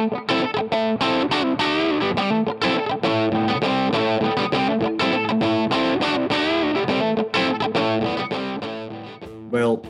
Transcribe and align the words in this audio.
Well, 0.00 0.08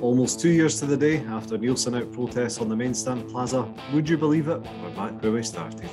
almost 0.00 0.40
two 0.40 0.48
years 0.48 0.80
to 0.80 0.86
the 0.86 0.96
day 0.96 1.18
after 1.28 1.56
Neilson 1.56 1.96
out 1.96 2.10
protests 2.12 2.58
on 2.58 2.68
the 2.68 2.74
main 2.74 2.92
stand 2.92 3.28
plaza, 3.28 3.72
would 3.92 4.08
you 4.08 4.18
believe 4.18 4.48
it? 4.48 4.60
We're 4.82 4.90
back 4.96 5.22
where 5.22 5.30
we 5.30 5.44
started. 5.44 5.88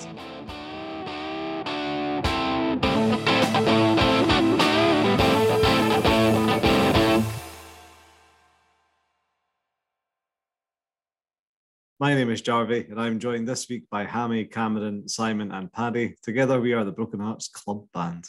My 11.99 12.13
name 12.13 12.29
is 12.29 12.41
Jarvie, 12.41 12.85
and 12.91 13.01
I'm 13.01 13.17
joined 13.17 13.47
this 13.47 13.67
week 13.69 13.89
by 13.89 14.05
Hammy, 14.05 14.45
Cameron, 14.45 15.09
Simon, 15.09 15.51
and 15.51 15.73
Paddy. 15.73 16.15
Together, 16.21 16.61
we 16.61 16.73
are 16.73 16.83
the 16.83 16.91
Broken 16.91 17.19
Hearts 17.19 17.47
Club 17.47 17.87
Band. 17.91 18.25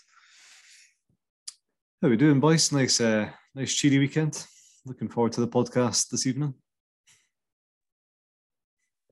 How 2.01 2.09
are 2.09 2.11
we 2.11 2.17
doing, 2.17 2.41
boys? 2.41 2.73
Nice, 2.73 2.99
uh, 2.99 3.29
nice 3.55 3.75
cheery 3.75 3.99
weekend. 3.99 4.43
Looking 4.87 5.11
forward 5.11 5.33
to 5.33 5.43
the 5.43 5.49
podcast 5.49 6.09
this 6.09 6.27
evening. 6.27 6.55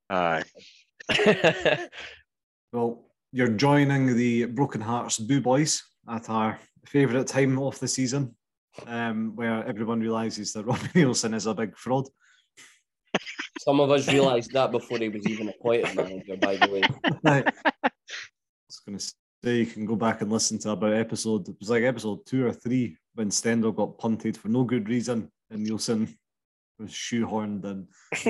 Aye. 0.09 0.45
Well, 2.73 3.11
you're 3.33 3.49
joining 3.49 4.17
the 4.17 4.47
Broken 4.47 4.81
Hearts 4.81 5.19
Boo 5.19 5.41
Boys 5.41 5.83
at 6.11 6.29
our 6.29 6.59
favourite 6.85 7.27
time 7.27 7.59
of 7.59 7.79
the 7.79 7.89
season, 7.89 8.35
um, 8.87 9.37
where 9.37 9.65
everyone 9.67 10.01
realises 10.01 10.53
that 10.53 10.67
Robbie 10.67 10.89
Neilson 10.95 11.35
is 11.35 11.47
a 11.47 11.55
big 11.55 11.77
fraud. 11.77 12.07
Some 13.59 13.81
of 13.81 13.91
us 13.91 14.09
realised 14.09 14.53
that 14.53 14.71
before 14.71 14.99
he 14.99 15.09
was 15.09 15.27
even 15.27 15.49
appointed 15.49 15.95
manager, 15.95 16.37
by 16.37 16.57
the 16.57 16.71
way. 16.71 16.83
I 17.27 17.43
was 18.69 18.81
going 18.85 18.99
to 18.99 19.05
say 19.45 19.57
you 19.59 19.67
can 19.67 19.87
go 19.87 19.97
back 19.97 20.21
and 20.21 20.31
listen 20.31 20.59
to 20.61 20.71
about 20.71 20.93
episode. 20.93 21.49
It 21.49 21.57
was 21.59 21.71
like 21.71 21.83
episode 21.83 22.27
two 22.27 22.47
or 22.47 22.53
three 22.53 22.97
when 23.15 23.31
Stendel 23.31 23.73
got 23.73 23.99
punted 23.99 24.37
for 24.37 24.49
no 24.49 24.65
good 24.65 24.89
reason, 24.89 25.31
and 25.51 25.67
Neilson 25.67 26.15
was 26.79 26.91
shoehorned. 26.91 27.65
And 27.65 27.87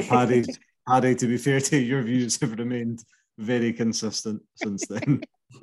Paddy, 0.08 0.44
Paddy, 0.86 1.14
to 1.16 1.26
be 1.26 1.36
fair 1.36 1.60
to 1.60 1.76
you, 1.76 1.82
your 1.82 2.02
views 2.02 2.40
have 2.40 2.58
remained 2.58 3.02
very 3.38 3.72
consistent 3.72 4.42
since 4.54 4.86
then. 4.86 5.22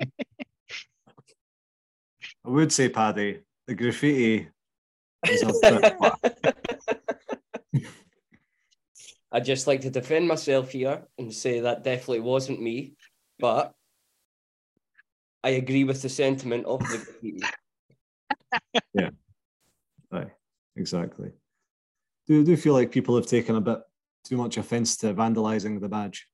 I 2.46 2.50
would 2.50 2.72
say, 2.72 2.88
Paddy, 2.90 3.40
the 3.66 3.74
graffiti 3.74 4.48
is 5.26 5.42
a 5.42 5.52
bit 5.62 5.94
whack. 5.98 6.63
I'd 9.34 9.44
just 9.44 9.66
like 9.66 9.80
to 9.80 9.90
defend 9.90 10.28
myself 10.28 10.70
here 10.70 11.02
and 11.18 11.34
say 11.34 11.58
that 11.58 11.82
definitely 11.82 12.20
wasn't 12.20 12.62
me, 12.62 12.94
but 13.40 13.74
I 15.42 15.50
agree 15.50 15.82
with 15.82 16.02
the 16.02 16.08
sentiment 16.08 16.66
of 16.66 16.78
the 16.78 16.98
graffiti. 16.98 17.42
Aye, 20.12 20.30
exactly. 20.76 21.32
Do 22.28 22.44
do 22.44 22.56
feel 22.56 22.74
like 22.74 22.92
people 22.92 23.16
have 23.16 23.26
taken 23.26 23.56
a 23.56 23.60
bit 23.60 23.80
too 24.24 24.36
much 24.36 24.56
offence 24.56 24.96
to 24.98 25.12
vandalising 25.12 25.80
the 25.80 25.88
badge? 25.88 26.28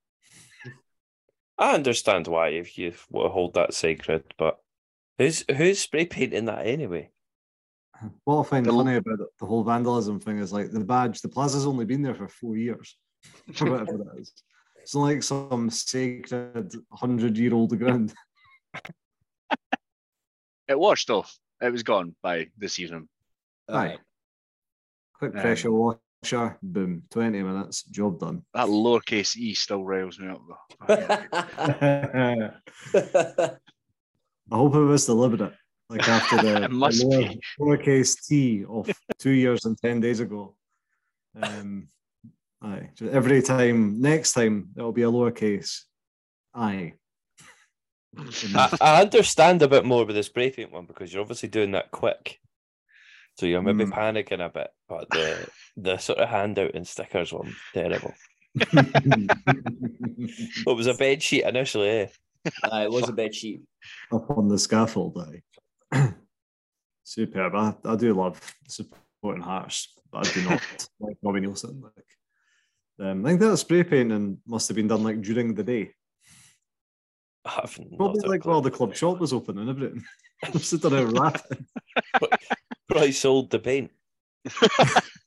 I 1.57 1.73
understand 1.73 2.27
why 2.27 2.49
if 2.49 2.77
you 2.77 2.93
want 3.09 3.25
to 3.25 3.29
hold 3.29 3.55
that 3.55 3.73
sacred, 3.73 4.25
but 4.37 4.59
who's 5.17 5.43
who's 5.57 5.79
spray 5.79 6.05
painting 6.05 6.45
that 6.45 6.67
anyway? 6.67 7.09
What 8.25 8.39
I 8.39 8.43
find 8.49 8.65
The- 8.65 8.71
funny 8.71 8.95
about 8.95 9.19
it, 9.19 9.27
the 9.39 9.45
whole 9.45 9.63
vandalism 9.63 10.19
thing 10.19 10.39
is 10.39 10.51
like 10.51 10.71
the 10.71 10.79
badge, 10.79 11.21
the 11.21 11.29
plaza's 11.29 11.65
only 11.65 11.85
been 11.85 12.01
there 12.01 12.15
for 12.15 12.27
four 12.27 12.55
years, 12.57 12.97
or 13.61 13.69
whatever 13.71 14.01
it 14.01 14.19
is. 14.19 14.33
It's 14.81 14.95
not 14.95 15.01
like 15.01 15.21
some 15.23 15.69
sacred 15.69 16.73
hundred 16.91 17.37
year 17.37 17.53
old 17.53 17.77
ground. 17.77 18.13
It 20.67 20.79
washed 20.79 21.09
off. 21.09 21.37
It 21.61 21.69
was 21.71 21.83
gone 21.83 22.15
by 22.23 22.47
this 22.57 22.79
evening. 22.79 23.09
Aye. 23.67 23.97
Quick 25.15 25.35
Um, 25.35 25.41
pressure 25.41 25.71
washer, 25.71 26.57
boom, 26.63 27.03
20 27.09 27.43
minutes, 27.43 27.83
job 27.83 28.19
done. 28.19 28.45
That 28.53 28.67
lowercase 28.69 29.35
e 29.35 29.53
still 29.53 29.83
riles 29.83 30.17
me 30.17 30.29
up 30.29 30.41
though. 30.47 30.57
I 34.51 34.55
hope 34.55 34.75
it 34.75 34.79
was 34.79 35.05
deliberate. 35.05 35.53
Like 35.91 36.07
after 36.07 36.37
the, 36.37 36.69
must 36.83 37.01
the 37.01 37.07
lower, 37.07 37.27
be. 37.27 37.41
lowercase 37.59 38.25
t 38.25 38.63
of 38.63 38.89
two 39.19 39.31
years 39.31 39.65
and 39.65 39.77
10 39.77 39.99
days 39.99 40.21
ago. 40.21 40.55
Um, 41.41 41.89
aye. 42.61 42.89
So 42.95 43.07
every 43.09 43.41
time, 43.41 43.99
next 43.99 44.31
time, 44.31 44.69
it'll 44.77 44.93
be 44.93 45.03
a 45.03 45.11
lowercase 45.11 45.81
i. 46.53 46.93
I, 48.55 48.77
I 48.81 49.01
understand 49.01 49.61
a 49.61 49.67
bit 49.67 49.85
more 49.85 50.05
with 50.05 50.15
this 50.15 50.27
spray 50.27 50.49
paint 50.51 50.71
one 50.71 50.85
because 50.85 51.11
you're 51.13 51.21
obviously 51.21 51.49
doing 51.49 51.71
that 51.71 51.91
quick. 51.91 52.39
So 53.37 53.45
you're 53.45 53.61
maybe 53.61 53.85
Mm. 53.85 53.93
panicking 53.93 54.45
a 54.45 54.49
bit, 54.49 54.69
but 54.89 55.09
the 55.09 55.47
the 55.77 55.97
sort 55.97 56.19
of 56.19 56.27
handout 56.29 56.75
and 56.75 56.85
stickers 56.87 57.31
one, 57.33 57.53
terrible. 57.73 58.13
It 60.67 60.75
was 60.77 60.87
a 60.87 60.93
bed 60.93 61.23
sheet 61.23 61.43
initially, 61.45 61.87
eh? 61.89 62.07
Aye, 62.65 62.83
it 62.83 62.91
was 62.91 63.07
a 63.09 63.13
bed 63.13 63.33
sheet. 63.33 63.61
Up 64.11 64.29
on 64.31 64.47
the 64.49 64.57
scaffold, 64.59 65.17
aye. 65.17 65.41
Superb. 67.03 67.55
I, 67.55 67.73
I 67.85 67.95
do 67.95 68.13
love 68.13 68.39
supporting 68.67 69.41
Hearts, 69.43 69.93
but 70.11 70.27
I 70.27 70.31
do 70.33 70.41
not 70.43 70.61
like 70.99 71.17
Robbie 71.21 71.41
Neilson. 71.41 71.81
Like, 71.81 73.07
um, 73.07 73.25
I 73.25 73.29
think 73.29 73.41
that 73.41 73.57
spray 73.57 73.83
painting 73.83 74.39
must 74.45 74.67
have 74.69 74.75
been 74.75 74.87
done 74.87 75.03
like 75.03 75.21
during 75.21 75.53
the 75.53 75.63
day. 75.63 75.91
I've 77.43 77.77
Probably 77.97 78.21
like 78.27 78.41
clue. 78.41 78.51
while 78.51 78.61
the 78.61 78.69
club 78.71 78.95
shop 78.95 79.19
was 79.19 79.33
open 79.33 79.57
and 79.57 79.69
everything. 79.69 80.03
I'm 80.43 80.59
sitting 80.59 80.91
there 80.91 81.07
rapping. 81.07 81.65
Probably 82.87 83.11
sold 83.11 83.49
the 83.49 83.59
paint. 83.59 83.91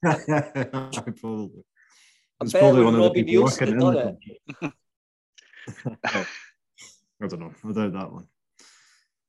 probably. 0.03 1.64
I 2.41 2.44
It's 2.44 2.53
probably 2.53 2.84
one 2.84 2.94
of 2.94 3.03
the 3.03 3.10
people 3.10 3.34
Neilson 3.34 3.60
working 3.60 3.66
that 3.66 3.72
in 3.72 3.78
done 3.80 3.94
the 3.94 4.00
it. 4.00 4.72
club. 6.10 6.26
I 7.22 7.26
don't 7.26 7.41
know. 7.41 7.54
I 7.64 7.72
doubt 7.72 7.92
that 7.92 8.12
one. 8.12 8.26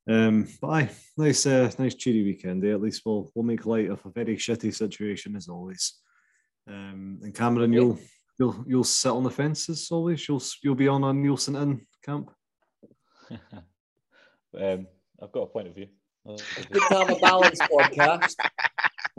Um, 0.07 0.47
but 0.61 0.67
aye, 0.67 0.89
nice, 1.17 1.45
uh, 1.45 1.71
nice 1.79 1.95
cheery 1.95 2.23
weekend. 2.23 2.63
Eh? 2.63 2.71
At 2.71 2.81
least 2.81 3.01
we'll 3.05 3.31
we'll 3.33 3.45
make 3.45 3.65
light 3.65 3.89
of 3.89 4.05
a 4.05 4.11
very 4.11 4.37
shitty 4.37 4.73
situation 4.73 5.35
as 5.35 5.47
always. 5.47 5.93
Um, 6.67 7.19
and 7.23 7.33
Cameron, 7.33 7.73
Yeah. 7.73 7.81
you'll 7.81 7.99
you'll 8.39 8.63
you'll 8.67 8.83
sit 8.83 9.11
on 9.11 9.23
the 9.23 9.31
fence 9.31 9.69
as 9.69 9.87
always. 9.91 10.27
You'll 10.27 10.43
you'll 10.63 10.75
be 10.75 10.87
on 10.87 11.03
a 11.03 11.07
Neilson 11.07 11.59
in 11.61 11.85
camp. 12.03 12.31
um, 13.31 14.87
I've 15.21 15.31
got 15.31 15.41
a 15.41 15.47
point 15.47 15.67
of 15.69 15.75
view. 15.75 15.87
Good 16.25 16.81
to 16.89 16.97
have 16.97 17.09
a 17.09 17.15
balanced 17.15 17.61
podcast. 17.63 18.35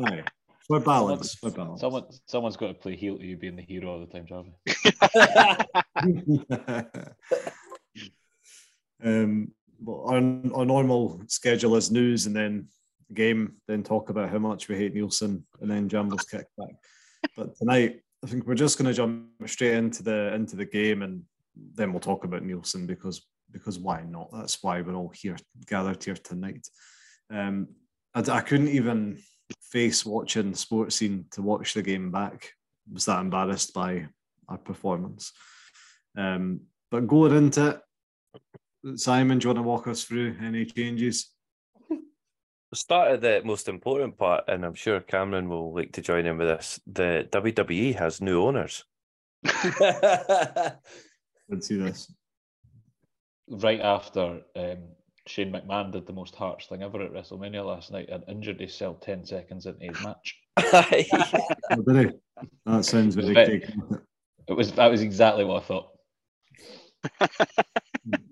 Aye, 0.04 0.22
for 0.66 0.80
balance, 0.80 1.34
for 1.36 1.50
balance. 1.50 1.80
Someone, 1.80 2.04
someone's 2.26 2.56
got 2.56 2.68
to 2.68 2.74
play 2.74 2.96
heel 2.96 3.18
to 3.18 3.24
you 3.24 3.36
being 3.36 3.56
the 3.56 3.62
hero 3.62 3.92
all 3.92 4.00
the 4.00 4.06
time, 4.06 4.26
Jarvis. 4.26 4.54
um, 9.04 9.04
well, 9.04 9.46
our, 9.88 10.16
our 10.16 10.64
normal 10.64 11.20
schedule 11.28 11.76
is 11.76 11.90
news 11.90 12.26
and 12.26 12.34
then 12.34 12.68
game, 13.14 13.54
then 13.68 13.82
talk 13.82 14.10
about 14.10 14.30
how 14.30 14.38
much 14.38 14.68
we 14.68 14.76
hate 14.76 14.94
Neilson, 14.94 15.42
and 15.60 15.70
then 15.70 15.88
Jamble's 15.88 16.24
kick 16.24 16.46
back. 16.58 16.74
But 17.36 17.56
tonight, 17.56 18.00
I 18.24 18.26
think 18.26 18.46
we're 18.46 18.54
just 18.54 18.78
going 18.78 18.88
to 18.88 18.94
jump 18.94 19.26
straight 19.46 19.74
into 19.74 20.02
the 20.02 20.34
into 20.34 20.56
the 20.56 20.64
game, 20.64 21.02
and 21.02 21.22
then 21.74 21.92
we'll 21.92 22.00
talk 22.00 22.24
about 22.24 22.42
Neilson 22.42 22.86
because 22.86 23.26
because 23.52 23.78
why 23.78 24.02
not? 24.02 24.30
That's 24.32 24.62
why 24.62 24.80
we're 24.80 24.94
all 24.94 25.12
here 25.14 25.36
gathered 25.66 26.02
here 26.02 26.14
tonight. 26.14 26.66
Um, 27.30 27.68
I, 28.14 28.20
I 28.30 28.40
couldn't 28.40 28.68
even 28.68 29.18
face 29.60 30.04
watching 30.04 30.52
the 30.52 30.56
sports 30.56 30.96
scene 30.96 31.26
to 31.32 31.42
watch 31.42 31.74
the 31.74 31.82
game 31.82 32.10
back. 32.10 32.52
I 32.88 32.94
was 32.94 33.04
that 33.06 33.20
embarrassed 33.20 33.74
by 33.74 34.06
our 34.48 34.58
performance? 34.58 35.32
Um, 36.16 36.62
but 36.90 37.06
going 37.06 37.34
into 37.34 37.68
it, 37.68 37.80
Simon, 38.94 39.38
do 39.38 39.44
you 39.44 39.48
want 39.48 39.58
to 39.58 39.62
walk 39.62 39.88
us 39.88 40.04
through 40.04 40.36
any 40.40 40.64
changes? 40.64 41.30
Start 42.74 43.06
Started 43.08 43.20
the 43.20 43.42
most 43.44 43.68
important 43.68 44.16
part, 44.18 44.44
and 44.48 44.64
I'm 44.64 44.74
sure 44.74 45.00
Cameron 45.00 45.48
will 45.48 45.74
like 45.74 45.92
to 45.92 46.02
join 46.02 46.26
in 46.26 46.36
with 46.36 46.48
this. 46.48 46.78
The 46.86 47.28
WWE 47.32 47.94
has 47.96 48.20
new 48.20 48.42
owners. 48.42 48.84
Let's 49.44 50.78
see 51.60 51.76
this. 51.76 52.12
Right 53.48 53.80
after 53.80 54.40
um, 54.56 54.78
Shane 55.26 55.52
McMahon 55.52 55.92
did 55.92 56.06
the 56.06 56.12
most 56.12 56.34
Hearts 56.34 56.66
thing 56.66 56.82
ever 56.82 57.00
at 57.02 57.12
WrestleMania 57.12 57.64
last 57.64 57.92
night 57.92 58.08
and 58.10 58.24
injured 58.28 58.60
himself 58.60 59.00
10 59.00 59.24
seconds 59.24 59.66
into 59.66 59.86
his 59.86 60.02
match. 60.02 60.36
Oh. 62.68 62.74
That 62.78 62.84
sounds 62.84 63.14
very 63.14 63.34
Right. 63.34 63.64
It 64.48 64.52
was 64.52 64.72
That 64.72 64.90
was 64.90 65.02
exactly 65.02 65.44
what 65.44 65.62
I 65.62 65.66
thought. 65.66 65.88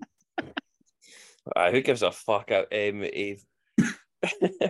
Aye, 1.55 1.71
who 1.71 1.81
gives 1.81 2.01
a 2.03 2.11
fuck? 2.11 2.51
Um, 2.51 2.65
he 2.71 3.39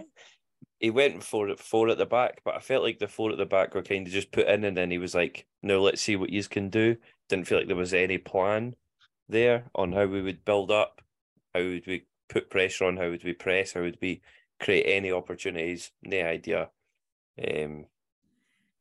he 0.80 0.89
went 0.89 1.24
for 1.24 1.56
four 1.57 1.89
at 1.89 1.98
the 1.98 2.06
back, 2.06 2.42
but 2.44 2.56
I 2.56 2.60
felt 2.60 2.83
like 2.83 3.00
the 3.00 3.07
four 3.07 3.31
at 3.31 3.38
the 3.38 3.45
back 3.45 3.74
were 3.74 3.81
kind 3.83 4.06
of 4.07 4.13
just 4.13 4.31
put 4.31 4.48
in, 4.48 4.63
and 4.66 4.75
then 4.75 4.92
he 4.92 4.98
was 4.98 5.16
like, 5.16 5.48
"No, 5.63 5.81
let's 5.81 6.01
see 6.01 6.16
what 6.16 6.30
you 6.31 6.44
can 6.44 6.69
do." 6.69 6.98
Didn't 7.30 7.48
feel 7.48 7.57
like 7.60 7.68
there 7.68 7.75
was 7.75 7.94
any 7.94 8.18
plan. 8.18 8.75
there 9.30 9.66
on 9.75 9.92
how 9.94 10.06
we 10.06 10.22
would 10.22 10.45
build 10.45 10.72
up, 10.72 11.01
how 11.54 11.62
would 11.63 11.88
we 11.88 12.06
put 12.30 12.50
pressure 12.50 12.86
on, 12.86 12.98
how 12.98 13.10
would 13.10 13.24
we 13.24 13.33
press, 13.33 13.74
how 13.74 13.81
would 13.81 13.98
we 14.01 14.21
create 14.60 14.83
any 14.86 15.12
opportunities? 15.12 15.92
No 16.04 16.21
idea. 16.21 16.69
Um, 17.44 17.86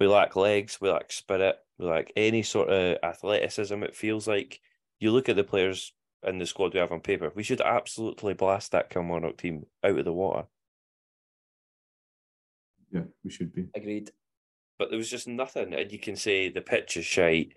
we 0.00 0.06
lack 0.06 0.37
legs, 0.37 0.81
we 0.81 0.90
lack 0.90 1.12
spirit, 1.12 1.56
we 1.79 1.87
lack 1.87 2.12
any 2.17 2.43
sort 2.43 2.69
of 2.70 2.99
athleticism. 3.02 3.82
It 3.82 3.97
feels 3.97 4.26
like 4.29 4.61
you 5.00 5.11
look 5.12 5.29
at 5.29 5.37
the 5.37 5.44
players 5.44 5.93
in 6.26 6.38
the 6.38 6.47
squad 6.47 6.75
we 6.75 6.81
have 6.81 6.93
on 6.93 7.00
paper, 7.00 7.32
we 7.35 7.43
should 7.43 7.61
absolutely 7.61 8.35
blast 8.35 8.73
that 8.73 8.91
Kilmarnock 8.91 9.37
team 9.37 9.67
out 9.82 9.99
of 9.99 10.05
the 10.05 10.12
water. 10.12 10.47
Yeah, 12.91 13.03
we 13.25 13.31
should 13.31 13.53
be. 13.53 13.67
Agreed. 13.75 14.11
But 14.79 14.91
there 14.91 14.99
was 14.99 15.11
just 15.11 15.29
nothing, 15.29 15.75
and 15.75 15.91
you 15.91 15.99
can 15.99 16.17
say 16.17 16.49
the 16.49 16.61
pitch 16.61 16.97
is 16.97 17.05
shite, 17.05 17.53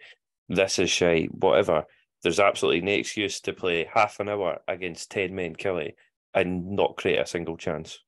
this 0.49 0.79
is 0.79 0.89
shite, 0.89 1.33
whatever. 1.33 1.85
There's 2.23 2.39
absolutely 2.39 2.81
no 2.81 2.93
excuse 2.93 3.39
to 3.41 3.53
play 3.53 3.89
half 3.91 4.19
an 4.19 4.29
hour 4.29 4.59
against 4.67 5.11
ten 5.11 5.35
men 5.35 5.55
Killie, 5.55 5.93
and 6.33 6.71
not 6.71 6.97
create 6.97 7.19
a 7.19 7.25
single 7.25 7.57
chance. 7.57 7.99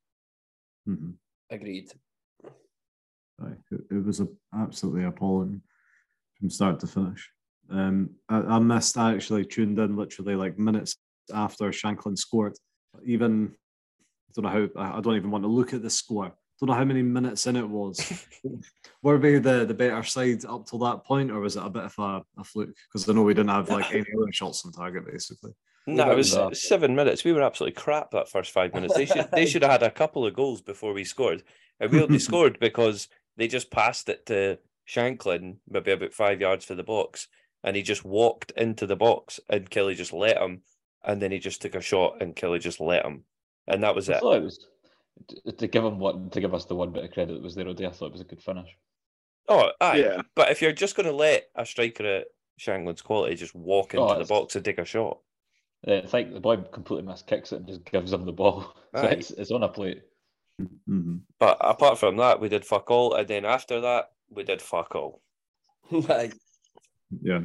Mhm. 0.87 1.15
Agreed. 1.49 1.91
It, 3.71 3.81
it 3.91 4.05
was 4.05 4.21
absolutely 4.53 5.05
appalling 5.05 5.61
from 6.37 6.49
start 6.49 6.79
to 6.81 6.87
finish. 6.87 7.31
Um, 7.71 8.11
I, 8.27 8.37
I 8.37 8.59
missed. 8.59 8.97
I 8.97 9.13
actually 9.13 9.45
tuned 9.45 9.79
in 9.79 9.95
literally 9.95 10.35
like 10.35 10.57
minutes 10.57 10.95
after 11.33 11.69
Shankland 11.69 12.17
scored. 12.17 12.55
Even 13.05 13.53
I 14.29 14.31
don't 14.35 14.45
know 14.45 14.69
how. 14.75 14.81
I 14.81 14.97
I 14.97 15.01
don't 15.01 15.15
even 15.15 15.31
want 15.31 15.43
to 15.43 15.49
look 15.49 15.73
at 15.73 15.81
the 15.81 15.89
score. 15.89 16.31
Don't 16.59 16.67
know 16.67 16.75
how 16.75 16.83
many 16.83 17.01
minutes 17.01 17.47
in 17.47 17.55
it 17.55 17.67
was. 17.67 18.25
Were 19.01 19.17
we 19.17 19.39
the, 19.39 19.63
the 19.65 19.73
better 19.73 20.03
side 20.03 20.43
up 20.43 20.65
till 20.65 20.79
that 20.79 21.05
point, 21.05 21.31
or 21.31 21.39
was 21.39 21.55
it 21.55 21.63
a 21.63 21.69
bit 21.69 21.83
of 21.83 21.95
a, 21.97 22.21
a 22.37 22.43
fluke? 22.43 22.75
Because 22.91 23.07
I 23.07 23.13
know 23.13 23.23
we 23.23 23.33
didn't 23.33 23.51
have 23.51 23.69
like 23.69 23.91
any 23.91 24.01
other 24.01 24.31
shots 24.31 24.65
on 24.65 24.73
target, 24.73 25.05
basically. 25.09 25.51
No, 25.87 26.11
it 26.11 26.17
was 26.17 26.33
that. 26.33 26.57
seven 26.57 26.95
minutes. 26.95 27.23
We 27.23 27.31
were 27.31 27.41
absolutely 27.41 27.81
crap 27.81 28.11
that 28.11 28.29
first 28.29 28.51
five 28.51 28.73
minutes. 28.73 28.93
They 28.93 29.05
should 29.05 29.29
they 29.31 29.45
should 29.45 29.61
have 29.61 29.71
had 29.71 29.83
a 29.83 29.91
couple 29.91 30.25
of 30.25 30.35
goals 30.35 30.61
before 30.61 30.93
we 30.93 31.03
scored. 31.03 31.43
And 31.79 31.91
we 31.91 32.01
only 32.01 32.19
scored 32.29 32.59
because 32.59 33.07
they 33.37 33.47
just 33.47 33.71
passed 33.71 34.09
it 34.09 34.25
to 34.25 34.59
Shankland, 34.87 35.57
maybe 35.69 35.91
about 35.91 36.13
five 36.13 36.41
yards 36.41 36.65
for 36.65 36.75
the 36.75 36.83
box, 36.83 37.27
and 37.63 37.75
he 37.75 37.81
just 37.81 38.05
walked 38.05 38.51
into 38.51 38.85
the 38.87 38.95
box 38.95 39.39
and 39.49 39.69
Killie 39.69 39.95
just 39.95 40.13
let 40.13 40.37
him, 40.37 40.61
and 41.03 41.21
then 41.21 41.31
he 41.31 41.39
just 41.39 41.61
took 41.61 41.75
a 41.75 41.81
shot 41.81 42.21
and 42.21 42.35
Killie 42.35 42.59
just 42.61 42.79
let 42.79 43.05
him. 43.05 43.23
And 43.67 43.83
that 43.83 43.95
was 43.95 44.09
I 44.09 44.13
it. 44.15 44.19
thought 44.21 44.37
it 44.37 44.43
was 44.43 44.65
to- 45.27 45.51
to 45.51 45.67
give 45.67 45.83
him 45.83 45.99
one 45.99 46.29
to 46.29 46.39
give 46.41 46.53
us 46.53 46.65
the 46.65 46.75
one 46.75 46.91
bit 46.91 47.03
of 47.03 47.11
credit 47.11 47.33
that 47.33 47.43
was 47.43 47.55
there. 47.55 47.65
Odie, 47.65 47.85
I 47.87 47.91
thought 47.91 48.07
it 48.07 48.11
was 48.13 48.21
a 48.21 48.25
good 48.25 48.41
finish. 48.41 48.69
Oh, 49.47 49.71
aye. 49.81 49.97
Yeah. 49.97 50.21
But 50.35 50.51
if 50.51 50.61
you're 50.61 50.71
just 50.71 50.95
gonna 50.95 51.11
let 51.11 51.49
a 51.55 51.65
striker 51.65 52.05
at 52.05 52.27
Shankland's 52.59 53.01
quality 53.01 53.35
just 53.35 53.55
walk 53.55 53.93
into 53.93 54.05
Oh, 54.05 54.17
the 54.19 54.25
box 54.25 54.55
and 54.55 54.63
take 54.63 54.77
a 54.77 54.85
shot. 54.85 55.19
I 55.87 56.01
think 56.01 56.33
the 56.33 56.39
boy 56.41 56.57
completely 56.57 57.07
missed 57.07 57.25
kicks 57.27 57.51
it 57.53 57.57
and 57.57 57.67
just 57.67 57.85
gives 57.85 58.11
him 58.13 58.25
the 58.25 58.31
ball. 58.33 58.73
So 58.95 59.01
it's, 59.07 59.31
it's 59.31 59.51
on 59.51 59.63
a 59.63 59.69
plate. 59.69 60.01
Mhm. 60.61 61.21
But 61.39 61.57
apart 61.61 61.97
from 61.97 62.17
that, 62.17 62.39
we 62.41 62.49
did 62.49 62.65
fuck 62.65 62.91
all, 62.91 63.13
and 63.13 63.27
then 63.27 63.45
after 63.45 63.79
that, 63.81 64.11
we 64.29 64.43
did 64.43 64.61
fuck 64.61 64.95
all. 64.95 65.21
Right. 65.91 66.33
Yeah. 67.21 67.41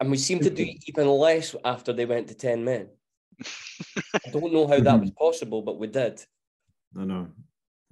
And 0.00 0.10
we 0.10 0.16
seemed 0.16 0.42
to 0.42 0.50
do 0.50 0.64
even 0.86 1.08
less 1.08 1.54
after 1.64 1.92
they 1.92 2.06
went 2.06 2.28
to 2.28 2.34
10 2.34 2.64
men. 2.64 2.88
I 4.14 4.30
don't 4.30 4.52
know 4.52 4.66
how 4.66 4.80
that 4.80 5.00
was 5.00 5.10
possible, 5.18 5.62
but 5.62 5.78
we 5.78 5.86
did. 5.86 6.22
I 6.98 7.04
know. 7.04 7.28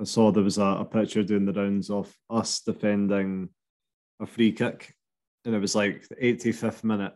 I 0.01 0.05
saw 0.05 0.31
there 0.31 0.43
was 0.43 0.59
a, 0.59 0.65
a 0.65 0.85
picture 0.85 1.23
doing 1.23 1.45
the 1.45 1.53
rounds 1.53 1.91
of 1.91 2.13
us 2.29 2.61
defending 2.61 3.49
a 4.21 4.27
free 4.27 4.53
kick, 4.53 4.95
and 5.45 5.55
it 5.55 5.61
was 5.61 5.75
like 5.75 6.09
the 6.09 6.17
85th 6.17 6.85
minute. 6.85 7.13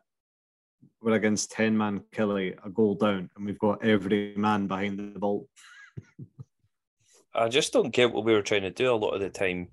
We're 1.00 1.14
against 1.14 1.52
10 1.52 1.76
man 1.76 2.02
Killie, 2.12 2.56
a 2.64 2.70
goal 2.70 2.94
down, 2.94 3.31
and 3.37 3.46
we've 3.46 3.58
got 3.58 3.85
every 3.85 4.35
man 4.37 4.67
behind 4.67 4.99
the 4.99 5.19
ball. 5.19 5.49
I 7.35 7.49
just 7.49 7.73
don't 7.73 7.90
get 7.90 8.12
what 8.12 8.25
we 8.25 8.32
were 8.32 8.43
trying 8.43 8.62
to 8.62 8.70
do 8.70 8.93
a 8.93 8.96
lot 8.96 9.11
of 9.11 9.20
the 9.20 9.31
time. 9.31 9.69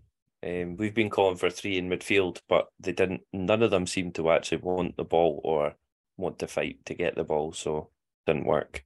Um, 0.45 0.77
we've 0.77 0.93
been 0.93 1.09
calling 1.09 1.37
for 1.37 1.49
three 1.49 1.77
in 1.77 1.89
midfield, 1.89 2.39
but 2.47 2.67
they 2.79 2.91
didn't. 2.91 3.21
None 3.33 3.63
of 3.63 3.71
them 3.71 3.87
seemed 3.87 4.13
to 4.15 4.29
actually 4.29 4.59
want 4.59 4.95
the 4.95 5.03
ball 5.03 5.41
or 5.43 5.73
want 6.17 6.37
to 6.39 6.47
fight 6.47 6.85
to 6.85 6.93
get 6.93 7.15
the 7.15 7.23
ball, 7.23 7.51
so 7.51 7.89
it 8.27 8.31
didn't 8.31 8.45
work. 8.45 8.83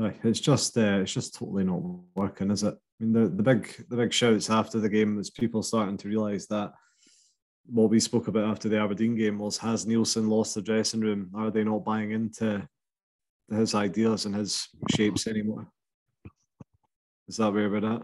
Aye, 0.00 0.14
it's 0.24 0.40
just 0.40 0.78
uh, 0.78 1.00
it's 1.02 1.12
just 1.12 1.34
totally 1.34 1.64
not 1.64 1.82
working, 2.14 2.50
is 2.50 2.62
it? 2.62 2.74
I 2.74 3.04
mean, 3.04 3.12
the, 3.12 3.28
the 3.28 3.42
big 3.42 3.86
the 3.90 3.96
big 3.96 4.12
shouts 4.12 4.48
after 4.48 4.80
the 4.80 4.88
game 4.88 5.18
is 5.18 5.28
people 5.28 5.62
starting 5.62 5.98
to 5.98 6.08
realise 6.08 6.46
that 6.46 6.72
what 7.66 7.90
we 7.90 8.00
spoke 8.00 8.28
about 8.28 8.50
after 8.50 8.70
the 8.70 8.78
Aberdeen 8.80 9.16
game 9.16 9.38
was 9.38 9.58
has 9.58 9.84
Neilson 9.84 10.28
lost 10.28 10.54
the 10.54 10.62
dressing 10.62 11.00
room? 11.00 11.30
Are 11.34 11.50
they 11.50 11.62
not 11.62 11.84
buying 11.84 12.12
into 12.12 12.66
his 13.50 13.74
ideas 13.74 14.24
and 14.24 14.34
his 14.34 14.66
shapes 14.96 15.26
anymore? 15.26 15.68
Is 17.28 17.36
that 17.36 17.52
where 17.52 17.68
we're 17.68 17.94
at? 17.94 18.02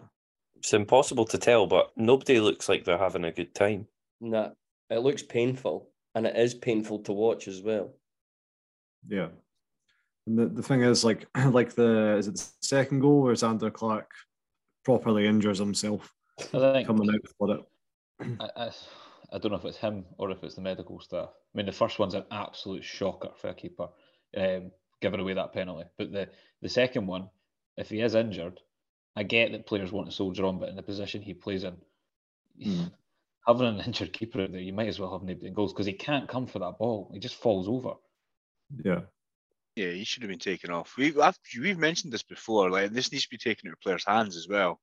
It's 0.67 0.75
impossible 0.75 1.27
to 1.27 1.39
tell, 1.39 1.69
but 1.69 1.93
nobody 1.97 2.41
looks 2.41 2.69
like 2.69 2.85
they're 2.85 2.99
having 2.99 3.23
a 3.23 3.31
good 3.31 3.55
time. 3.55 3.87
Nah, 4.21 4.49
it 4.91 4.99
looks 4.99 5.23
painful, 5.23 5.91
and 6.17 6.27
it 6.27 6.37
is 6.37 6.55
painful 6.55 7.05
to 7.05 7.13
watch 7.13 7.47
as 7.47 7.63
well. 7.63 7.95
Yeah. 9.07 9.29
And 10.27 10.37
the, 10.37 10.47
the 10.47 10.65
thing 10.65 10.83
is, 10.83 11.05
like, 11.05 11.29
like 11.53 11.77
the 11.77 12.17
is 12.17 12.27
it 12.27 12.35
the 12.35 12.49
second 12.63 12.99
goal 12.99 13.23
where 13.23 13.35
Zander 13.35 13.73
Clark 13.73 14.11
properly 14.85 15.29
injures 15.29 15.61
himself 15.61 16.13
I 16.53 16.73
think 16.73 16.89
coming 16.89 17.15
out 17.15 17.21
for 17.39 17.55
it? 17.55 17.61
I, 18.41 18.65
I, 18.65 18.71
I 19.35 19.39
don't 19.39 19.53
know 19.53 19.59
if 19.59 19.65
it's 19.67 19.79
him 19.79 20.05
or 20.19 20.33
if 20.33 20.43
it's 20.43 20.57
the 20.57 20.63
medical 20.63 20.99
staff. 20.99 21.29
I 21.29 21.59
mean, 21.59 21.67
the 21.67 21.71
first 21.71 22.01
one's 22.01 22.15
an 22.15 22.25
absolute 22.33 22.83
shocker 22.83 23.31
for 23.37 23.51
a 23.51 23.55
keeper, 23.55 23.87
um, 24.37 24.73
giving 25.01 25.21
away 25.21 25.35
that 25.35 25.53
penalty. 25.53 25.89
But 25.97 26.11
the, 26.11 26.29
the 26.61 26.69
second 26.69 27.07
one, 27.07 27.31
if 27.77 27.89
he 27.89 28.01
is 28.01 28.17
injured, 28.17 28.59
I 29.17 29.23
get 29.23 29.53
that 29.53 29.67
players 29.67 29.91
want 29.93 30.09
to 30.09 30.15
soldier 30.15 30.45
on, 30.45 30.59
but 30.59 30.69
in 30.69 30.77
the 30.77 30.83
position 30.83 31.23
he 31.23 31.35
plays 31.35 31.65
in, 31.65 31.77
Hmm. 32.63 32.85
having 33.47 33.67
an 33.67 33.81
injured 33.81 34.13
keeper 34.13 34.43
out 34.43 34.53
there, 34.53 34.61
you 34.61 34.73
might 34.73 34.89
as 34.89 34.99
well 34.99 35.13
have 35.13 35.23
nobody 35.23 35.47
in 35.47 35.55
goals 35.55 35.73
because 35.73 35.87
he 35.87 35.93
can't 35.93 36.29
come 36.29 36.47
for 36.47 36.59
that 36.59 36.79
ball. 36.79 37.11
He 37.13 37.21
just 37.21 37.37
falls 37.37 37.69
over. 37.69 37.95
Yeah. 38.85 39.03
Yeah, 39.77 39.91
he 39.91 40.05
should 40.05 40.23
have 40.23 40.31
been 40.31 40.39
taken 40.39 40.71
off. 40.71 40.95
We, 40.97 41.19
I've, 41.21 41.39
we've 41.61 41.79
mentioned 41.79 42.13
this 42.13 42.23
before. 42.23 42.71
Like 42.71 42.93
this 42.93 43.13
needs 43.13 43.25
to 43.25 43.31
be 43.31 43.37
taken 43.39 43.69
out 43.69 43.75
of 43.75 43.81
players' 43.81 44.07
hands 44.07 44.37
as 44.37 44.49
well. 44.49 44.81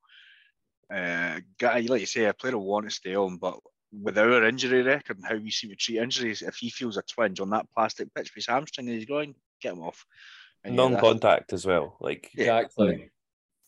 Uh, 0.94 1.40
guy, 1.60 1.80
like 1.82 2.02
you 2.02 2.06
say, 2.06 2.26
a 2.26 2.34
player 2.34 2.58
will 2.58 2.66
want 2.68 2.86
to 2.86 2.92
stay 2.92 3.16
on, 3.16 3.38
but 3.38 3.60
with 3.92 4.18
our 4.18 4.44
injury 4.44 4.84
record 4.84 5.18
and 5.18 5.26
how 5.26 5.36
we 5.36 5.50
seem 5.52 5.72
to 5.72 5.76
treat 5.76 5.98
injuries, 5.98 6.42
if 6.42 6.56
he 6.56 6.70
feels 6.70 6.98
a 6.98 7.02
twinge 7.04 7.40
on 7.40 7.50
that 7.50 7.66
plastic 7.76 8.14
pitch 8.14 8.32
with 8.32 8.46
his 8.46 8.48
hamstring 8.48 8.88
and 8.88 8.96
he's 8.98 9.08
going, 9.08 9.36
get 9.62 9.74
him 9.74 9.82
off. 9.82 10.06
And 10.64 10.76
Non-contact 10.76 11.54
as 11.54 11.66
well. 11.66 11.98
Like 12.00 12.30
Yeah. 12.36 12.60
Exactly. 12.60 13.10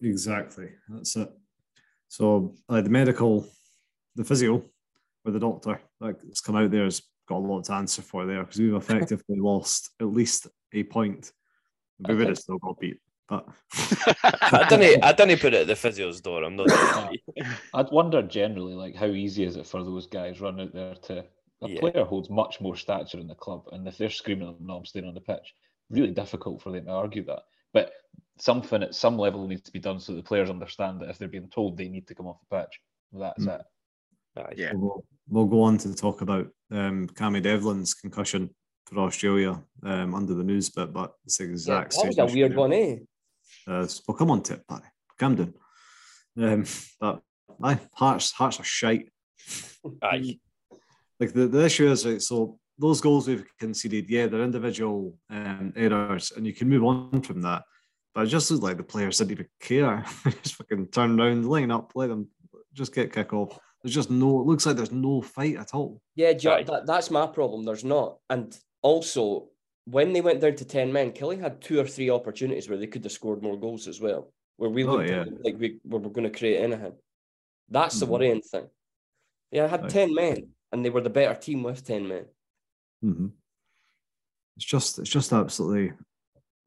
Exactly. 0.06 0.70
That's 0.88 1.16
it. 1.16 1.32
So 2.08 2.56
uh, 2.70 2.82
the 2.82 2.90
medical, 2.90 3.48
the 4.16 4.24
physio, 4.24 4.64
or 5.26 5.32
the 5.32 5.40
doctor 5.40 5.82
like 6.00 6.22
that's 6.22 6.42
come 6.42 6.56
out 6.56 6.72
there 6.72 6.84
has 6.84 7.02
got 7.28 7.38
a 7.38 7.40
lot 7.40 7.64
to 7.66 7.74
answer 7.74 8.02
for 8.02 8.26
there 8.26 8.44
because 8.44 8.60
we've 8.60 8.76
effectively 8.76 9.38
lost 9.40 9.90
at 10.00 10.08
least 10.08 10.48
a 10.74 10.84
point. 10.84 11.32
We 12.00 12.14
I 12.14 12.18
would 12.18 12.28
have 12.28 12.38
still 12.38 12.60
got 12.60 12.80
beat, 12.80 13.00
but 13.28 13.48
I 14.24 14.68
don't 14.70 15.04
I 15.04 15.12
don't 15.12 15.40
put 15.40 15.54
it 15.54 15.62
at 15.62 15.68
the 15.68 15.76
physio's 15.76 16.22
door. 16.22 16.44
I'm 16.44 16.56
not. 16.56 16.68
I'd 17.74 17.92
wonder 17.92 18.22
generally, 18.22 18.74
like, 18.74 18.96
how 18.96 19.08
easy 19.08 19.44
is 19.44 19.56
it 19.56 19.66
for 19.66 19.84
those 19.84 20.08
guys 20.08 20.42
run 20.42 20.60
out 20.60 20.74
there 20.74 20.96
to. 20.96 21.26
A 21.62 21.70
Yeah. 21.70 21.80
player 21.80 22.04
holds 22.04 22.30
much 22.30 22.60
more 22.60 22.76
stature 22.76 23.18
in 23.18 23.28
the 23.28 23.34
club, 23.34 23.70
and 23.72 23.88
if 23.88 23.98
they're 23.98 24.10
screaming 24.10 24.50
at 24.50 24.58
them, 24.58 24.68
no, 24.68 24.76
I'm 24.76 24.86
staying 24.86 25.08
on 25.08 25.14
the 25.14 25.22
pitch, 25.22 25.56
really 25.90 26.12
difficult 26.12 26.62
for 26.62 26.70
them 26.74 26.84
to 26.86 26.92
argue 26.92 27.24
that. 27.24 27.44
But 27.72 27.94
something 28.38 28.84
at 28.84 28.96
some 28.96 29.18
level 29.18 29.48
needs 29.48 29.62
to 29.64 29.72
be 29.72 29.80
done 29.80 30.00
so 30.00 30.14
the 30.14 30.22
players 30.24 30.50
understand 30.50 31.00
that 31.00 31.10
if 31.10 31.18
they're 31.18 31.28
being 31.28 31.50
told 31.50 31.78
they 31.78 31.88
need 31.88 32.08
to 32.08 32.16
come 32.16 32.28
off 32.28 32.38
the 32.50 32.58
pitch, 32.58 32.80
that's 33.14 33.46
Mm. 33.46 33.60
it. 33.60 33.66
Aye. 34.38 34.54
Yeah. 34.58 34.72
we'll, 34.74 35.06
we'll 35.30 35.46
go 35.46 35.62
on 35.62 35.78
to 35.80 35.94
talk 35.96 36.22
about 36.22 36.48
um, 36.72 37.08
Cammy 37.08 37.42
Devlin's 37.42 37.94
concussion 37.94 38.50
for 38.86 39.00
Australia 39.00 39.64
um, 39.84 40.14
under 40.14 40.34
the 40.34 40.44
news 40.44 40.70
bit, 40.70 40.92
but 40.94 41.14
it's 41.26 41.38
the 41.38 41.46
Yeah, 41.46 41.52
exact 41.52 41.94
that 41.96 42.06
was 42.06 42.18
a 42.34 42.36
weird 42.36 42.56
one, 42.56 42.74
eh? 42.74 42.98
Uh, 43.68 43.88
we'll 44.08 44.18
come 44.18 44.32
on 44.32 44.44
to 44.44 44.54
it, 44.54 44.68
Paddy. 44.68 44.84
Calm 45.18 45.36
down. 45.36 45.54
Um, 46.38 46.66
but 47.00 47.22
aye, 47.64 47.80
Hearts, 47.94 48.32
Hearts 48.34 48.60
are 48.60 48.64
shite. 48.64 49.10
Aye. 50.04 50.40
like 51.20 51.34
the, 51.34 51.48
the 51.48 51.66
issue 51.66 51.90
is 51.90 52.06
like 52.06 52.22
so 52.22 52.60
those 52.78 53.00
goals 53.00 53.28
we've 53.28 53.46
conceded, 53.58 54.10
yeah, 54.10 54.28
they're 54.28 54.44
individual 54.44 55.18
um, 55.30 55.72
errors, 55.78 56.34
and 56.36 56.46
you 56.46 56.54
can 56.54 56.68
move 56.68 56.84
on 56.84 57.22
from 57.22 57.42
that. 57.42 57.64
But 58.16 58.24
it 58.24 58.28
just 58.30 58.50
looks 58.50 58.64
like 58.64 58.78
the 58.78 58.84
players 58.84 59.18
didn't 59.18 59.32
even 59.34 59.48
care. 59.60 60.06
just 60.42 60.56
fucking 60.56 60.88
turn 60.88 61.20
around, 61.20 61.48
line 61.48 61.70
up, 61.70 61.92
let 61.96 62.08
them 62.08 62.30
just 62.74 62.96
get 62.96 63.12
kick 63.14 63.34
off. 63.34 63.60
There's 63.84 63.94
just 63.94 64.10
no. 64.10 64.40
It 64.40 64.48
looks 64.48 64.66
like 64.66 64.78
there's 64.78 64.92
no 64.94 65.22
fight 65.22 65.58
at 65.58 65.74
all. 65.76 66.02
Yeah, 66.16 66.32
Ju- 66.34 66.64
that, 66.66 66.84
that's 66.88 67.12
my 67.12 67.28
problem. 67.28 67.66
There's 67.66 67.84
not. 67.84 68.18
And 68.30 68.58
also, 68.82 69.50
when 69.84 70.14
they 70.14 70.22
went 70.22 70.40
down 70.40 70.56
to 70.56 70.66
10 70.66 70.92
men, 70.94 71.12
Killie 71.12 71.40
had 71.40 71.62
two 71.62 71.80
or 71.80 71.86
three 71.86 72.10
opportunities 72.10 72.70
where 72.70 72.78
they 72.80 72.88
could 72.88 73.04
have 73.04 73.12
scored 73.12 73.44
more 73.44 73.60
goals 73.60 73.88
as 73.88 74.00
well, 74.00 74.32
where 74.58 74.70
we 74.70 74.86
Oh, 74.86 74.94
looked 74.96 75.10
yeah. 75.10 75.26
like 75.44 75.56
we, 75.60 75.80
we 75.84 76.00
were 76.00 76.10
going 76.10 76.24
to 76.32 76.36
create 76.36 76.62
anything. 76.62 76.94
That's 77.70 78.00
the 78.00 78.06
Mhm. 78.08 78.10
worrying 78.10 78.42
thing. 78.42 78.70
Yeah, 79.52 79.66
I 79.66 79.68
had 79.68 79.84
Aye. 79.86 79.90
10 79.90 80.14
men, 80.16 80.48
and 80.72 80.84
they 80.86 80.90
were 80.90 81.02
the 81.02 81.10
better 81.10 81.36
team 81.40 81.64
with 81.64 81.86
10 81.86 82.08
men. 82.08 82.26
Mm-hmm. 83.04 83.28
It's 84.56 84.66
just 84.66 85.00
it's 85.00 85.10
just 85.10 85.34
absolutely 85.34 85.92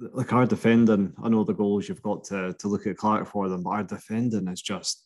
like 0.01 0.33
our 0.33 0.47
defending. 0.47 1.13
I 1.23 1.29
know 1.29 1.45
the 1.45 1.55
goals 1.55 1.89
you've 1.89 2.03
got 2.03 2.25
to 2.25 2.55
to 2.55 2.69
look 2.69 2.87
at 2.87 2.97
Clark 2.97 3.27
for 3.27 3.49
them, 3.49 3.63
but 3.63 3.71
our 3.71 3.85
defending 3.85 4.49
is 4.49 4.63
just 4.63 5.05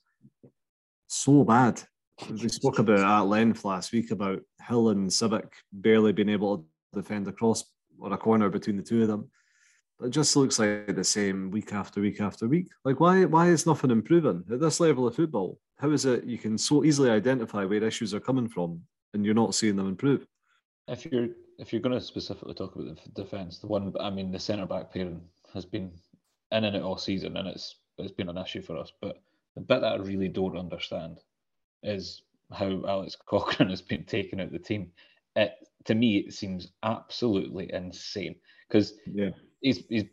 so 1.07 1.45
bad. 1.45 1.83
We 2.31 2.49
spoke 2.49 2.79
about 2.79 3.01
at 3.01 3.29
length 3.29 3.65
last 3.65 3.93
week 3.93 4.11
about 4.11 4.41
Hill 4.67 4.91
and 4.91 5.11
Sibbick 5.11 5.51
barely 5.73 6.13
being 6.13 6.29
able 6.29 6.59
to 6.59 6.65
defend 6.95 7.27
a 7.27 7.33
cross 7.33 7.65
or 7.99 8.13
a 8.13 8.19
corner 8.19 8.49
between 8.49 8.77
the 8.77 8.83
two 8.83 9.03
of 9.03 9.09
them. 9.09 9.31
It 10.03 10.11
just 10.11 10.35
looks 10.37 10.59
like 10.59 10.95
the 10.95 11.05
same 11.05 11.51
week 11.51 11.73
after 11.73 12.01
week 12.01 12.21
after 12.21 12.49
week. 12.49 12.69
Like 12.85 13.01
why 13.01 13.25
why 13.25 13.49
is 13.49 13.67
nothing 13.67 13.91
improving 13.91 14.45
at 14.51 14.61
this 14.61 14.81
level 14.81 15.07
of 15.07 15.17
football? 15.17 15.59
How 15.79 15.91
is 15.91 16.05
it 16.05 16.25
you 16.25 16.39
can 16.39 16.59
so 16.59 16.85
easily 16.85 17.11
identify 17.11 17.65
where 17.65 17.83
issues 17.83 18.15
are 18.15 18.21
coming 18.21 18.49
from 18.49 18.83
and 19.15 19.25
you're 19.25 19.35
not 19.35 19.55
seeing 19.55 19.77
them 19.77 19.89
improve? 19.89 20.27
If 20.89 21.07
you're 21.07 21.29
if 21.63 21.73
you're 21.73 21.81
going 21.81 21.99
to 21.99 22.05
specifically 22.05 22.55
talk 22.55 22.75
about 22.75 22.99
the 23.03 23.23
defence, 23.23 23.59
the 23.61 23.69
one 23.69 23.95
I 24.01 24.11
mean 24.11 24.33
the 24.33 24.39
centre 24.39 24.67
back 24.67 24.93
pairing 24.93 25.23
has 25.55 25.65
been 25.65 25.93
in 26.51 26.65
and 26.65 26.77
out 26.77 26.83
all 26.83 26.99
season, 26.99 27.37
and 27.37 27.49
it's 27.49 27.77
it's 27.99 28.13
been 28.13 28.29
an 28.29 28.37
issue 28.37 28.61
for 28.63 28.77
us. 28.77 28.93
But 29.01 29.23
the 29.55 29.61
bit 29.63 29.81
that 29.81 29.93
I 29.93 29.97
really 29.97 30.29
don't 30.29 30.59
understand 30.59 31.21
is 31.85 32.23
how 32.53 32.83
Alex 32.87 33.17
Cochrane 33.27 33.71
has 33.71 33.81
been 33.81 34.05
taken 34.05 34.41
out 34.41 34.47
of 34.49 34.53
the 34.53 34.59
team. 34.59 34.91
It 35.37 35.53
to 35.85 35.95
me 35.95 36.19
it 36.19 36.35
seems 36.35 36.73
absolutely 36.83 37.73
insane 37.73 38.35
because 38.69 38.95
Yeah. 39.07 39.31
he's 39.61 39.85
he's 39.89 40.05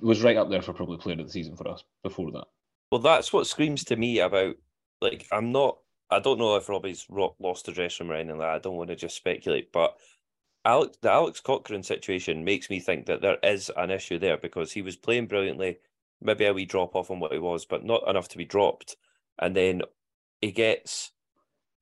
was 0.00 0.22
right 0.22 0.36
up 0.36 0.50
there 0.50 0.62
for 0.62 0.72
probably 0.72 0.98
player 0.98 1.18
of 1.20 1.26
the 1.26 1.32
season 1.32 1.56
for 1.56 1.68
us 1.68 1.84
before 2.02 2.32
that. 2.32 2.46
Well, 2.90 3.00
that's 3.00 3.32
what 3.32 3.46
screams 3.46 3.84
to 3.84 3.96
me 3.96 4.20
about 4.20 4.56
like 5.02 5.26
I'm 5.30 5.52
not. 5.52 5.78
I 6.10 6.20
don't 6.20 6.38
know 6.38 6.54
if 6.56 6.68
Robbie's 6.68 7.04
lost 7.10 7.66
the 7.66 7.72
dressing 7.72 8.06
room 8.06 8.16
or 8.16 8.20
anything 8.20 8.38
like 8.38 8.46
that. 8.46 8.54
I 8.54 8.58
don't 8.60 8.76
want 8.76 8.90
to 8.90 8.96
just 8.96 9.16
speculate, 9.16 9.72
but 9.72 9.96
Alex, 10.66 10.98
the 11.00 11.12
Alex 11.12 11.40
Cochrane 11.40 11.84
situation 11.84 12.44
makes 12.44 12.68
me 12.68 12.80
think 12.80 13.06
that 13.06 13.22
there 13.22 13.38
is 13.44 13.70
an 13.76 13.92
issue 13.92 14.18
there 14.18 14.36
because 14.36 14.72
he 14.72 14.82
was 14.82 14.96
playing 14.96 15.28
brilliantly, 15.28 15.78
maybe 16.20 16.44
a 16.44 16.52
wee 16.52 16.64
drop 16.64 16.96
off 16.96 17.10
on 17.10 17.20
what 17.20 17.32
he 17.32 17.38
was, 17.38 17.64
but 17.64 17.84
not 17.84 18.06
enough 18.08 18.28
to 18.30 18.36
be 18.36 18.44
dropped. 18.44 18.96
And 19.38 19.54
then 19.54 19.82
he 20.40 20.50
gets 20.50 21.12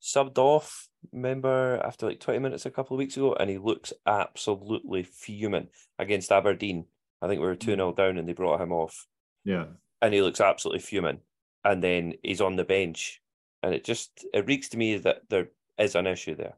subbed 0.02 0.36
off, 0.36 0.90
remember, 1.12 1.80
after 1.82 2.06
like 2.06 2.20
20 2.20 2.40
minutes 2.40 2.66
a 2.66 2.70
couple 2.70 2.94
of 2.94 2.98
weeks 2.98 3.16
ago, 3.16 3.32
and 3.32 3.48
he 3.48 3.56
looks 3.56 3.94
absolutely 4.06 5.02
fuming 5.02 5.68
against 5.98 6.30
Aberdeen. 6.30 6.84
I 7.22 7.26
think 7.26 7.40
we 7.40 7.46
were 7.46 7.56
2 7.56 7.76
0 7.76 7.92
mm. 7.92 7.96
down 7.96 8.18
and 8.18 8.28
they 8.28 8.34
brought 8.34 8.60
him 8.60 8.70
off, 8.70 9.06
Yeah. 9.44 9.64
and 10.02 10.12
he 10.12 10.20
looks 10.20 10.42
absolutely 10.42 10.80
fuming. 10.80 11.20
And 11.64 11.82
then 11.82 12.14
he's 12.22 12.42
on 12.42 12.56
the 12.56 12.64
bench, 12.64 13.22
and 13.62 13.74
it 13.74 13.82
just 13.82 14.26
it 14.34 14.46
reeks 14.46 14.68
to 14.70 14.76
me 14.76 14.98
that 14.98 15.22
there 15.30 15.48
is 15.78 15.94
an 15.94 16.06
issue 16.06 16.34
there. 16.34 16.56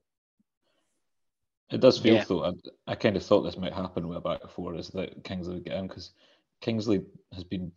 It 1.70 1.80
does 1.80 1.99
feel 1.99 2.14
Yeah. 2.16 2.25
though. 2.28 2.44
I, 2.44 2.52
I 2.87 2.94
kind 2.94 3.16
of 3.16 3.23
thought 3.25 3.42
this 3.42 3.56
might 3.56 3.73
happen 3.73 4.06
with 4.08 4.18
a 4.18 4.20
back 4.20 4.49
four 4.50 4.75
is 4.76 4.88
that 4.90 5.25
Kingsley 5.25 5.54
would 5.54 5.64
get 5.64 5.76
in 5.76 5.88
because 5.88 6.12
Kingsley 6.61 7.04
has 7.32 7.44
been 7.44 7.73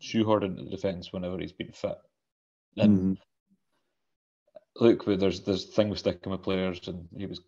shoehorned 0.00 0.44
into 0.44 0.64
the 0.64 0.70
defence 0.70 1.12
whenever 1.12 1.38
he's 1.38 1.52
been 1.52 1.72
fit. 1.72 1.98
And 2.78 2.98
Mhm. 2.98 3.18
look, 4.76 5.04
but 5.04 5.20
there's 5.20 5.40
there's 5.42 5.66
thing 5.66 5.88
with 5.90 5.98
sticking 5.98 6.32
with 6.32 6.42
players, 6.42 6.88
and 6.88 7.06
he 7.16 7.26
was 7.26 7.40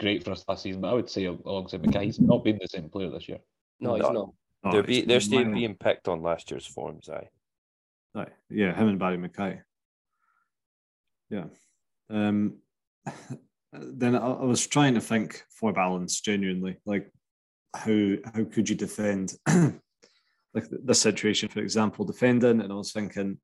great 0.00 0.24
for 0.24 0.32
us 0.32 0.44
last 0.48 0.62
season. 0.62 0.80
But 0.80 0.88
I 0.90 0.94
would 0.94 1.10
say 1.10 1.26
alongside 1.26 1.82
McKay, 1.82 2.04
he's 2.04 2.18
not 2.20 2.42
been 2.42 2.58
the 2.60 2.66
same 2.68 2.88
player 2.88 3.10
this 3.10 3.28
year. 3.28 3.38
No, 3.80 3.94
he's 3.94 4.02
No. 4.10 4.34
not. 4.62 4.72
They're 4.72 4.82
be, 4.82 5.02
they're 5.02 5.20
still 5.20 5.44
minor. 5.44 5.54
being 5.54 5.74
picked 5.76 6.08
on 6.08 6.22
last 6.22 6.50
year's 6.50 6.64
forms, 6.66 7.10
aye. 7.10 7.28
Aye. 8.14 8.32
Yeah, 8.48 8.74
him 8.74 8.88
and 8.88 8.98
Barrie 8.98 9.18
McKay. 9.18 9.62
Yeah. 11.28 11.48
Um, 12.08 12.62
then 13.80 14.16
I, 14.16 14.26
I 14.26 14.44
was 14.44 14.66
trying 14.66 14.94
to 14.94 15.00
think 15.00 15.44
for 15.50 15.72
balance 15.72 16.20
genuinely, 16.20 16.78
like 16.86 17.10
how 17.74 18.14
how 18.34 18.44
could 18.44 18.68
you 18.68 18.76
defend 18.76 19.34
like 19.46 20.68
this 20.70 21.00
situation, 21.00 21.48
for 21.48 21.60
example, 21.60 22.04
defending, 22.04 22.60
and 22.60 22.72
I 22.72 22.76
was 22.76 22.92
thinking, 22.92 23.38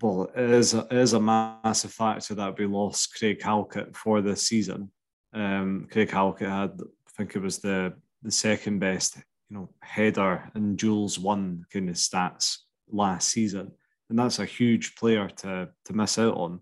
well, 0.00 0.30
it 0.36 0.50
is 0.50 0.74
a, 0.74 0.86
it 0.90 0.98
is 0.98 1.12
a 1.14 1.20
massive 1.20 1.92
factor 1.92 2.34
that 2.34 2.58
we 2.58 2.66
lost 2.66 3.16
Craig 3.16 3.40
Halkett 3.42 3.96
for 3.96 4.20
this 4.20 4.46
season. 4.46 4.90
Um, 5.32 5.88
Craig 5.90 6.10
Halkett 6.10 6.48
had, 6.48 6.80
I 6.80 7.10
think 7.16 7.36
it 7.36 7.42
was 7.42 7.58
the 7.58 7.94
the 8.22 8.30
second 8.30 8.80
best, 8.80 9.16
you 9.48 9.56
know, 9.56 9.70
header 9.80 10.50
and 10.54 10.78
Jules 10.78 11.18
one 11.18 11.64
kind 11.72 11.88
of 11.88 11.96
stats 11.96 12.58
last 12.90 13.28
season, 13.28 13.72
and 14.10 14.18
that's 14.18 14.38
a 14.38 14.44
huge 14.44 14.94
player 14.96 15.28
to 15.28 15.70
to 15.86 15.92
miss 15.92 16.18
out 16.18 16.34
on. 16.34 16.60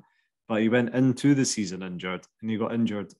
But 0.48 0.62
he 0.62 0.68
went 0.68 0.94
into 0.94 1.34
the 1.34 1.44
season 1.44 1.82
injured, 1.82 2.26
and 2.40 2.50
he 2.50 2.56
got 2.56 2.72
injured 2.72 3.12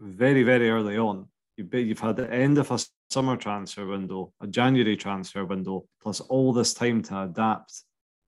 very 0.00 0.42
very 0.42 0.70
early 0.70 0.96
on. 0.96 1.28
You 1.56 1.64
bet 1.64 1.84
you've 1.84 2.00
had 2.00 2.16
the 2.16 2.32
end 2.32 2.56
of 2.56 2.70
a 2.70 2.78
summer 3.10 3.36
transfer 3.36 3.86
window, 3.86 4.32
a 4.40 4.46
January 4.46 4.96
transfer 4.96 5.44
window, 5.44 5.84
plus 6.02 6.20
all 6.20 6.52
this 6.52 6.72
time 6.72 7.02
to 7.02 7.22
adapt 7.22 7.82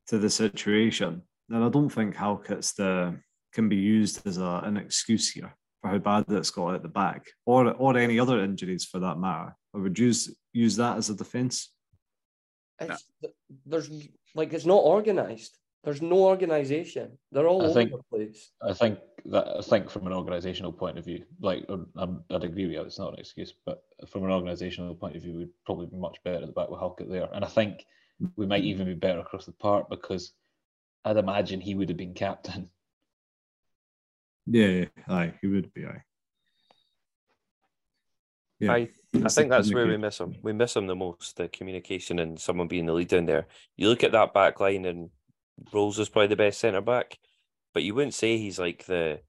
to 0.08 0.18
the 0.18 0.28
situation. 0.28 1.22
And 1.48 1.64
I 1.64 1.68
don't 1.68 1.88
think 1.88 2.14
Halkett's 2.14 2.72
the 2.72 3.18
can 3.52 3.68
be 3.68 3.76
used 3.76 4.26
as 4.26 4.38
a, 4.38 4.62
an 4.64 4.76
excuse 4.76 5.30
here 5.30 5.54
for 5.80 5.88
how 5.88 5.98
bad 5.98 6.24
it's 6.28 6.50
got 6.50 6.74
at 6.74 6.82
the 6.82 6.88
back, 6.88 7.26
or 7.46 7.72
or 7.72 7.96
any 7.96 8.18
other 8.18 8.42
injuries 8.42 8.84
for 8.84 8.98
that 9.00 9.18
matter. 9.18 9.56
I 9.74 9.78
would 9.78 9.98
use 9.98 10.34
use 10.52 10.76
that 10.76 10.98
as 10.98 11.10
a 11.10 11.14
defence. 11.14 11.70
It's, 12.80 13.04
There's 13.66 13.90
like 14.34 14.52
it's 14.52 14.66
not 14.66 14.76
organized. 14.76 15.56
There's 15.84 16.00
no 16.02 16.18
organization. 16.24 17.18
They're 17.32 17.48
all 17.48 17.62
I 17.62 17.64
over 17.66 17.74
think- 17.74 17.90
the 17.90 18.02
place. 18.16 18.50
I 18.62 18.72
think 18.72 18.98
that 19.26 19.48
I 19.58 19.60
think 19.62 19.90
from 19.90 20.06
an 20.06 20.12
organisational 20.12 20.76
point 20.76 20.98
of 20.98 21.04
view, 21.04 21.24
like 21.40 21.64
um, 21.68 21.88
I'm, 21.96 22.24
I'd 22.30 22.44
agree 22.44 22.64
with 22.64 22.72
you, 22.72 22.82
it's 22.82 22.98
not 22.98 23.12
an 23.12 23.18
excuse, 23.18 23.54
but 23.66 23.82
from 24.08 24.24
an 24.24 24.30
organisational 24.30 24.98
point 24.98 25.16
of 25.16 25.22
view, 25.22 25.34
we'd 25.34 25.48
probably 25.66 25.86
be 25.86 25.96
much 25.96 26.18
better 26.24 26.36
at 26.36 26.46
the 26.46 26.52
back 26.52 26.70
with 26.70 26.80
Halkett 26.80 27.10
there, 27.10 27.28
and 27.32 27.44
I 27.44 27.48
think 27.48 27.84
we 28.36 28.46
might 28.46 28.64
even 28.64 28.86
be 28.86 28.94
better 28.94 29.20
across 29.20 29.46
the 29.46 29.52
park 29.52 29.88
because 29.90 30.32
I'd 31.04 31.16
imagine 31.16 31.60
he 31.60 31.74
would 31.74 31.88
have 31.88 31.98
been 31.98 32.14
captain. 32.14 32.70
Yeah, 34.46 34.66
yeah, 34.66 34.84
aye, 35.08 35.34
he 35.40 35.46
would 35.46 35.72
be 35.72 35.86
aye. 35.86 36.02
Yeah, 38.58 38.72
I, 38.72 38.88
I 39.24 39.28
think 39.28 39.50
that's 39.50 39.72
where 39.72 39.86
we 39.86 39.96
miss 39.96 40.18
him. 40.20 40.36
We 40.42 40.52
miss 40.52 40.76
him 40.76 40.86
the 40.86 40.94
most, 40.94 41.36
the 41.36 41.48
communication 41.48 42.20
and 42.20 42.38
someone 42.38 42.68
being 42.68 42.86
the 42.86 42.92
lead 42.92 43.12
in 43.12 43.26
there. 43.26 43.46
You 43.76 43.88
look 43.88 44.04
at 44.04 44.12
that 44.12 44.32
back 44.34 44.60
line 44.60 44.84
and 44.84 45.10
Rowles 45.72 45.98
is 45.98 46.08
probably 46.08 46.28
the 46.28 46.36
best 46.36 46.60
centre 46.60 46.80
back, 46.80 47.18
but 47.74 47.82
you 47.82 47.94
wouldn't 47.94 48.14
say 48.14 48.38
he's 48.38 48.58
like 48.58 48.86
the 48.86 49.20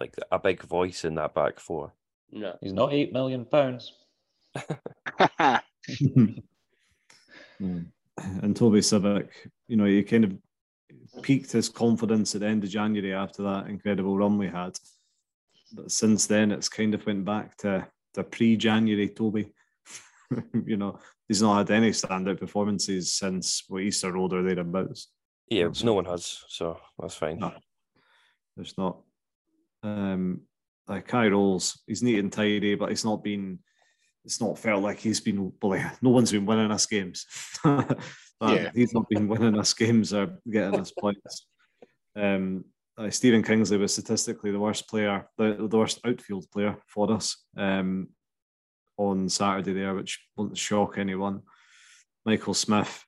like 0.00 0.14
a 0.30 0.38
big 0.38 0.62
voice 0.62 1.04
in 1.04 1.14
that 1.14 1.34
back 1.34 1.58
four. 1.60 1.92
No. 2.30 2.56
He's 2.60 2.72
not 2.72 2.92
eight 2.92 3.12
million 3.12 3.44
pounds. 3.44 3.92
Mm. 7.60 7.86
And 8.42 8.56
Toby 8.56 8.80
Sibbick, 8.80 9.28
you 9.68 9.76
know, 9.76 9.84
he 9.84 10.02
kind 10.02 10.24
of 10.24 10.32
peaked 11.22 11.52
his 11.52 11.68
confidence 11.68 12.34
at 12.34 12.40
the 12.40 12.46
end 12.46 12.64
of 12.64 12.70
January 12.70 13.14
after 13.14 13.42
that 13.42 13.68
incredible 13.68 14.16
run 14.16 14.38
we 14.38 14.48
had. 14.48 14.78
But 15.72 15.90
since 15.90 16.26
then, 16.26 16.52
it's 16.52 16.68
kind 16.68 16.94
of 16.94 17.04
went 17.06 17.24
back 17.24 17.56
to, 17.58 17.86
to 18.14 18.24
pre-January 18.24 19.08
Toby. 19.08 19.52
you 20.64 20.76
know, 20.76 20.98
he's 21.28 21.42
not 21.42 21.58
had 21.58 21.70
any 21.70 21.90
standout 21.90 22.40
performances 22.40 23.12
since 23.12 23.64
what 23.68 23.82
Easter 23.82 24.12
Road 24.12 24.32
or 24.32 24.42
thereabouts. 24.42 25.08
Yeah, 25.48 25.68
no 25.84 25.94
one 25.94 26.04
has, 26.06 26.44
so 26.48 26.78
that's 26.98 27.14
fine. 27.14 27.38
No. 27.38 27.52
There's 28.56 28.76
not. 28.76 28.98
Um, 29.82 30.42
like 30.88 31.06
Kye 31.06 31.28
Rowles, 31.28 31.80
he's 31.86 32.02
neat 32.02 32.18
and 32.18 32.32
tidy, 32.32 32.74
but 32.74 32.90
it's 32.90 33.04
not 33.04 33.22
been. 33.22 33.58
It's 34.24 34.40
not 34.40 34.58
felt 34.58 34.82
like 34.82 34.98
he's 34.98 35.20
been. 35.20 35.52
Well, 35.62 35.90
no 36.02 36.10
one's 36.10 36.32
been 36.32 36.46
winning 36.46 36.72
us 36.72 36.86
games. 36.86 37.26
But 38.38 38.60
Yeah. 38.60 38.70
he's 38.74 38.92
not 38.92 39.08
been 39.08 39.28
winning 39.28 39.58
us 39.58 39.72
games 39.72 40.12
or 40.12 40.38
getting 40.50 40.78
us 40.78 40.90
points. 40.92 41.46
Um, 42.14 42.66
uh, 42.98 43.08
Stephen 43.10 43.42
Kingsley 43.42 43.78
was 43.78 43.92
statistically 43.94 44.50
the 44.50 44.60
worst 44.60 44.88
player, 44.88 45.26
the, 45.38 45.66
the 45.68 45.78
worst 45.78 46.00
outfield 46.04 46.44
player 46.50 46.76
for 46.86 47.10
us 47.12 47.44
um, 47.56 48.08
on 48.98 49.28
Saturday 49.28 49.72
there, 49.72 49.94
which 49.94 50.20
won't 50.36 50.56
shock 50.56 50.98
anyone. 50.98 51.42
Michael 52.24 52.54
Smith 52.54 53.04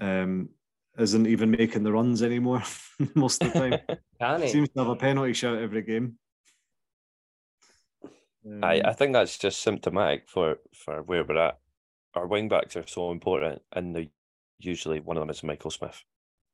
um, 0.00 0.50
isn't 0.98 1.26
even 1.26 1.50
making 1.50 1.82
the 1.82 1.92
runs 1.92 2.22
anymore 2.22 2.62
most 3.14 3.42
of 3.42 3.52
the 3.52 3.58
time. 3.58 3.80
Can 4.20 4.42
he? 4.42 4.48
Seems 4.48 4.68
to 4.70 4.80
have 4.80 4.88
a 4.88 4.96
penalty 4.96 5.32
shout 5.32 5.58
every 5.58 5.82
game. 5.82 6.18
I, 8.62 8.80
Um, 8.80 8.86
I 8.86 8.92
think 8.92 9.12
that's 9.12 9.38
just 9.38 9.62
symptomatic 9.62 10.28
for, 10.28 10.56
for 10.74 11.02
where 11.02 11.24
we're 11.24 11.38
at. 11.38 11.58
Our 12.14 12.26
wing 12.26 12.48
backs 12.48 12.76
are 12.76 12.86
so 12.86 13.10
important, 13.10 13.62
and 13.72 13.94
they're 13.94 14.06
usually 14.58 15.00
one 15.00 15.16
of 15.16 15.22
them 15.22 15.30
is 15.30 15.42
Michael 15.42 15.70
Smith. 15.70 16.02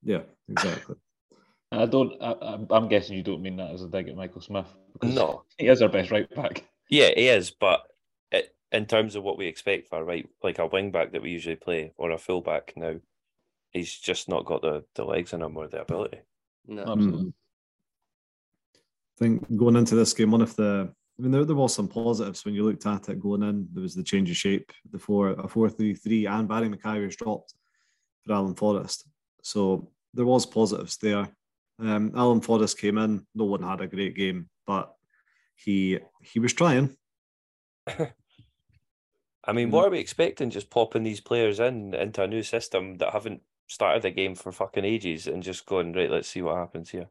yeah, 0.03 0.23
exactly. 0.49 0.97
I 1.73 1.87
don't. 1.87 2.15
I, 2.21 2.33
I'm- 2.33 2.67
I'm 2.71 2.89
guessing 2.89 3.17
you 3.17 3.23
don't 3.23 3.43
mean 3.43 3.57
that 3.59 3.71
as 3.71 3.83
a 3.85 3.89
dig 3.89 4.09
at 4.09 4.17
Michael 4.17 4.41
Smith. 4.41 4.67
No. 5.03 5.45
he 5.59 5.69
is 5.69 5.83
our 5.83 5.89
best 5.89 6.11
right 6.11 6.29
back. 6.35 6.65
Yeah, 6.89 7.11
he 7.15 7.29
is, 7.29 7.51
but 7.53 7.83
it, 8.33 8.55
in 8.73 8.87
terms 8.87 9.15
of 9.15 9.23
what 9.23 9.39
we 9.39 9.47
expect 9.47 9.89
for 9.89 10.01
a 10.01 10.05
right, 10.05 10.29
like 10.43 10.59
a 10.59 10.67
wing 10.67 10.91
back 10.91 11.13
that 11.13 11.23
we 11.23 11.31
usually 11.31 11.55
play 11.57 11.93
or 11.97 12.11
a 12.11 12.19
full 12.19 12.41
back 12.41 12.73
now, 12.77 12.97
he's 13.71 13.93
just 13.93 14.29
not 14.29 14.45
got 14.45 14.63
the, 14.63 14.85
the 14.95 15.05
legs 15.05 15.33
in 15.33 15.43
him 15.43 15.57
or 15.57 15.69
the 15.69 15.81
ability. 15.81 16.19
No. 16.67 16.83
Absolutely. 16.83 17.25
Mm. 17.25 17.33
I 18.77 19.19
think 19.19 19.57
going 19.57 19.77
into 19.77 19.95
this 19.95 20.13
game, 20.13 20.31
one 20.31 20.43
of 20.43 20.57
the 20.57 20.93
I 21.19 21.23
mean, 21.23 21.33
there, 21.33 21.45
there 21.45 21.57
was 21.57 21.75
some 21.75 21.89
positives 21.89 22.47
when 22.47 22.55
you 22.55 22.65
looked 22.65 22.87
at 22.87 23.11
it 23.11 23.21
going 23.21 23.43
in. 23.43 23.69
There 23.75 23.83
was 23.83 23.95
the 23.95 24.03
change 24.03 24.31
of 24.31 24.39
shape, 24.39 24.73
the 24.91 24.99
four 24.99 25.33
a 25.33 25.47
four 25.47 25.69
three 25.69 25.95
three, 25.95 26.25
and 26.25 26.49
Barry 26.49 26.71
McIver 26.71 27.05
was 27.05 27.17
dropped 27.17 27.53
for 28.25 28.33
Alan 28.33 28.55
Forrest. 28.55 29.07
So 29.43 29.91
there 30.15 30.25
was 30.25 30.47
positives 30.47 30.97
there. 30.97 31.29
Um, 31.79 32.13
Alan 32.17 32.41
Forrest 32.41 32.79
came 32.79 32.97
in. 32.97 33.27
No 33.35 33.45
one 33.45 33.63
had 33.63 33.83
a 33.83 33.87
great 33.87 34.17
game, 34.17 34.49
but 34.67 34.95
he 35.57 35.99
he 36.23 36.41
was 36.41 36.55
trying. 36.55 36.97
I 37.87 39.53
mean, 39.53 39.71
what 39.71 39.87
are 39.87 39.91
we 39.91 39.99
expecting? 39.99 40.49
Just 40.49 40.71
popping 40.71 41.03
these 41.03 41.21
players 41.21 41.61
in 41.61 41.93
into 41.93 42.23
a 42.23 42.29
new 42.29 42.43
system 42.43 42.97
that 42.97 43.13
haven't 43.13 43.43
started 43.71 44.03
the 44.03 44.11
game 44.11 44.35
for 44.35 44.51
fucking 44.51 44.85
ages 44.85 45.29
and 45.29 45.43
just 45.43 45.65
going 45.65 45.93
right. 45.93 46.11
Let's 46.11 46.29
see 46.29 46.43
what 46.43 46.57
happens 46.57 46.91
here. 46.91 47.07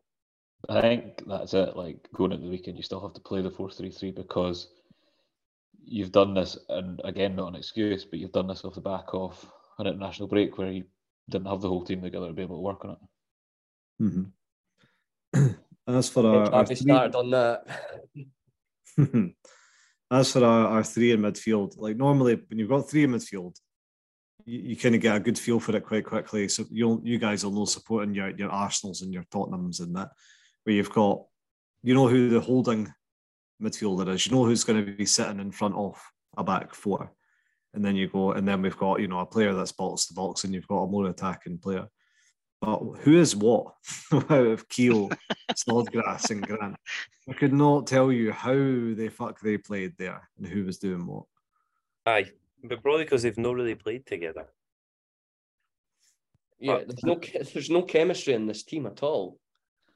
I 0.68 0.82
think 0.82 1.24
that's 1.26 1.54
it. 1.54 1.78
Like 1.78 2.06
going 2.14 2.34
at 2.34 2.42
the 2.42 2.50
weekend, 2.50 2.76
you 2.76 2.84
still 2.84 3.02
have 3.02 3.14
to 3.14 3.22
play 3.22 3.42
the 3.42 3.50
four 3.50 3.72
three 3.72 3.92
three 3.92 4.12
because 4.12 4.68
you've 5.86 6.12
done 6.12 6.34
this, 6.34 6.58
and 6.68 7.00
again, 7.06 7.38
not 7.38 7.48
an 7.48 7.56
excuse, 7.56 8.04
but 8.04 8.20
you've 8.20 8.34
done 8.34 8.48
this 8.48 8.66
off 8.66 8.76
the 8.76 8.82
back 8.82 9.06
of 9.14 9.44
an 9.80 9.88
international 9.88 10.28
break 10.28 10.58
where 10.58 10.70
you 10.70 10.84
didn't 11.30 11.48
have 11.48 11.62
the 11.62 11.70
whole 11.70 11.86
team 11.86 12.02
together 12.02 12.28
to 12.28 12.34
be 12.34 12.42
able 12.42 12.58
to 12.58 12.62
work 12.62 12.84
on 12.84 12.92
it. 12.92 14.04
Mm-hmm. 14.04 15.48
As 15.88 16.10
for 16.10 16.28
our, 16.28 16.52
our 16.52 16.60
Have 16.60 16.68
three, 16.68 16.76
started 16.76 17.16
on 17.16 17.30
that. 17.32 17.66
as 20.12 20.32
for 20.32 20.44
our, 20.44 20.68
our 20.68 20.84
three 20.84 21.14
in 21.14 21.22
midfield, 21.22 21.78
like 21.78 21.98
normally 21.98 22.40
when 22.48 22.60
you've 22.60 22.70
got 22.70 22.88
three 22.88 23.06
in 23.06 23.12
midfield, 23.12 23.56
you, 24.50 24.60
you 24.70 24.76
kind 24.76 24.96
of 24.96 25.02
get 25.02 25.16
a 25.16 25.20
good 25.20 25.38
feel 25.38 25.60
for 25.60 25.76
it 25.76 25.86
quite 25.86 26.06
quickly. 26.06 26.48
So 26.48 26.66
you'll 26.70 27.02
you 27.04 27.20
guys 27.20 27.44
will 27.44 27.52
know 27.52 27.66
supporting 27.66 28.14
your 28.14 28.30
your 28.32 28.50
Arsenals 28.50 29.02
and 29.02 29.14
your 29.14 29.24
Tottenhams 29.24 29.80
and 29.80 29.96
that, 29.96 30.10
where 30.64 30.76
you've 30.76 30.92
got 30.92 31.24
you 31.84 31.94
know 31.94 32.08
who 32.08 32.30
the 32.30 32.40
holding 32.40 32.94
midfielder 33.62 34.14
is, 34.14 34.26
you 34.26 34.32
know 34.32 34.46
who's 34.46 34.64
going 34.64 34.84
to 34.84 34.92
be 34.92 35.06
sitting 35.06 35.40
in 35.40 35.52
front 35.52 35.76
of 35.76 36.02
a 36.38 36.44
back 36.44 36.74
four. 36.74 37.12
And 37.74 37.86
then 37.86 37.96
you 37.96 38.08
go, 38.08 38.32
and 38.32 38.48
then 38.48 38.64
we've 38.64 38.78
got, 38.78 39.00
you 39.00 39.08
know, 39.08 39.20
a 39.20 39.26
player 39.28 39.54
that's 39.54 39.72
box 39.72 40.08
to 40.08 40.16
box, 40.16 40.44
and 40.44 40.56
you've 40.56 40.68
got 40.68 40.84
a 40.84 40.88
more 40.88 41.08
attacking 41.08 41.60
player. 41.60 41.88
But 42.62 42.80
who 43.02 43.18
is 43.18 43.36
what 43.36 43.76
out 44.12 44.32
of 44.32 44.68
Keel, 44.68 45.10
Snodgrass, 45.56 46.32
and 46.32 46.46
Grant? 46.46 46.76
I 47.30 47.34
could 47.34 47.54
not 47.54 47.86
tell 47.86 48.12
you 48.12 48.32
how 48.32 48.54
the 48.54 49.12
fuck 49.14 49.40
they 49.40 49.58
played 49.58 49.94
there 49.98 50.28
and 50.38 50.48
who 50.48 50.66
was 50.66 50.80
doing 50.80 51.06
what. 51.06 51.26
Aye, 52.08 52.32
but 52.64 52.82
probably 52.82 53.04
because 53.04 53.24
they've 53.24 53.38
not 53.38 53.56
really 53.56 53.76
played 53.76 54.06
together. 54.06 54.48
Yeah, 56.60 56.78
But- 56.80 56.88
there's 56.90 57.04
no 57.04 57.16
there's 57.54 57.70
no 57.70 57.84
chemistry 57.84 58.34
in 58.34 58.46
this 58.48 58.64
team 58.64 58.86
at 58.86 59.02
all. 59.04 59.40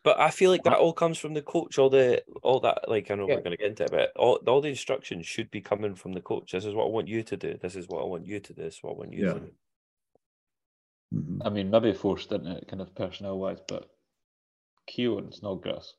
But 0.04 0.20
I 0.20 0.32
feel 0.32 0.52
like 0.52 0.64
that 0.64 0.78
all 0.80 0.92
comes 0.92 1.18
from 1.18 1.34
the 1.34 1.42
coach. 1.42 1.78
All 1.80 1.90
the 1.90 2.24
all 2.42 2.60
that 2.62 2.90
like 2.90 3.10
I 3.10 3.16
know 3.16 3.28
Yeah. 3.28 3.36
we're 3.36 3.42
going 3.42 3.52
to 3.52 3.58
get 3.58 3.70
into 3.70 3.84
it, 3.86 3.92
but 3.92 4.12
all 4.16 4.36
all 4.48 4.62
the 4.62 4.70
instructions 4.70 5.26
should 5.26 5.50
be 5.52 5.62
coming 5.62 5.96
from 5.96 6.12
the 6.14 6.22
coach. 6.22 6.52
This 6.52 6.66
is 6.66 6.74
what 6.74 6.86
I 6.86 6.90
want 6.90 7.08
you 7.08 7.24
to 7.24 7.38
do. 7.38 7.58
This 7.62 7.76
is 7.76 7.88
what 7.88 8.02
I 8.02 8.06
want 8.06 8.26
you 8.26 8.40
to 8.40 8.54
do. 8.54 8.62
This 8.62 8.76
is 8.78 8.84
what 8.84 8.92
I 8.92 8.98
want 8.98 9.14
you 9.14 9.26
Yeah. 9.28 9.34
to 9.34 9.40
do. 9.40 9.52
Mhm. 11.14 11.42
I 11.46 11.50
mean, 11.50 11.70
maybe 11.70 11.94
forced 11.94 12.32
into 12.32 12.58
it, 12.58 12.68
kind 12.68 12.82
of 12.82 12.94
personnel 12.96 13.38
wise, 13.40 13.60
but 13.68 13.90
Keogh 14.88 15.20
and 15.20 15.34
Snodgrass 15.34 15.94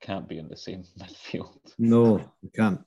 can't 0.00 0.28
be 0.28 0.38
in 0.38 0.48
the 0.48 0.56
same 0.56 0.82
midfield. 0.98 1.58
No, 1.78 2.18
you 2.42 2.50
can't. 2.50 2.80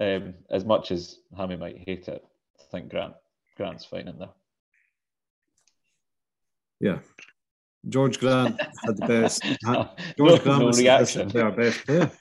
Um, 0.00 0.34
as 0.50 0.64
much 0.64 0.90
as 0.90 1.18
Hammy 1.36 1.56
might 1.56 1.78
hate 1.78 2.08
it, 2.08 2.22
I 2.60 2.62
think 2.70 2.90
Grant 2.90 3.14
Grant's 3.56 3.84
fine 3.84 4.08
in 4.08 4.18
there. 4.18 4.34
Yeah. 6.80 6.98
Jorge 7.92 8.18
Grant 8.18 8.60
had 8.84 8.96
the 8.96 9.06
best. 9.06 9.42
had- 9.44 9.58
no, 9.64 9.90
Jorge 10.18 10.42
Grant 10.42 10.60
no 10.60 10.66
was 10.66 10.78
reaction. 10.78 11.36
our 11.40 11.52
best 11.52 11.86
player. 11.86 12.10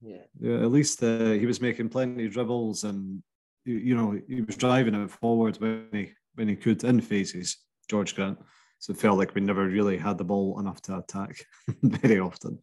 Yeah. 0.00 0.18
Yeah, 0.38 0.56
at 0.56 0.70
least 0.70 1.02
uh, 1.02 1.30
he 1.30 1.46
was 1.46 1.62
making 1.62 1.88
plenty 1.88 2.26
of 2.26 2.32
dribbles 2.32 2.84
and 2.84 3.22
you, 3.64 3.76
you 3.76 3.96
know 3.96 4.20
he 4.28 4.42
was 4.42 4.56
driving 4.56 4.94
it 4.94 5.10
forward 5.10 5.56
when 5.56 5.88
he 5.92 6.12
when 6.34 6.46
he 6.48 6.56
could 6.56 6.84
in 6.84 7.00
phases. 7.00 7.56
Jorge 7.90 8.12
Grant, 8.14 8.38
so 8.78 8.92
it 8.92 8.98
felt 8.98 9.18
like 9.18 9.34
we 9.34 9.40
never 9.40 9.66
really 9.66 9.96
had 9.96 10.18
the 10.18 10.24
ball 10.24 10.58
enough 10.60 10.82
to 10.82 10.98
attack 10.98 11.46
very 11.82 12.18
often. 12.20 12.58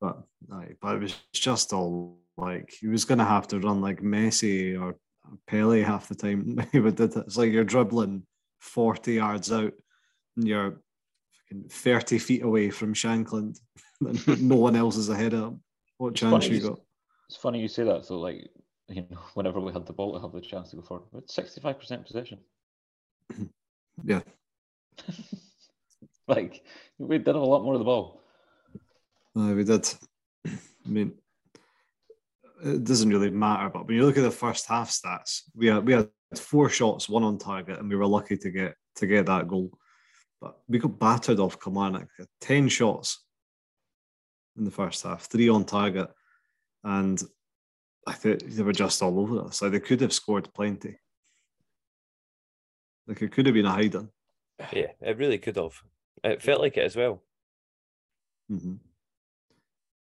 But 0.00 0.18
aye, 0.52 0.74
but 0.80 0.96
it 0.96 1.02
was 1.02 1.14
just 1.34 1.72
all 1.72 2.18
like 2.36 2.72
he 2.80 2.88
was 2.88 3.04
going 3.04 3.18
to 3.18 3.24
have 3.24 3.46
to 3.48 3.60
run 3.60 3.80
like 3.82 4.00
Messi 4.00 4.80
or 4.80 4.96
Pele 5.46 5.82
half 5.82 6.08
the 6.08 6.14
time. 6.14 6.58
He 6.72 6.80
would 6.80 6.96
did 6.96 7.14
it. 7.16 7.24
It's 7.26 7.36
like 7.36 7.52
you're 7.52 7.64
dribbling 7.64 8.22
forty 8.60 9.14
yards 9.14 9.52
out 9.52 9.72
and 10.36 10.48
you're 10.48 10.80
fucking 11.50 11.68
thirty 11.68 12.18
feet 12.18 12.42
away 12.42 12.70
from 12.70 12.94
Shankland, 12.94 13.58
and 14.00 14.42
no 14.48 14.56
one 14.56 14.76
else 14.76 14.96
is 14.96 15.08
ahead 15.10 15.34
of 15.34 15.40
him. 15.44 15.60
What 15.98 16.12
It's 16.12 16.20
chance 16.20 16.44
funny 16.44 16.56
you 16.56 16.62
you- 16.62 16.68
got? 16.70 16.80
It's 17.28 17.36
funny 17.36 17.60
you 17.60 17.68
say 17.68 17.84
that. 17.84 18.04
So, 18.06 18.18
like, 18.18 18.48
you 18.88 19.04
know, 19.10 19.18
whenever 19.34 19.60
we 19.60 19.72
had 19.72 19.86
the 19.86 19.92
ball 19.92 20.14
to 20.14 20.20
have 20.20 20.32
the 20.32 20.40
chance 20.40 20.70
to 20.70 20.76
go 20.76 20.82
forward, 20.82 21.06
but 21.12 21.30
sixty-five 21.30 21.78
percent 21.78 22.06
possession. 22.06 22.38
Yeah. 24.02 24.20
like 26.26 26.62
we 26.98 27.18
did 27.18 27.26
have 27.26 27.36
a 27.36 27.40
lot 27.40 27.62
more 27.64 27.74
of 27.74 27.80
the 27.80 27.84
ball. 27.84 28.19
Uh, 29.36 29.52
we 29.54 29.64
did. 29.64 29.86
I 30.46 30.88
mean, 30.88 31.12
it 32.64 32.84
doesn't 32.84 33.08
really 33.08 33.30
matter, 33.30 33.70
but 33.70 33.86
when 33.86 33.96
you 33.96 34.04
look 34.04 34.18
at 34.18 34.22
the 34.22 34.30
first 34.30 34.66
half 34.66 34.90
stats, 34.90 35.42
we 35.54 35.66
had 35.66 35.86
we 35.86 35.92
had 35.92 36.08
four 36.36 36.68
shots, 36.68 37.08
one 37.08 37.22
on 37.22 37.38
target, 37.38 37.78
and 37.78 37.88
we 37.88 37.96
were 37.96 38.06
lucky 38.06 38.36
to 38.36 38.50
get 38.50 38.74
to 38.96 39.06
get 39.06 39.26
that 39.26 39.48
goal. 39.48 39.70
But 40.40 40.58
we 40.68 40.78
got 40.78 40.98
battered 40.98 41.38
off 41.38 41.60
Kilmarnock. 41.60 42.08
Ten 42.40 42.68
shots 42.68 43.24
in 44.56 44.64
the 44.64 44.70
first 44.70 45.02
half, 45.04 45.26
three 45.26 45.48
on 45.48 45.64
target, 45.64 46.08
and 46.84 47.22
I 48.06 48.12
think 48.12 48.42
they 48.42 48.62
were 48.62 48.72
just 48.72 49.02
all 49.02 49.20
over 49.20 49.44
us. 49.44 49.62
Like 49.62 49.72
they 49.72 49.80
could 49.80 50.00
have 50.00 50.12
scored 50.12 50.52
plenty. 50.52 50.98
Like 53.06 53.22
it 53.22 53.32
could 53.32 53.46
have 53.46 53.54
been 53.54 53.66
a 53.66 53.70
hiding. 53.70 54.08
Yeah, 54.72 54.92
it 55.00 55.16
really 55.16 55.38
could 55.38 55.56
have. 55.56 55.80
It 56.22 56.42
felt 56.42 56.60
like 56.60 56.76
it 56.76 56.84
as 56.84 56.96
well. 56.96 57.22
hmm 58.48 58.76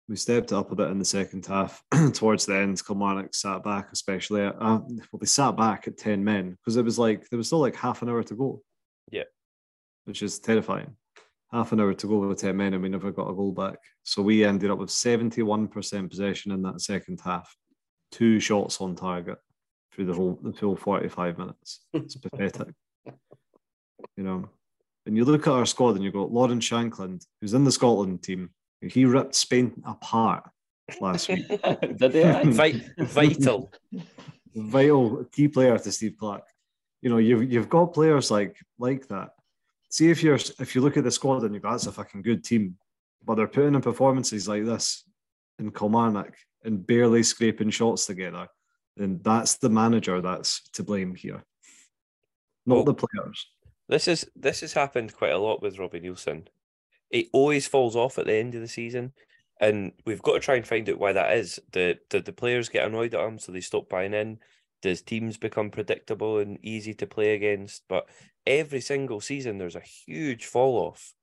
We 0.08 0.16
stepped 0.16 0.52
up 0.52 0.72
a 0.72 0.74
bit 0.74 0.90
in 0.90 0.98
the 0.98 1.04
second 1.04 1.46
half. 1.46 1.82
Towards 2.12 2.46
the 2.46 2.56
end, 2.56 2.84
Kilmarnock 2.84 3.34
sat 3.34 3.62
back, 3.62 3.88
especially. 3.92 4.42
At, 4.42 4.56
uh, 4.56 4.80
well, 4.80 5.18
they 5.20 5.26
sat 5.26 5.56
back 5.56 5.86
at 5.86 5.96
10 5.96 6.22
men 6.22 6.50
because 6.50 6.76
it 6.76 6.84
was 6.84 6.98
like 6.98 7.28
there 7.30 7.36
was 7.36 7.46
still 7.46 7.60
like 7.60 7.76
half 7.76 8.02
an 8.02 8.08
hour 8.08 8.22
to 8.24 8.34
go. 8.34 8.62
Yeah. 9.10 9.24
Which 10.04 10.22
is 10.22 10.38
terrifying. 10.38 10.96
Half 11.52 11.72
an 11.72 11.80
hour 11.80 11.94
to 11.94 12.06
go 12.06 12.18
with 12.18 12.40
10 12.40 12.56
men, 12.56 12.74
and 12.74 12.82
we 12.82 12.88
never 12.88 13.12
got 13.12 13.30
a 13.30 13.34
goal 13.34 13.52
back. 13.52 13.78
So 14.02 14.22
we 14.22 14.44
ended 14.44 14.70
up 14.70 14.78
with 14.78 14.90
71% 14.90 16.10
possession 16.10 16.52
in 16.52 16.62
that 16.62 16.80
second 16.80 17.20
half, 17.24 17.54
two 18.10 18.40
shots 18.40 18.80
on 18.80 18.96
target 18.96 19.38
through 19.94 20.06
the 20.06 20.14
whole 20.14 20.38
the 20.42 20.52
full 20.52 20.76
45 20.76 21.38
minutes. 21.38 21.80
It's 21.92 22.16
pathetic. 22.16 22.74
You 24.16 24.24
know, 24.24 24.48
and 25.06 25.16
you 25.16 25.24
look 25.24 25.46
at 25.46 25.52
our 25.52 25.66
squad 25.66 25.96
and 25.96 26.04
you 26.04 26.12
go, 26.12 26.24
Lauren 26.26 26.60
Shankland, 26.60 27.24
who's 27.40 27.54
in 27.54 27.64
the 27.64 27.72
Scotland 27.72 28.22
team, 28.22 28.50
he 28.83 29.05
ripped 29.05 29.35
Spain 29.35 29.73
apart 29.85 30.49
last 31.01 31.29
week. 31.29 31.49
did 31.97 32.12
they? 32.12 32.42
Vi- 32.45 32.83
vital. 32.99 33.73
Vital 34.55 35.25
key 35.33 35.49
player 35.49 35.79
to 35.79 35.92
Steve 35.92 36.16
Clarke. 36.18 36.47
You 37.01 37.11
know, 37.11 37.18
you've 37.18 37.51
you've 37.51 37.68
got 37.68 37.95
players 37.95 38.31
like 38.31 38.57
like 38.79 39.09
that. 39.09 39.31
See 39.90 40.11
if 40.11 40.23
you're 40.23 40.37
if 40.37 40.75
you 40.75 40.81
look 40.81 40.97
at 40.97 41.05
the 41.05 41.11
squad 41.11 41.42
and 41.45 41.55
you 41.55 41.61
go, 41.61 41.71
that's 41.71 41.87
a 41.87 41.92
fucking 41.92 42.23
good 42.23 42.45
team, 42.45 42.77
but 43.25 43.35
they're 43.35 43.49
putting 43.49 43.75
in 43.75 43.81
performances 43.81 44.49
like 44.49 44.64
this 44.64 45.05
in 45.59 45.71
Kilmarnock 45.71 46.35
and 46.64 46.87
barely 46.87 47.23
scraping 47.23 47.71
shots 47.71 48.07
together, 48.07 48.47
then 48.97 49.21
that's 49.23 49.57
the 49.57 49.68
manager 49.68 50.21
that's 50.21 50.68
to 50.71 50.83
blame 50.83 51.14
here, 51.14 51.42
not 52.66 52.77
Well, 52.77 52.85
the 52.85 52.95
players. 52.95 53.47
This 53.88 54.09
is 54.09 54.31
this 54.37 54.61
has 54.61 54.73
happened 54.73 55.14
quite 55.14 55.33
a 55.33 55.38
lot 55.38 55.61
with 55.61 55.79
Robbie 55.79 56.01
Neilson. 56.01 56.47
It 57.12 57.29
always 57.33 57.68
falls 57.68 57.94
off 57.94 58.18
at 58.18 58.27
the 58.27 58.35
end 58.35 58.55
of 58.55 58.62
the 58.62 58.68
season, 58.68 59.12
and 59.61 59.92
we've 60.07 60.22
got 60.22 60.33
to 60.33 60.40
try 60.40 60.57
and 60.57 60.66
find 60.66 60.88
out 60.88 60.98
why 60.98 61.12
that 61.12 61.37
is. 61.37 61.61
The 61.72 61.98
did 62.09 62.25
the 62.25 62.33
players 62.33 62.68
get 62.68 62.87
annoyed 62.87 63.14
at 63.14 63.25
him, 63.25 63.38
so 63.38 63.53
they 63.53 63.61
stop 63.61 63.88
buying 63.88 64.14
in? 64.14 64.38
Does 64.81 65.03
teams 65.03 65.37
become 65.37 65.70
predictable 65.70 66.38
and 66.38 66.59
easy 66.64 66.94
to 66.94 67.07
play 67.07 67.35
against? 67.35 67.85
But 67.88 68.09
every 68.46 68.81
single 68.81 69.20
season, 69.20 69.59
there's 69.59 69.77
a 69.77 69.81
huge 69.81 70.46
fall 70.46 70.88
off 70.88 71.14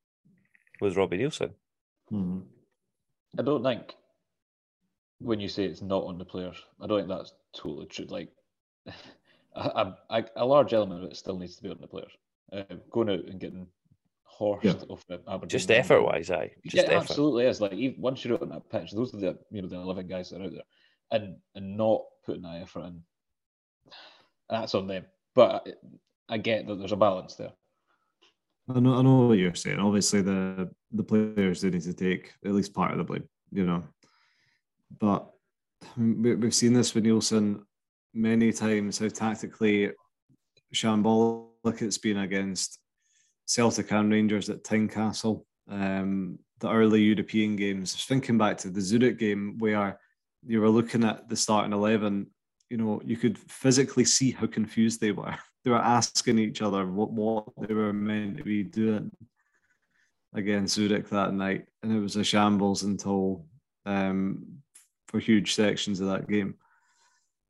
with 0.80 0.96
Robbie 0.96 1.18
Neilson. 1.18 1.54
Mhm. 2.12 2.46
I 3.38 3.42
don't 3.42 3.64
think 3.64 3.96
when 5.20 5.40
you 5.40 5.50
say 5.50 5.66
it's 5.66 5.82
not 5.82 6.06
on 6.06 6.18
the 6.18 6.26
players, 6.26 6.64
I 6.80 6.88
don't 6.88 7.00
think 7.00 7.10
that's 7.10 7.34
totally 7.54 7.88
true. 7.88 8.06
Like 8.06 8.30
a, 9.56 9.94
a, 10.10 10.26
a 10.38 10.46
large 10.46 10.74
element 10.74 11.04
of 11.04 11.12
it 11.12 11.18
still 11.18 11.38
needs 11.38 11.56
to 11.58 11.64
be 11.64 11.70
on 11.70 11.82
the 11.82 11.88
players. 11.88 12.12
Uh, 12.52 12.64
going 12.90 13.10
out 13.10 13.26
and 13.26 13.40
getting 13.40 13.68
horsed 14.40 14.64
Yeah. 14.66 14.74
off 14.90 15.06
the 15.08 15.16
uh, 15.16 15.36
Aberdeen. 15.36 15.50
Just 15.50 15.70
effort 15.70 16.02
wise, 16.02 16.32
aye. 16.32 16.52
Yeah, 16.64 16.72
Just 16.72 16.88
it 16.88 16.90
effort. 16.92 17.10
absolutely 17.12 17.46
is. 17.46 17.62
Like 17.62 17.74
even 17.74 18.02
once 18.02 18.24
you're 18.26 18.34
out 18.36 18.42
on 18.42 18.50
that 18.50 18.70
pitch, 18.70 18.92
those 18.92 19.14
are 19.14 19.18
the 19.18 19.38
you 19.52 19.62
know 19.62 19.68
the 19.68 19.76
eleven 19.76 20.08
guys 20.08 20.30
that 20.30 20.42
are 20.42 20.46
out 20.46 20.52
there, 20.54 20.62
and 21.12 21.36
and 21.56 21.78
not 21.78 22.02
putting 22.26 22.42
that 22.44 22.62
effort 22.62 22.86
in. 22.86 23.02
That's 24.50 24.74
on 24.74 24.88
them. 24.88 25.06
But 25.36 25.68
I, 26.30 26.34
I 26.36 26.38
get 26.38 26.66
that 26.68 26.76
there's 26.80 26.92
a 26.92 26.96
balance 26.98 27.36
there. 27.36 27.52
I 28.74 28.80
know, 28.80 28.96
I 28.96 29.02
know 29.02 29.28
what 29.28 29.38
you're 29.38 29.56
saying. 29.56 29.80
Obviously, 29.80 30.22
the 30.22 30.70
the 30.92 31.04
players 31.04 31.62
do 31.62 31.70
need 31.72 31.82
to 31.84 31.94
take 31.94 32.34
at 32.46 32.54
least 32.54 32.74
part 32.74 32.92
of 32.92 32.98
the 32.98 33.04
blame. 33.04 33.28
you 33.52 33.66
know. 33.66 33.84
But 35.00 35.30
we, 35.98 36.36
we've 36.36 36.54
seen 36.56 36.74
this 36.74 36.96
with 36.96 37.04
Neilson 37.04 37.62
many 38.14 38.52
times 38.52 38.98
how 38.98 39.08
tactically 39.08 39.92
shambolic 40.74 41.82
it's 41.82 41.98
been 41.98 42.18
against 42.20 42.80
Celtic 43.50 43.92
and 43.92 44.12
Rangers 44.12 44.50
at 44.52 44.64
Tynecastle. 44.64 45.44
Um, 45.68 46.38
the 46.60 46.70
early 46.70 47.02
European 47.02 47.56
games. 47.56 47.96
Thinking 48.06 48.38
back 48.38 48.58
to 48.60 48.70
the 48.70 48.80
Zurich 48.80 49.18
game 49.18 49.58
where 49.58 50.00
you 50.46 50.62
were 50.62 50.70
looking 50.70 51.04
at 51.04 51.28
the 51.28 51.36
starting 51.36 51.74
eleven, 51.74 52.28
you 52.70 52.78
know, 52.78 53.02
you 53.04 53.18
could 53.18 53.40
physically 53.40 54.06
see 54.06 54.32
how 54.32 54.46
confused 54.46 55.02
they 55.02 55.12
were. 55.12 55.36
They 55.66 55.72
were 55.72 55.78
asking 55.78 56.40
each 56.40 56.62
other 56.62 56.88
what, 56.88 57.12
what 57.12 57.44
they 57.60 57.74
were 57.74 57.92
meant 57.92 58.38
to 58.38 58.44
be 58.46 58.64
doing 58.64 59.12
against 60.34 60.76
Zurich 60.76 61.10
that 61.10 61.34
night, 61.34 61.66
and 61.84 61.92
it 61.92 62.00
was 62.00 62.16
a 62.16 62.24
shambles 62.24 62.84
until 62.84 63.46
um, 63.86 64.62
for 65.10 65.20
huge 65.20 65.56
sections 65.56 66.00
of 66.00 66.08
that 66.08 66.30
game. 66.30 66.56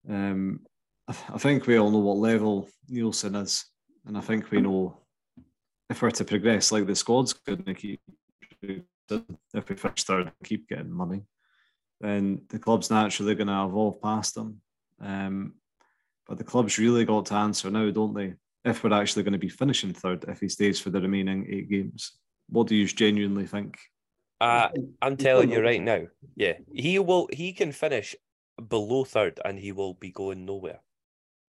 Um, 0.10 0.62
I 1.08 1.38
think 1.38 1.68
we 1.68 1.78
all 1.78 1.92
know 1.92 2.00
what 2.00 2.18
level 2.18 2.68
Neilson 2.92 3.40
is, 3.44 3.66
and 4.08 4.18
I 4.18 4.22
think 4.22 4.50
we 4.50 4.60
know 4.60 4.98
if 5.90 6.02
we're 6.02 6.12
to 6.12 6.26
progress, 6.26 6.72
like 6.72 6.86
the 6.86 6.96
squad's 6.96 7.34
going 7.34 7.64
to 7.64 7.74
keep 7.74 8.02
if 8.62 9.70
we 9.70 9.76
finish 9.76 10.04
third 10.04 10.28
and 10.28 10.32
keep 10.44 10.70
getting 10.70 10.92
money, 10.92 11.22
then 12.00 12.42
the 12.50 12.60
club's 12.60 12.90
naturally 12.90 13.36
going 13.36 13.48
to 13.48 13.64
evolve 13.66 14.02
past 14.02 14.36
them. 14.36 14.62
Um, 15.02 15.54
but 16.28 16.38
the 16.38 16.44
club's 16.44 16.78
really 16.78 17.06
got 17.06 17.26
to 17.28 17.34
answer 17.36 17.72
now, 17.72 17.90
don't 17.90 18.14
they? 18.14 18.36
If 18.64 18.84
we're 18.84 18.94
actually 18.94 19.24
going 19.24 19.34
to 19.34 19.40
be 19.40 19.50
finishing 19.50 19.94
third, 19.94 20.26
if 20.28 20.42
he 20.42 20.50
stays 20.50 20.80
for 20.80 20.92
the 20.92 21.02
remaining 21.02 21.48
eight 21.50 21.70
games, 21.70 22.20
what 22.50 22.68
do 22.68 22.76
you 22.76 22.86
genuinely 22.86 23.48
think? 23.48 23.78
Uh, 24.42 24.70
I'm 25.02 25.18
telling 25.18 25.52
you 25.52 25.62
right 25.62 25.82
now, 25.82 26.04
yeah, 26.36 26.54
he 26.74 27.00
will. 27.00 27.28
He 27.32 27.52
can 27.52 27.72
finish 27.72 28.16
below 28.68 29.04
third, 29.04 29.40
and 29.44 29.58
he 29.60 29.72
will 29.72 29.96
be 29.96 30.12
going 30.12 30.46
nowhere. 30.46 30.80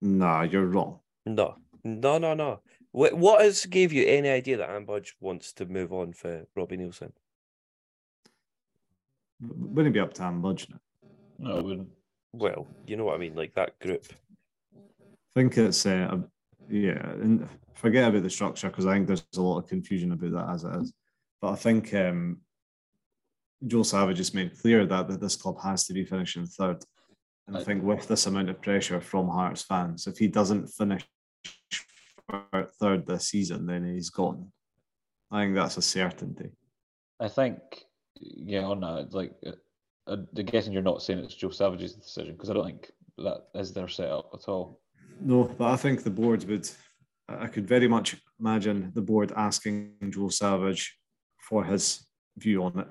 Nah, 0.01 0.43
you're 0.43 0.65
wrong. 0.65 0.99
No, 1.25 1.55
no, 1.83 2.17
no, 2.17 2.33
no. 2.33 2.61
What 2.91 3.13
what 3.13 3.41
has 3.41 3.65
gave 3.65 3.93
you 3.93 4.05
any 4.05 4.29
idea 4.29 4.57
that 4.57 4.69
Ann 4.69 4.85
Budge 4.85 5.15
wants 5.19 5.53
to 5.53 5.65
move 5.65 5.93
on 5.93 6.13
for 6.13 6.45
Robbie 6.55 6.77
Neilson? 6.77 7.11
Wouldn't 9.41 9.95
it 9.95 9.97
be 9.97 9.99
up 9.99 10.13
to 10.15 10.23
Ann 10.23 10.41
Budge 10.41 10.67
now. 10.69 10.79
No, 11.39 11.57
it 11.57 11.65
wouldn't. 11.65 11.89
Well, 12.33 12.67
you 12.85 12.97
know 12.97 13.05
what 13.05 13.15
I 13.15 13.17
mean, 13.17 13.35
like 13.35 13.53
that 13.55 13.79
group. 13.79 14.05
I 14.75 15.39
think 15.39 15.57
it's 15.57 15.85
uh, 15.85 16.17
yeah, 16.69 17.09
and 17.11 17.47
forget 17.73 18.09
about 18.09 18.23
the 18.23 18.29
structure 18.29 18.69
because 18.69 18.85
I 18.85 18.93
think 18.93 19.07
there's 19.07 19.25
a 19.35 19.41
lot 19.41 19.57
of 19.59 19.67
confusion 19.67 20.11
about 20.11 20.31
that 20.31 20.49
as 20.49 20.63
it 20.63 20.81
is. 20.81 20.93
But 21.41 21.51
I 21.51 21.55
think 21.55 21.93
um, 21.93 22.41
Joe 23.65 23.83
Savage 23.83 24.17
has 24.17 24.33
made 24.33 24.59
clear 24.59 24.85
that, 24.85 25.07
that 25.07 25.19
this 25.19 25.35
club 25.35 25.59
has 25.61 25.85
to 25.87 25.93
be 25.93 26.05
finishing 26.05 26.45
third. 26.45 26.83
And 27.47 27.57
I 27.57 27.63
think 27.63 27.83
with 27.83 28.07
this 28.07 28.27
amount 28.27 28.49
of 28.49 28.61
pressure 28.61 29.01
from 29.01 29.27
Hearts 29.27 29.63
fans, 29.63 30.07
if 30.07 30.17
he 30.17 30.27
doesn't 30.27 30.67
finish 30.67 31.05
third 32.79 33.05
this 33.05 33.27
season, 33.27 33.65
then 33.65 33.85
he's 33.85 34.09
gone. 34.09 34.51
I 35.29 35.43
think 35.43 35.55
that's 35.55 35.77
a 35.77 35.81
certainty. 35.81 36.51
I 37.19 37.27
think, 37.27 37.61
yeah, 38.15 38.63
on 38.63 38.81
that, 38.81 39.13
like, 39.13 39.33
uh, 39.45 39.51
I'm 40.07 40.27
guessing 40.33 40.73
you're 40.73 40.81
not 40.81 41.01
saying 41.01 41.19
it's 41.19 41.35
Joe 41.35 41.51
Savage's 41.51 41.93
decision 41.93 42.33
because 42.33 42.49
I 42.49 42.53
don't 42.53 42.65
think 42.65 42.91
that 43.17 43.43
is 43.55 43.71
their 43.71 43.87
setup 43.87 44.31
at 44.33 44.49
all. 44.49 44.81
No, 45.21 45.43
but 45.43 45.69
I 45.71 45.75
think 45.75 46.03
the 46.03 46.09
board 46.09 46.43
would. 46.45 46.69
I 47.29 47.47
could 47.47 47.67
very 47.67 47.87
much 47.87 48.17
imagine 48.39 48.91
the 48.93 49.01
board 49.01 49.31
asking 49.35 49.93
Joe 50.09 50.29
Savage 50.29 50.97
for 51.39 51.63
his 51.63 52.05
view 52.37 52.63
on 52.63 52.79
it. 52.79 52.87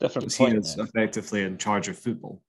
Different 0.00 0.34
point. 0.36 0.52
He 0.52 0.58
is 0.58 0.76
effectively 0.76 1.42
in 1.42 1.56
charge 1.56 1.88
of 1.88 1.98
football. 1.98 2.42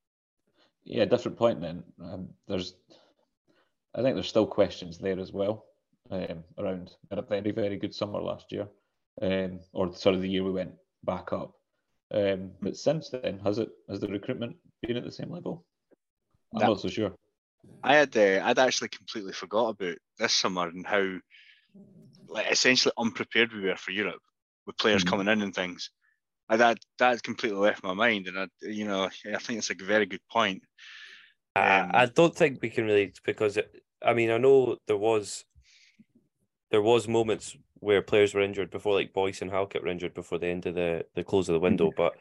Yeah, 0.84 1.06
different 1.06 1.38
point 1.38 1.62
then. 1.62 1.84
Um, 2.04 2.30
there's, 2.48 2.74
I 3.96 4.02
think 4.02 4.16
there's 4.16 4.30
still 4.30 4.46
questions 4.46 4.98
there 4.98 5.20
as 5.20 5.34
well 5.34 5.66
um, 6.12 6.44
around. 6.58 6.92
a 7.12 7.22
very, 7.22 7.52
very 7.52 7.78
good 7.78 7.94
summer 7.94 8.22
last 8.22 8.52
year, 8.52 8.68
um, 9.22 9.60
or 9.74 9.94
sort 9.94 10.16
of 10.16 10.22
the 10.22 10.30
year 10.30 10.44
we 10.44 10.52
went 10.52 10.74
back 11.04 11.34
up. 11.34 11.54
Um, 12.14 12.52
but 12.62 12.78
since 12.78 13.10
then, 13.10 13.40
has 13.40 13.60
it 13.60 13.70
has 13.88 14.00
the 14.00 14.08
recruitment 14.08 14.56
been 14.82 14.98
at 14.98 15.04
the 15.04 15.12
same 15.12 15.32
level? 15.32 15.66
I'm 16.54 16.60
that, 16.60 16.68
not 16.68 16.82
so 16.82 16.90
sure. 16.90 17.14
I 17.84 17.96
had 17.96 18.16
uh, 18.18 18.42
I'd 18.44 18.60
actually 18.60 18.90
completely 18.90 19.34
forgot 19.34 19.70
about 19.70 19.98
this 20.18 20.34
summer 20.34 20.68
and 20.68 20.86
how 20.86 21.18
like 22.28 22.52
essentially 22.52 22.94
unprepared 22.98 23.54
we 23.54 23.62
were 23.62 23.76
for 23.76 23.92
Europe 23.92 24.22
with 24.66 24.78
players 24.78 25.04
mm-hmm. 25.04 25.10
coming 25.10 25.28
in 25.28 25.42
and 25.42 25.54
things. 25.54 25.92
I, 26.48 26.58
that 26.58 26.80
that 26.98 27.22
completely 27.22 27.60
left 27.60 27.84
my 27.84 27.94
mind, 27.94 28.28
and 28.28 28.40
I 28.40 28.48
you 28.62 28.86
know 28.86 29.04
I 29.04 29.38
think 29.38 29.60
it's 29.60 29.70
a 29.70 29.76
very 29.76 30.08
good 30.08 30.22
point. 30.32 30.64
Um, 31.56 31.92
I, 31.94 32.04
I 32.04 32.06
don't 32.06 32.36
think 32.36 32.62
we 32.62 32.70
can 32.70 32.86
really 32.86 33.14
because 33.26 33.58
it, 33.58 33.84
I 34.06 34.14
mean 34.14 34.32
I 34.32 34.38
know 34.38 34.78
there 34.88 34.98
was 34.98 35.46
there 36.72 36.82
was 36.82 37.08
moments 37.08 37.56
where 37.80 38.02
players 38.02 38.34
were 38.34 38.42
injured 38.42 38.70
before, 38.70 38.94
like 38.94 39.14
Boyce 39.14 39.42
and 39.42 39.50
Halkett 39.50 39.84
were 39.84 39.90
injured 39.90 40.14
before 40.14 40.38
the 40.38 40.48
end 40.48 40.66
of 40.66 40.76
the 40.76 41.06
the 41.16 41.24
close 41.24 41.50
of 41.50 41.54
the 41.54 41.60
window, 41.60 41.88
mm-hmm. 41.88 41.98
but 41.98 42.14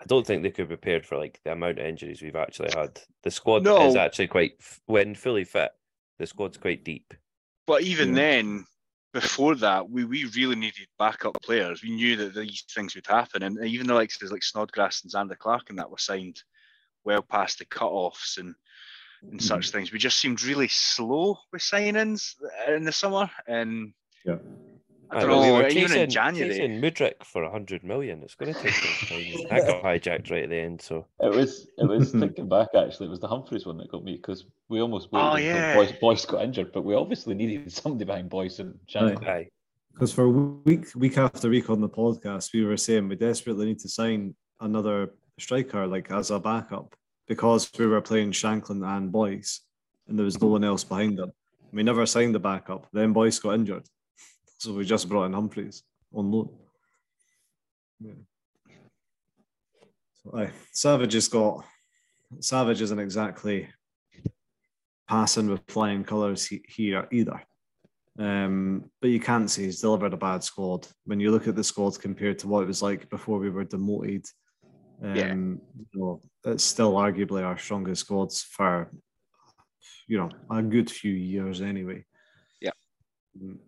I 0.00 0.04
don't 0.06 0.26
think 0.26 0.42
they 0.42 0.50
could 0.50 0.68
be 0.68 0.76
prepared 0.76 1.06
for 1.06 1.16
like 1.16 1.40
the 1.44 1.52
amount 1.52 1.78
of 1.78 1.86
injuries 1.86 2.22
we've 2.22 2.36
actually 2.36 2.70
had. 2.74 3.00
The 3.22 3.30
squad 3.30 3.62
no. 3.62 3.86
is 3.86 3.96
actually 3.96 4.28
quite 4.28 4.52
when 4.86 5.14
fully 5.14 5.44
fit. 5.44 5.70
The 6.18 6.26
squad's 6.26 6.58
quite 6.58 6.84
deep. 6.84 7.14
But 7.66 7.82
even 7.82 8.10
yeah. 8.10 8.14
then, 8.14 8.64
before 9.12 9.54
that, 9.56 9.88
we, 9.88 10.04
we 10.04 10.24
really 10.36 10.56
needed 10.56 10.86
backup 10.98 11.40
players. 11.42 11.82
We 11.82 11.90
knew 11.90 12.16
that 12.16 12.34
these 12.34 12.64
things 12.74 12.94
would 12.94 13.06
happen, 13.06 13.42
and 13.42 13.64
even 13.64 13.86
the 13.86 13.94
likes 13.94 14.20
of 14.20 14.30
like 14.30 14.42
Snodgrass 14.42 15.02
and 15.02 15.12
Zander 15.12 15.38
Clark 15.38 15.70
and 15.70 15.78
that 15.78 15.90
were 15.90 15.98
signed 15.98 16.42
well 17.04 17.22
past 17.22 17.58
the 17.58 17.64
cut-offs 17.64 18.38
and 18.38 18.54
and 19.30 19.40
mm-hmm. 19.40 19.46
such 19.46 19.70
things. 19.70 19.92
We 19.92 19.98
just 19.98 20.18
seemed 20.18 20.44
really 20.44 20.68
slow 20.68 21.38
with 21.52 21.62
signings 21.62 22.34
in 22.68 22.84
the 22.84 22.92
summer, 22.92 23.30
and 23.46 23.92
yeah. 24.24 24.36
I 25.10 25.20
don't 25.20 25.30
know, 25.30 25.42
we 25.42 25.52
were 25.52 25.68
even 25.68 25.96
in 25.96 26.10
January. 26.10 26.50
Chasing 26.50 26.80
Mudryk 26.80 27.24
for 27.24 27.48
hundred 27.48 27.84
million. 27.84 28.22
It's 28.22 28.34
going 28.34 28.52
to 28.52 28.60
take 28.60 28.72
some 28.72 29.08
time. 29.08 29.46
I 29.50 29.60
got 29.60 29.82
hijacked 29.82 30.30
right 30.30 30.44
at 30.44 30.50
the 30.50 30.56
end. 30.56 30.80
So 30.80 31.06
it 31.20 31.32
was. 31.32 31.68
It 31.78 31.88
was 31.88 32.10
thinking 32.20 32.48
back. 32.48 32.68
Actually, 32.76 33.06
it 33.06 33.10
was 33.10 33.20
the 33.20 33.28
Humphrys 33.28 33.66
one 33.66 33.78
that 33.78 33.90
got 33.90 34.02
me 34.02 34.16
because 34.16 34.46
we 34.68 34.80
almost 34.80 35.12
waited 35.12 35.26
oh, 35.26 35.36
yeah. 35.36 35.74
Boyce, 35.74 35.92
Boyce 36.00 36.24
got 36.24 36.42
injured, 36.42 36.72
but 36.72 36.84
we 36.84 36.94
obviously 36.94 37.34
needed 37.34 37.70
somebody 37.72 38.04
behind 38.04 38.30
Boyce 38.30 38.58
and 38.58 38.78
January. 38.86 39.50
Because 39.92 40.12
for 40.12 40.28
week 40.28 40.86
week 40.96 41.18
after 41.18 41.48
week 41.48 41.70
on 41.70 41.80
the 41.80 41.88
podcast, 41.88 42.52
we 42.52 42.64
were 42.64 42.76
saying 42.76 43.08
we 43.08 43.14
desperately 43.14 43.66
need 43.66 43.78
to 43.80 43.88
sign 43.88 44.34
another 44.60 45.10
striker, 45.38 45.86
like 45.86 46.10
as 46.10 46.30
a 46.30 46.38
backup, 46.38 46.94
because 47.26 47.70
we 47.78 47.86
were 47.86 48.00
playing 48.00 48.32
Shankland 48.32 48.86
and 48.86 49.10
Boyce, 49.10 49.60
and 50.08 50.18
there 50.18 50.24
was 50.24 50.40
no 50.40 50.48
one 50.48 50.64
else 50.64 50.84
behind 50.84 51.18
them. 51.18 51.32
We 51.72 51.82
never 51.82 52.06
signed 52.06 52.34
the 52.34 52.40
backup. 52.40 52.86
Then 52.92 53.12
Boyce 53.12 53.38
got 53.38 53.54
injured. 53.54 53.86
So 54.58 54.74
we 54.74 54.84
just 54.84 55.08
brought 55.08 55.24
in 55.24 55.32
Humphrys 55.32 55.82
on 56.12 56.30
loan. 56.30 56.50
Yeah. 58.00 58.12
So, 60.22 60.38
aye. 60.38 60.50
Savage 60.72 61.14
has 61.14 61.28
got 61.28 61.64
Savage 62.40 62.82
isn't 62.82 62.98
exactly 62.98 63.68
passing 65.08 65.48
with 65.48 65.60
flying 65.68 66.04
colours 66.04 66.46
here 66.68 67.06
either. 67.12 67.42
Um, 68.18 68.90
but 69.00 69.10
you 69.10 69.20
can't 69.20 69.50
say 69.50 69.64
he's 69.64 69.80
delivered 69.80 70.14
a 70.14 70.16
bad 70.16 70.44
squad 70.44 70.86
when 71.04 71.20
you 71.20 71.30
look 71.30 71.48
at 71.48 71.56
the 71.56 71.64
squad 71.64 72.00
compared 72.00 72.38
to 72.40 72.48
what 72.48 72.62
it 72.62 72.68
was 72.68 72.82
like 72.82 73.08
before 73.10 73.38
we 73.38 73.50
were 73.50 73.64
demoted. 73.64 74.24
Um, 75.04 75.16
yeah. 75.16 75.34
you 75.34 76.00
know, 76.00 76.20
it's 76.44 76.64
still 76.64 76.94
arguably 76.94 77.44
our 77.44 77.58
strongest 77.58 78.06
squads 78.06 78.42
for 78.42 78.90
you 80.06 80.18
know 80.18 80.30
a 80.50 80.62
good 80.62 80.90
few 80.90 81.12
years 81.12 81.60
anyway. 81.60 82.04
Yeah, 82.60 82.70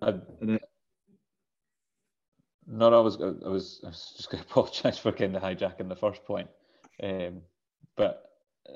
and 0.00 0.50
it, 0.50 0.62
no, 2.66 2.90
no, 2.90 2.98
I 2.98 3.02
was, 3.02 3.20
I 3.20 3.48
was, 3.48 3.80
I 3.84 3.88
was 3.88 4.14
just 4.16 4.30
going 4.30 4.42
to 4.44 4.50
apologise 4.50 4.98
for 4.98 5.12
kind 5.12 5.36
of 5.36 5.42
hijacking 5.42 5.88
the 5.88 5.96
first 5.96 6.24
point. 6.24 6.48
Um, 7.02 7.42
but 7.96 8.24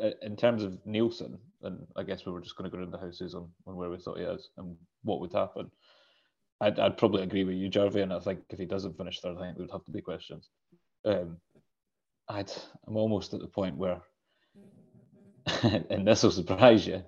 uh, 0.00 0.10
in 0.22 0.36
terms 0.36 0.62
of 0.62 0.78
Neilson, 0.86 1.38
and 1.62 1.86
I 1.96 2.02
guess 2.02 2.24
we 2.24 2.32
were 2.32 2.40
just 2.40 2.56
going 2.56 2.70
to 2.70 2.76
go 2.76 2.82
into 2.82 2.98
houses 2.98 3.34
on, 3.34 3.48
on 3.66 3.76
where 3.76 3.90
we 3.90 3.98
thought 3.98 4.18
he 4.18 4.24
is 4.24 4.50
and 4.56 4.76
what 5.02 5.20
would 5.20 5.32
happen. 5.32 5.70
I'd, 6.60 6.78
I'd 6.78 6.98
probably 6.98 7.22
agree 7.22 7.44
with 7.44 7.56
you, 7.56 7.68
Jarvie, 7.68 8.02
and 8.02 8.12
I 8.12 8.20
think 8.20 8.40
if 8.50 8.58
he 8.58 8.66
doesn't 8.66 8.96
finish 8.96 9.20
third, 9.20 9.36
I 9.38 9.40
think 9.40 9.56
there 9.56 9.64
would 9.64 9.72
have 9.72 9.84
to 9.86 9.90
be 9.90 10.02
questions. 10.02 10.50
Um, 11.04 11.38
I'd, 12.30 12.52
I'm 12.86 12.96
almost 12.96 13.34
at 13.34 13.40
the 13.40 13.48
point 13.48 13.76
where, 13.76 14.00
and 15.62 16.06
this 16.06 16.22
will 16.22 16.30
surprise 16.30 16.86
you, 16.86 17.02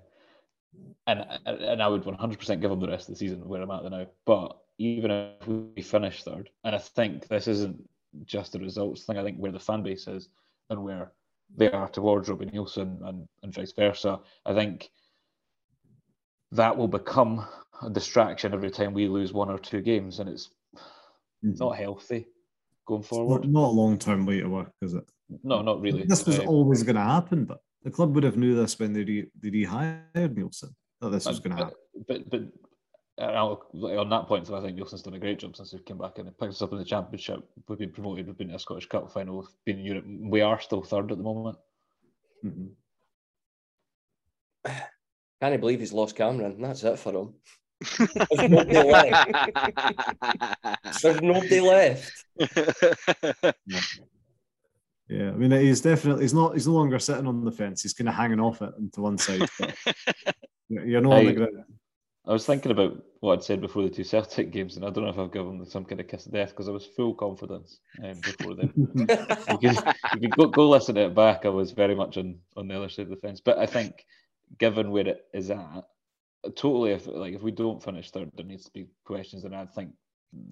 and 1.07 1.25
and 1.45 1.81
I 1.81 1.87
would 1.87 2.03
100% 2.03 2.61
give 2.61 2.69
them 2.69 2.79
the 2.79 2.89
rest 2.89 3.07
of 3.07 3.15
the 3.15 3.19
season 3.19 3.47
where 3.47 3.61
I'm 3.61 3.71
at 3.71 3.83
the 3.83 3.89
now. 3.89 4.07
But 4.25 4.57
even 4.77 5.11
if 5.11 5.47
we 5.47 5.81
finish 5.81 6.23
third, 6.23 6.49
and 6.63 6.75
I 6.75 6.77
think 6.77 7.27
this 7.27 7.47
isn't 7.47 7.87
just 8.25 8.55
a 8.55 8.59
results 8.59 9.03
thing. 9.03 9.17
I 9.17 9.23
think 9.23 9.37
where 9.37 9.51
the 9.51 9.59
fan 9.59 9.81
base 9.81 10.07
is 10.07 10.27
and 10.69 10.83
where 10.83 11.13
they 11.55 11.71
are 11.71 11.87
towards 11.87 12.27
Robbie 12.27 12.47
Neilson 12.47 13.07
and, 13.07 13.27
and 13.43 13.53
vice 13.53 13.71
versa. 13.71 14.19
I 14.45 14.53
think 14.53 14.89
that 16.51 16.75
will 16.75 16.87
become 16.87 17.47
a 17.81 17.89
distraction 17.89 18.53
every 18.53 18.71
time 18.71 18.93
we 18.93 19.07
lose 19.07 19.31
one 19.31 19.49
or 19.49 19.57
two 19.57 19.81
games, 19.81 20.19
and 20.19 20.29
it's 20.29 20.49
mm-hmm. 21.43 21.53
not 21.63 21.77
healthy 21.77 22.27
going 22.85 23.03
forward. 23.03 23.41
Not, 23.45 23.49
not 23.51 23.67
a 23.69 23.71
long 23.71 23.97
term 23.97 24.25
way 24.25 24.39
to 24.41 24.47
work, 24.47 24.71
is 24.81 24.93
it? 24.93 25.03
No, 25.43 25.61
not 25.61 25.81
really. 25.81 26.03
This 26.03 26.25
was 26.25 26.39
Um, 26.39 26.47
always 26.47 26.83
going 26.83 26.95
to 26.95 27.01
happen, 27.01 27.45
but 27.45 27.59
the 27.83 27.91
club 27.91 28.13
would 28.15 28.23
have 28.23 28.37
knew 28.37 28.55
this 28.55 28.77
when 28.79 28.93
they 28.93 29.03
re- 29.03 29.31
they 29.39 29.49
rehired 29.49 30.35
Neilson 30.35 30.73
that 31.01 31.09
this 31.09 31.25
was 31.25 31.39
going 31.39 31.55
to 31.57 31.63
happen. 31.65 31.77
But 32.07 32.29
but 32.29 32.41
uh, 33.21 33.55
on 33.99 34.09
that 34.09 34.27
point, 34.27 34.47
so 34.47 34.55
I 34.55 34.61
think 34.61 34.77
Neilson's 34.77 35.01
done 35.03 35.13
a 35.13 35.19
great 35.19 35.39
job 35.39 35.55
since 35.55 35.71
he 35.71 35.79
came 35.79 35.97
back 35.97 36.17
and 36.17 36.27
picked 36.37 36.51
us 36.53 36.61
up 36.61 36.71
in 36.71 36.77
the 36.77 36.85
championship. 36.85 37.43
We've 37.67 37.79
been 37.79 37.91
promoted. 37.91 38.27
We've 38.27 38.37
been 38.37 38.49
to 38.49 38.55
a 38.55 38.59
Scottish 38.59 38.87
Cup 38.87 39.11
final. 39.11 39.37
We've 39.39 39.47
been 39.65 39.79
in 39.79 39.85
Europe. 39.85 40.05
We 40.07 40.41
are 40.41 40.59
still 40.59 40.81
third 40.83 41.11
at 41.11 41.17
the 41.17 41.23
moment. 41.23 41.57
Mhm. 42.45 42.69
Can't 45.41 45.59
believe 45.59 45.79
he's 45.81 45.91
lost 45.93 46.15
Cameron. 46.15 46.61
That's 46.61 46.83
it 46.83 46.97
for 46.99 47.13
him. 47.13 47.33
There's 48.31 48.49
nobody 48.49 48.79
left. 48.79 49.29
There's 51.03 51.21
nobody 51.21 51.59
left. 51.59 52.25
Yeah, 55.09 55.29
I 55.29 55.33
mean 55.33 55.51
he's 55.51 55.81
definitely 55.81 56.23
he's 56.23 56.33
not 56.33 56.53
he's 56.53 56.67
no 56.67 56.73
longer 56.73 56.97
sitting 56.97 57.27
on 57.27 57.43
the 57.43 57.51
fence. 57.51 57.83
He's 57.83 57.93
kind 57.93 58.07
of 58.09 58.15
hanging 58.15 58.39
off 58.39 58.61
it 58.61 58.71
to 58.93 59.01
one 59.01 59.17
side. 59.17 59.47
But 59.59 59.75
you're 60.69 60.85
you're 60.87 61.01
not 61.01 61.13
on 61.13 61.25
the 61.25 61.31
Hey. 61.31 61.35
ground. 61.35 61.63
I 62.25 62.31
was 62.31 62.45
thinking 62.45 62.71
about 62.71 63.03
what 63.19 63.33
I'd 63.33 63.43
said 63.43 63.59
before 63.59 63.83
the 63.83 63.89
two 63.89 64.05
Celtic 64.05 64.49
games, 64.49 64.77
and 64.77 64.85
I 64.85 64.89
don't 64.89 65.03
know 65.03 65.09
if 65.09 65.19
I've 65.19 65.33
given 65.33 65.57
them 65.57 65.67
some 65.67 65.83
kind 65.83 65.99
of 65.99 66.07
kiss 66.07 66.25
of 66.25 66.31
death 66.31 66.51
because 66.51 66.69
I 66.69 66.71
was 66.71 66.85
full 66.85 67.13
confidence 67.13 67.79
um, 68.01 68.13
before 68.21 68.55
them. 68.55 68.71
you 68.95 69.57
could, 69.57 69.77
you 70.21 70.29
go, 70.29 70.47
go 70.47 70.69
listen 70.69 70.95
to 70.95 71.07
it 71.07 71.15
back. 71.15 71.45
I 71.45 71.49
was 71.49 71.71
very 71.71 71.95
much 71.95 72.17
on, 72.17 72.39
on 72.55 72.69
the 72.69 72.77
other 72.77 72.87
side 72.87 73.03
of 73.03 73.09
the 73.09 73.17
fence. 73.17 73.41
But 73.41 73.57
I 73.57 73.65
think, 73.65 74.05
given 74.57 74.91
where 74.91 75.05
it 75.05 75.25
is 75.33 75.51
at, 75.51 75.83
totally, 76.55 76.91
if 76.91 77.07
like 77.07 77.33
if 77.33 77.41
we 77.41 77.51
don't 77.51 77.83
finish 77.83 78.11
third, 78.11 78.31
there 78.35 78.45
needs 78.45 78.65
to 78.65 78.71
be 78.71 78.87
questions, 79.05 79.45
and 79.45 79.55
I 79.55 79.65
think 79.65 79.91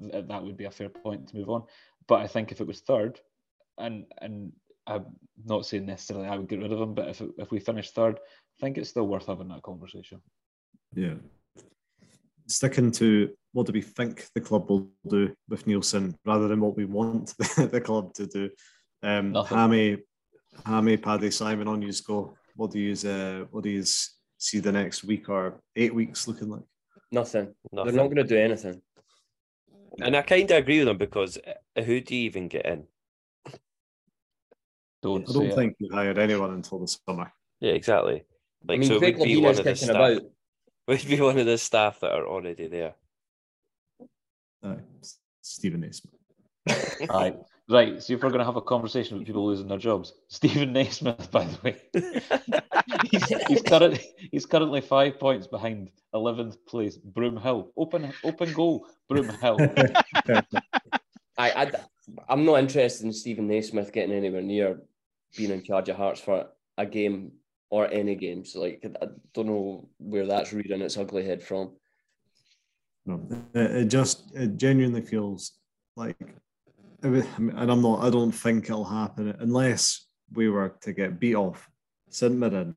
th- 0.01 0.25
that 0.27 0.43
would 0.43 0.57
be 0.57 0.65
a 0.65 0.71
fair 0.71 0.89
point 0.89 1.27
to 1.29 1.37
move 1.37 1.49
on. 1.49 1.63
But 2.07 2.21
I 2.21 2.27
think 2.27 2.51
if 2.51 2.61
it 2.61 2.67
was 2.67 2.81
third, 2.81 3.19
and 3.77 4.05
and 4.21 4.51
I'm 4.87 5.05
not 5.45 5.65
saying 5.65 5.85
necessarily 5.85 6.27
I 6.27 6.37
would 6.37 6.47
get 6.47 6.59
rid 6.59 6.71
of 6.71 6.81
him, 6.81 6.93
but 6.93 7.09
if 7.09 7.21
it, 7.21 7.29
if 7.37 7.51
we 7.51 7.59
finish 7.59 7.91
third, 7.91 8.17
I 8.17 8.59
think 8.59 8.77
it's 8.77 8.89
still 8.89 9.07
worth 9.07 9.27
having 9.27 9.49
that 9.49 9.63
conversation. 9.63 10.21
Yeah. 10.93 11.15
Sticking 12.47 12.91
to 12.93 13.29
what 13.53 13.67
do 13.67 13.73
we 13.73 13.81
think 13.81 14.27
the 14.33 14.41
club 14.41 14.69
will 14.69 14.89
do 15.07 15.33
with 15.47 15.65
Neilson 15.65 16.15
rather 16.25 16.47
than 16.47 16.59
what 16.59 16.75
we 16.75 16.85
want 16.85 17.35
the 17.37 17.81
club 17.83 18.13
to 18.15 18.27
do. 18.27 18.49
Um, 19.03 19.31
Nothing. 19.31 19.57
Hammy, 19.57 19.97
Hammy, 20.65 20.97
Paddy, 20.97 21.31
Simon, 21.31 21.67
on 21.67 21.81
you 21.81 21.91
go. 22.05 22.35
What 22.55 22.71
do 22.71 22.79
you 22.79 23.09
uh, 23.09 23.45
what 23.51 23.63
do 23.63 23.69
you 23.69 23.83
see 24.41 24.59
the 24.59 24.71
next 24.71 25.03
week 25.03 25.29
or 25.29 25.61
eight 25.75 25.93
weeks 25.93 26.27
looking 26.27 26.49
like? 26.49 26.63
Nothing. 27.11 27.53
Nothing. 27.71 27.93
They're 27.93 28.03
not 28.03 28.13
going 28.13 28.27
to 28.27 28.35
do 28.35 28.37
anything. 28.37 28.81
And 30.01 30.15
I 30.15 30.21
kind 30.21 30.49
of 30.49 30.57
agree 30.57 30.79
with 30.79 30.87
them 30.87 30.97
because 30.97 31.37
uh, 31.37 31.81
who 31.81 32.01
do 32.01 32.15
you 32.15 32.23
even 32.23 32.47
get 32.47 32.65
in? 32.65 32.85
Don't 35.03 35.29
I 35.29 35.33
don't 35.33 35.45
it. 35.47 35.55
think 35.55 35.75
we 35.79 35.89
hired 35.89 36.17
anyone 36.17 36.51
until 36.51 36.79
the 36.79 36.87
summer. 36.87 37.31
Yeah, 37.59 37.73
exactly. 37.73 38.23
Like 38.67 38.77
I 38.77 38.79
mean, 38.79 38.89
so, 38.89 38.95
it 38.95 38.99
Craig 38.99 39.17
would 39.17 39.25
be 39.25 39.37
one 39.37 39.55
Levena's 39.55 39.59
of 39.59 39.65
the 39.65 39.93
staff. 39.93 39.95
About. 39.95 40.21
Would 40.87 41.07
be 41.07 41.21
one 41.21 41.37
of 41.37 41.45
the 41.45 41.57
staff 41.59 41.99
that 41.99 42.11
are 42.11 42.25
already 42.25 42.67
there. 42.67 42.95
Uh, 44.63 44.75
Steven 45.41 45.81
Naismith. 45.81 46.15
Right. 47.07 47.35
Right. 47.69 48.01
So 48.01 48.13
if 48.13 48.23
we're 48.23 48.29
going 48.29 48.39
to 48.39 48.45
have 48.45 48.57
a 48.57 48.61
conversation 48.61 49.17
with 49.17 49.25
people 49.27 49.45
losing 49.45 49.67
their 49.67 49.77
jobs, 49.77 50.13
Steven 50.27 50.73
Naismith, 50.73 51.29
by 51.31 51.45
the 51.45 51.57
way, 51.63 51.81
he's, 53.11 53.25
he's, 53.47 53.61
currently, 53.61 54.01
he's 54.31 54.45
currently 54.45 54.81
five 54.81 55.19
points 55.19 55.47
behind 55.47 55.89
11th 56.13 56.57
place, 56.67 56.97
Broomhill. 56.97 57.69
Open 57.77 58.11
open 58.23 58.53
goal, 58.53 58.85
Broomhill. 59.09 60.03
I, 61.37 61.51
I, 61.51 61.71
I'm 62.27 62.45
not 62.45 62.59
interested 62.59 63.05
in 63.05 63.13
Steven 63.13 63.47
Naismith 63.47 63.93
getting 63.93 64.15
anywhere 64.15 64.41
near 64.41 64.81
being 65.37 65.51
in 65.51 65.63
charge 65.63 65.87
of 65.87 65.95
Hearts 65.95 66.19
for 66.19 66.47
a 66.77 66.85
game 66.85 67.31
or 67.69 67.87
any 67.89 68.15
games. 68.15 68.53
Like, 68.55 68.83
I 69.01 69.05
don't 69.33 69.47
know 69.47 69.87
where 69.97 70.25
that's 70.25 70.51
reading 70.51 70.81
its 70.81 70.97
ugly 70.97 71.25
head 71.25 71.41
from. 71.41 71.71
No, 73.05 73.25
it, 73.53 73.71
it 73.71 73.85
just 73.85 74.35
it 74.35 74.57
genuinely 74.57 75.01
feels 75.01 75.53
like, 75.95 76.17
it 76.19 76.27
would- 76.27 76.35
I 76.75 76.83
mean, 76.83 76.90
and 77.03 77.71
I'm 77.71 77.81
not. 77.81 78.03
I 78.03 78.09
don't 78.09 78.31
think 78.31 78.65
it'll 78.65 78.85
happen 78.85 79.35
unless 79.39 80.05
we 80.33 80.49
were 80.49 80.75
to 80.81 80.93
get 80.93 81.19
beat 81.19 81.35
off 81.35 81.69
St 82.09 82.35
Mirren, 82.35 82.75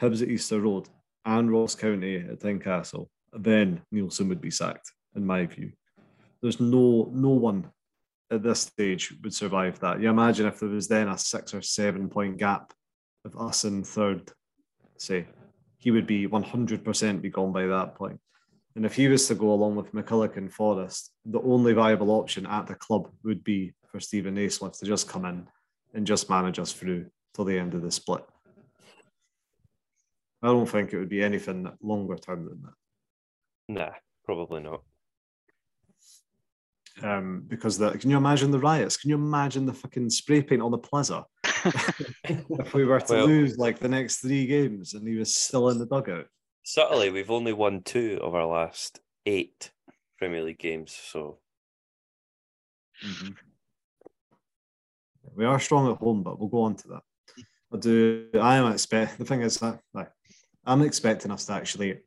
Hibs 0.00 0.22
at 0.22 0.28
Easter 0.28 0.60
Road, 0.60 0.88
and 1.24 1.50
Ross 1.50 1.74
County 1.74 2.16
at 2.16 2.40
Tynecastle. 2.40 3.08
Then 3.32 3.82
Neilson 3.94 4.28
would 4.28 4.40
be 4.40 4.50
sacked, 4.50 4.92
in 5.14 5.26
my 5.26 5.46
view. 5.46 5.72
There's 6.42 6.60
no 6.60 7.10
no 7.12 7.30
one 7.30 7.70
at 8.30 8.42
this 8.42 8.60
stage 8.60 9.14
would 9.22 9.34
survive 9.34 9.78
that. 9.80 10.00
You 10.00 10.10
imagine 10.10 10.46
if 10.46 10.58
there 10.58 10.68
was 10.68 10.88
then 10.88 11.08
a 11.08 11.18
six 11.18 11.54
or 11.54 11.62
seven 11.62 12.08
point 12.08 12.38
gap 12.38 12.72
of 13.24 13.36
us 13.36 13.64
in 13.64 13.84
third, 13.84 14.30
say, 14.98 15.26
he 15.78 15.90
would 15.90 16.06
be 16.06 16.26
100% 16.26 17.20
be 17.20 17.30
gone 17.30 17.52
by 17.52 17.66
that 17.66 17.94
point. 17.94 18.18
And 18.76 18.84
if 18.84 18.94
he 18.94 19.08
was 19.08 19.26
to 19.28 19.34
go 19.34 19.52
along 19.52 19.74
with 19.74 19.94
McCulloch 19.94 20.36
and 20.36 20.52
Forrest, 20.52 21.10
the 21.24 21.40
only 21.40 21.72
viable 21.72 22.10
option 22.10 22.44
at 22.46 22.66
the 22.66 22.74
club 22.74 23.08
would 23.24 23.42
be 23.42 23.72
for 23.90 23.98
Steven 24.00 24.34
Naismith 24.34 24.78
to 24.78 24.84
just 24.84 25.08
come 25.08 25.24
in 25.24 25.48
and 25.94 26.06
just 26.06 26.28
manage 26.28 26.58
us 26.58 26.74
through 26.74 27.06
till 27.34 27.46
the 27.46 27.58
end 27.58 27.72
of 27.72 27.80
the 27.80 27.90
split. 27.90 28.22
I 30.42 30.48
don't 30.48 30.68
think 30.68 30.92
it 30.92 30.98
would 30.98 31.08
be 31.08 31.22
anything 31.22 31.66
longer 31.80 32.16
term 32.16 32.44
than 32.44 32.62
that. 32.64 32.74
Nah, 33.68 33.94
probably 34.26 34.60
not. 34.60 34.82
Um, 37.02 37.44
because 37.48 37.78
the, 37.78 37.92
can 37.92 38.10
you 38.10 38.18
imagine 38.18 38.50
the 38.50 38.58
riots? 38.58 38.98
Can 38.98 39.08
you 39.08 39.16
imagine 39.16 39.64
the 39.64 39.72
fucking 39.72 40.10
spray 40.10 40.42
paint 40.42 40.60
on 40.60 40.70
the 40.70 40.78
plaza? 40.78 41.24
if 42.24 42.74
we 42.74 42.84
were 42.84 43.00
to 43.00 43.14
Well- 43.14 43.26
lose 43.26 43.56
like 43.56 43.78
the 43.78 43.88
next 43.88 44.18
three 44.18 44.46
games 44.46 44.92
and 44.92 45.08
he 45.08 45.16
was 45.16 45.34
still 45.34 45.70
in 45.70 45.78
the 45.78 45.86
dugout. 45.86 46.26
Subtly, 46.68 47.10
we've 47.10 47.30
only 47.30 47.52
won 47.52 47.80
two 47.82 48.18
of 48.20 48.34
our 48.34 48.44
last 48.44 48.98
eight 49.24 49.70
Premier 50.18 50.42
League 50.42 50.58
games. 50.58 50.90
So 50.92 51.38
We 55.36 55.44
are 55.44 55.60
strong 55.60 55.92
at 55.92 55.98
home, 55.98 56.24
but 56.24 56.40
we'll 56.40 56.48
go 56.48 56.62
on 56.62 56.74
to 56.74 56.88
that. 56.88 57.02
I 57.72 57.76
do. 57.76 58.26
I 58.34 58.56
am 58.56 58.72
expect. 58.72 59.16
The 59.16 59.24
thing 59.24 59.42
is 59.42 59.58
that 59.58 59.78
like, 59.94 60.10
I'm 60.64 60.82
expecting 60.82 61.30
us 61.30 61.46
to 61.46 61.52
actually. 61.52 62.00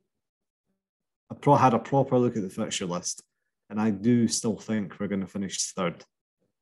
I 1.31 1.35
pro 1.35 1.55
had 1.55 1.73
a 1.73 1.79
proper 1.79 2.17
look 2.17 2.35
at 2.35 2.43
the 2.43 2.49
fixture 2.49 2.85
list, 2.85 3.23
and 3.69 3.79
I 3.79 3.91
do 3.91 4.27
still 4.27 4.57
think 4.57 4.99
we're 4.99 5.07
going 5.07 5.21
to 5.21 5.27
finish 5.27 5.71
third. 5.71 6.03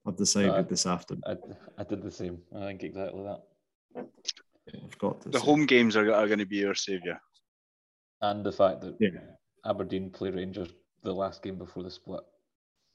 I've 0.05 0.17
decided 0.17 0.51
Uh, 0.51 0.61
this 0.61 0.85
afternoon. 0.85 1.23
I, 1.25 1.35
I 1.79 1.83
did 1.83 2.03
the 2.03 2.11
same. 2.11 2.37
I 2.55 2.59
think 2.67 2.83
exactly 2.83 3.23
that. 3.23 3.41
I've 4.83 4.97
got 4.99 5.21
to 5.21 5.29
the 5.29 5.39
say. 5.39 5.45
home 5.45 5.65
games 5.65 5.95
are, 5.95 6.13
are 6.13 6.27
going 6.27 6.37
to 6.37 6.45
be 6.45 6.63
our 6.63 6.75
saviour. 6.75 7.19
And 8.21 8.45
the 8.45 8.51
fact 8.51 8.81
that 8.81 8.95
Yeah. 8.99 9.09
Aberdeen 9.65 10.09
play 10.09 10.29
Rangers 10.31 10.69
the 11.03 11.13
last 11.13 11.41
game 11.43 11.57
before 11.57 11.83
the 11.83 11.91
split. 11.91 12.21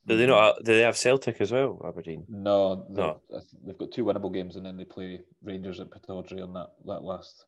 do 0.07 0.17
they 0.17 0.27
not? 0.27 0.57
Do 0.65 0.75
they 0.75 0.81
have 0.81 0.97
Celtic 0.97 1.41
as 1.41 1.53
well, 1.53 1.81
Aberdeen? 1.87 2.25
No, 2.29 2.87
No. 2.91 3.21
no. 3.31 3.41
They've 3.65 3.79
got 3.79 3.93
two 3.93 4.05
winnable 4.05 4.33
games 4.33 4.57
and 4.57 4.67
then 4.67 4.77
they 4.77 4.85
play 4.85 5.21
Rangers 5.45 5.79
at 5.81 5.91
Pittodrie 5.91 6.43
on 6.43 6.53
that, 6.55 6.71
that 6.87 7.05
last, 7.05 7.45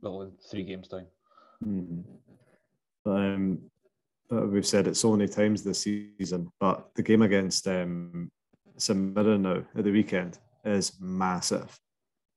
well, 0.00 0.22
in 0.22 0.32
three 0.48 0.62
games 0.62 0.86
time. 0.88 1.08
Mhm. 1.64 2.04
Um, 3.06 3.70
we've 4.30 4.66
said 4.66 4.86
it 4.86 4.96
so 4.96 5.16
many 5.16 5.28
times 5.28 5.64
this 5.64 5.80
season. 5.80 6.52
But 6.60 6.94
the 6.94 7.02
game 7.02 7.22
against 7.22 7.66
um, 7.66 8.30
St 8.76 8.98
Mirren 9.14 9.42
now 9.42 9.64
at 9.74 9.82
the 9.84 9.90
weekend 9.90 10.38
is 10.64 10.92
massive. 11.00 11.76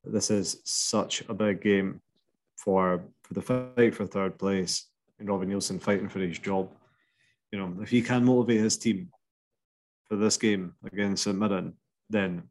This 0.04 0.32
is 0.32 0.62
such 0.66 1.22
a 1.30 1.34
big 1.34 1.62
game 1.62 2.02
for 2.58 3.04
for 3.34 3.40
the 3.40 3.74
fight 3.76 3.96
for 3.96 4.06
third 4.06 4.38
place 4.38 4.88
and 5.20 5.28
Robin 5.30 5.50
Neilson 5.50 5.82
fighting 5.82 6.10
for 6.10 6.20
his 6.20 6.40
job. 6.40 6.70
You 7.52 7.60
know, 7.60 7.82
if 7.82 7.90
he 7.90 8.02
can 8.02 8.26
motivate 8.26 8.62
his 8.62 8.78
team 8.78 9.10
for 10.06 10.16
this 10.16 10.38
game 10.38 10.74
against 10.86 11.24
St 11.24 11.38
Mirren, 11.38 11.74
then 12.10 12.44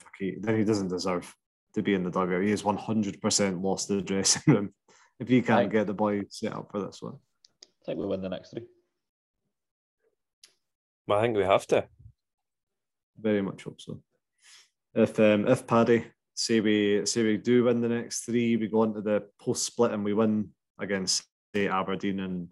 fuck 0.00 0.12
he, 0.18 0.36
then 0.40 0.56
he 0.56 0.64
doesn't 0.64 0.88
deserve 0.88 1.34
to 1.74 1.82
be 1.82 1.94
in 1.94 2.02
the 2.02 2.10
dugout. 2.10 2.42
He 2.42 2.50
has 2.50 2.64
one 2.64 2.76
hundred 2.76 3.20
percent 3.20 3.62
lost 3.62 3.88
the 3.88 4.00
dressing 4.02 4.42
room 4.46 4.74
if 5.20 5.28
he 5.28 5.42
can't 5.42 5.64
Right. 5.64 5.70
get 5.72 5.86
the 5.86 5.94
boys 5.94 6.24
set 6.30 6.54
up 6.54 6.70
for 6.70 6.80
this 6.80 7.02
one. 7.02 7.14
I 7.64 7.84
think 7.84 7.98
we 7.98 8.06
win 8.06 8.22
the 8.22 8.28
next 8.28 8.50
three. 8.50 8.66
Well, 11.06 11.18
I 11.18 11.22
think 11.22 11.36
we 11.36 11.44
have 11.44 11.66
to. 11.68 11.86
Very 13.20 13.42
much 13.42 13.64
hope 13.64 13.80
so. 13.80 14.00
If 14.94 15.18
um, 15.20 15.46
if 15.46 15.66
Paddy 15.66 16.04
say 16.38 16.60
we 16.60 17.04
say 17.04 17.24
we 17.24 17.36
do 17.36 17.64
win 17.64 17.80
the 17.80 17.88
next 17.88 18.20
three, 18.20 18.56
we 18.56 18.68
go 18.68 18.84
into 18.84 19.00
the 19.00 19.24
post 19.40 19.64
split 19.64 19.90
and 19.90 20.04
we 20.04 20.14
win 20.14 20.48
against 20.78 21.24
say 21.52 21.66
Aberdeen 21.66 22.20
and 22.20 22.48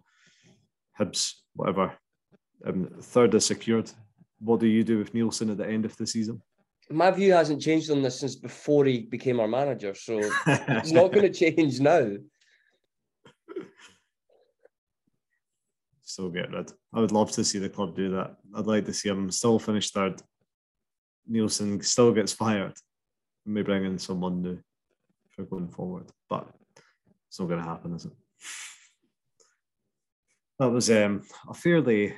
Hibs, 0.99 1.35
whatever. 1.55 1.93
Um, 2.65 2.89
third 3.01 3.33
is 3.33 3.45
secured. 3.45 3.89
What 4.39 4.59
do 4.59 4.67
you 4.67 4.83
do 4.83 4.97
with 4.97 5.13
Neilson 5.13 5.51
at 5.51 5.57
the 5.57 5.67
end 5.67 5.85
of 5.85 5.95
the 5.95 6.05
season? 6.05 6.41
My 6.89 7.11
view 7.11 7.31
hasn't 7.31 7.61
changed 7.61 7.89
on 7.89 8.01
this 8.01 8.19
since 8.19 8.35
before 8.35 8.83
he 8.85 8.99
became 8.99 9.39
our 9.39 9.47
manager, 9.47 9.93
so 9.93 10.19
it's 10.47 10.91
not 10.91 11.13
going 11.13 11.31
to 11.31 11.33
change 11.33 11.79
now. 11.79 12.11
Still 16.01 16.29
get 16.29 16.51
rid. 16.51 16.73
I 16.93 16.99
would 16.99 17.11
love 17.13 17.31
to 17.33 17.43
see 17.43 17.59
the 17.59 17.69
club 17.69 17.95
do 17.95 18.09
that. 18.11 18.35
I'd 18.53 18.67
like 18.67 18.85
to 18.85 18.93
see 18.93 19.07
him 19.09 19.31
still 19.31 19.59
finish 19.59 19.91
third. 19.91 20.21
Neilson 21.29 21.83
still 21.83 22.11
gets 22.11 22.33
fired, 22.33 22.73
We 23.47 23.53
may 23.53 23.61
bring 23.61 23.85
in 23.85 23.97
someone 23.97 24.41
new 24.41 24.59
for 25.29 25.43
going 25.43 25.69
forward, 25.69 26.11
but 26.29 26.49
it's 27.29 27.39
not 27.39 27.47
going 27.47 27.63
to 27.63 27.69
happen, 27.69 27.95
is 27.95 28.03
it? 28.03 28.11
That 30.59 30.69
was 30.69 30.89
um, 30.91 31.21
a 31.47 31.53
fairly 31.53 32.13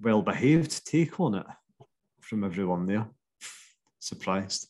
well 0.00 0.20
behaved 0.20 0.84
take 0.84 1.20
on 1.20 1.36
it 1.36 1.46
from 2.20 2.42
everyone 2.42 2.86
there. 2.86 3.06
Surprised. 4.00 4.66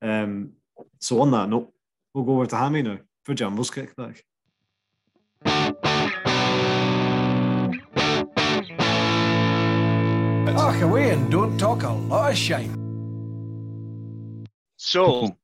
Um, 0.00 0.52
so, 0.98 1.20
on 1.20 1.30
that 1.32 1.50
note, 1.50 1.70
we'll 2.14 2.24
go 2.24 2.36
over 2.36 2.46
to 2.46 2.56
Hammy 2.56 2.80
now 2.80 2.98
for 3.22 3.34
Jumbo's 3.34 3.70
kickback. 3.70 4.20
Talk 10.56 10.80
away 10.80 11.10
and 11.10 11.30
don't 11.30 11.58
talk 11.58 11.82
a 11.82 11.90
lot 11.90 12.30
of 12.30 12.36
shite. 12.36 12.81
So, 14.84 15.36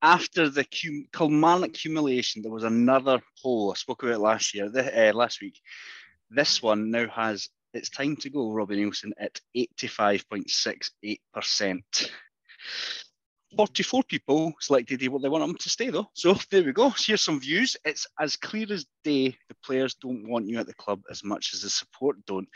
after 0.00 0.48
the 0.48 0.64
cum- 0.64 1.08
Kilmarnock 1.12 1.76
humiliation, 1.76 2.40
there 2.40 2.52
was 2.52 2.62
another 2.62 3.20
poll. 3.42 3.72
I 3.72 3.74
spoke 3.74 4.04
about 4.04 4.20
last 4.20 4.54
year, 4.54 4.70
the, 4.70 5.10
uh, 5.10 5.12
last 5.12 5.42
week. 5.42 5.60
This 6.30 6.62
one 6.62 6.92
now 6.92 7.08
has 7.08 7.48
it's 7.74 7.90
time 7.90 8.14
to 8.18 8.30
go, 8.30 8.52
Robbie 8.52 8.76
Neilson, 8.76 9.10
at 9.18 9.40
85.68%. 9.56 12.10
44 13.56 14.04
people 14.04 14.52
selected 14.60 15.04
what 15.08 15.22
they 15.22 15.28
want 15.28 15.44
them 15.44 15.56
to 15.56 15.68
stay, 15.68 15.90
though. 15.90 16.08
So 16.14 16.36
there 16.52 16.62
we 16.62 16.72
go. 16.72 16.90
Here's 16.90 17.22
some 17.22 17.40
views. 17.40 17.76
It's 17.84 18.06
as 18.20 18.36
clear 18.36 18.72
as 18.72 18.86
day 19.02 19.36
the 19.48 19.56
players 19.64 19.94
don't 19.94 20.28
want 20.28 20.46
you 20.46 20.60
at 20.60 20.68
the 20.68 20.74
club 20.74 21.02
as 21.10 21.24
much 21.24 21.54
as 21.54 21.62
the 21.62 21.70
support 21.70 22.24
don't. 22.24 22.48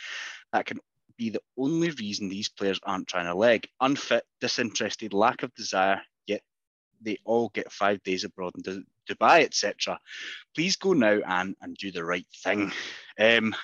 That 0.53 0.67
can 0.67 0.79
be 1.17 1.31
the 1.31 1.43
only 1.57 1.91
reason 1.91 2.29
these 2.29 2.49
players 2.49 2.81
aren't 2.83 3.09
trying 3.09 3.27
to 3.27 3.35
leg. 3.35 3.69
Unfit, 3.81 4.25
disinterested, 4.41 5.13
lack 5.13 5.43
of 5.43 5.55
desire, 5.55 6.01
yet 6.27 6.43
they 7.01 7.19
all 7.25 7.51
get 7.51 7.73
five 7.73 8.03
days 8.03 8.25
abroad 8.25 8.53
in 8.57 8.63
Du- 8.63 9.15
Dubai, 9.15 9.45
etc. 9.45 9.99
Please 10.55 10.77
go 10.77 10.93
now 10.93 11.21
and, 11.27 11.57
and 11.61 11.77
do 11.77 11.91
the 11.91 12.05
right 12.05 12.27
thing. 12.43 12.73
Um, 13.19 13.55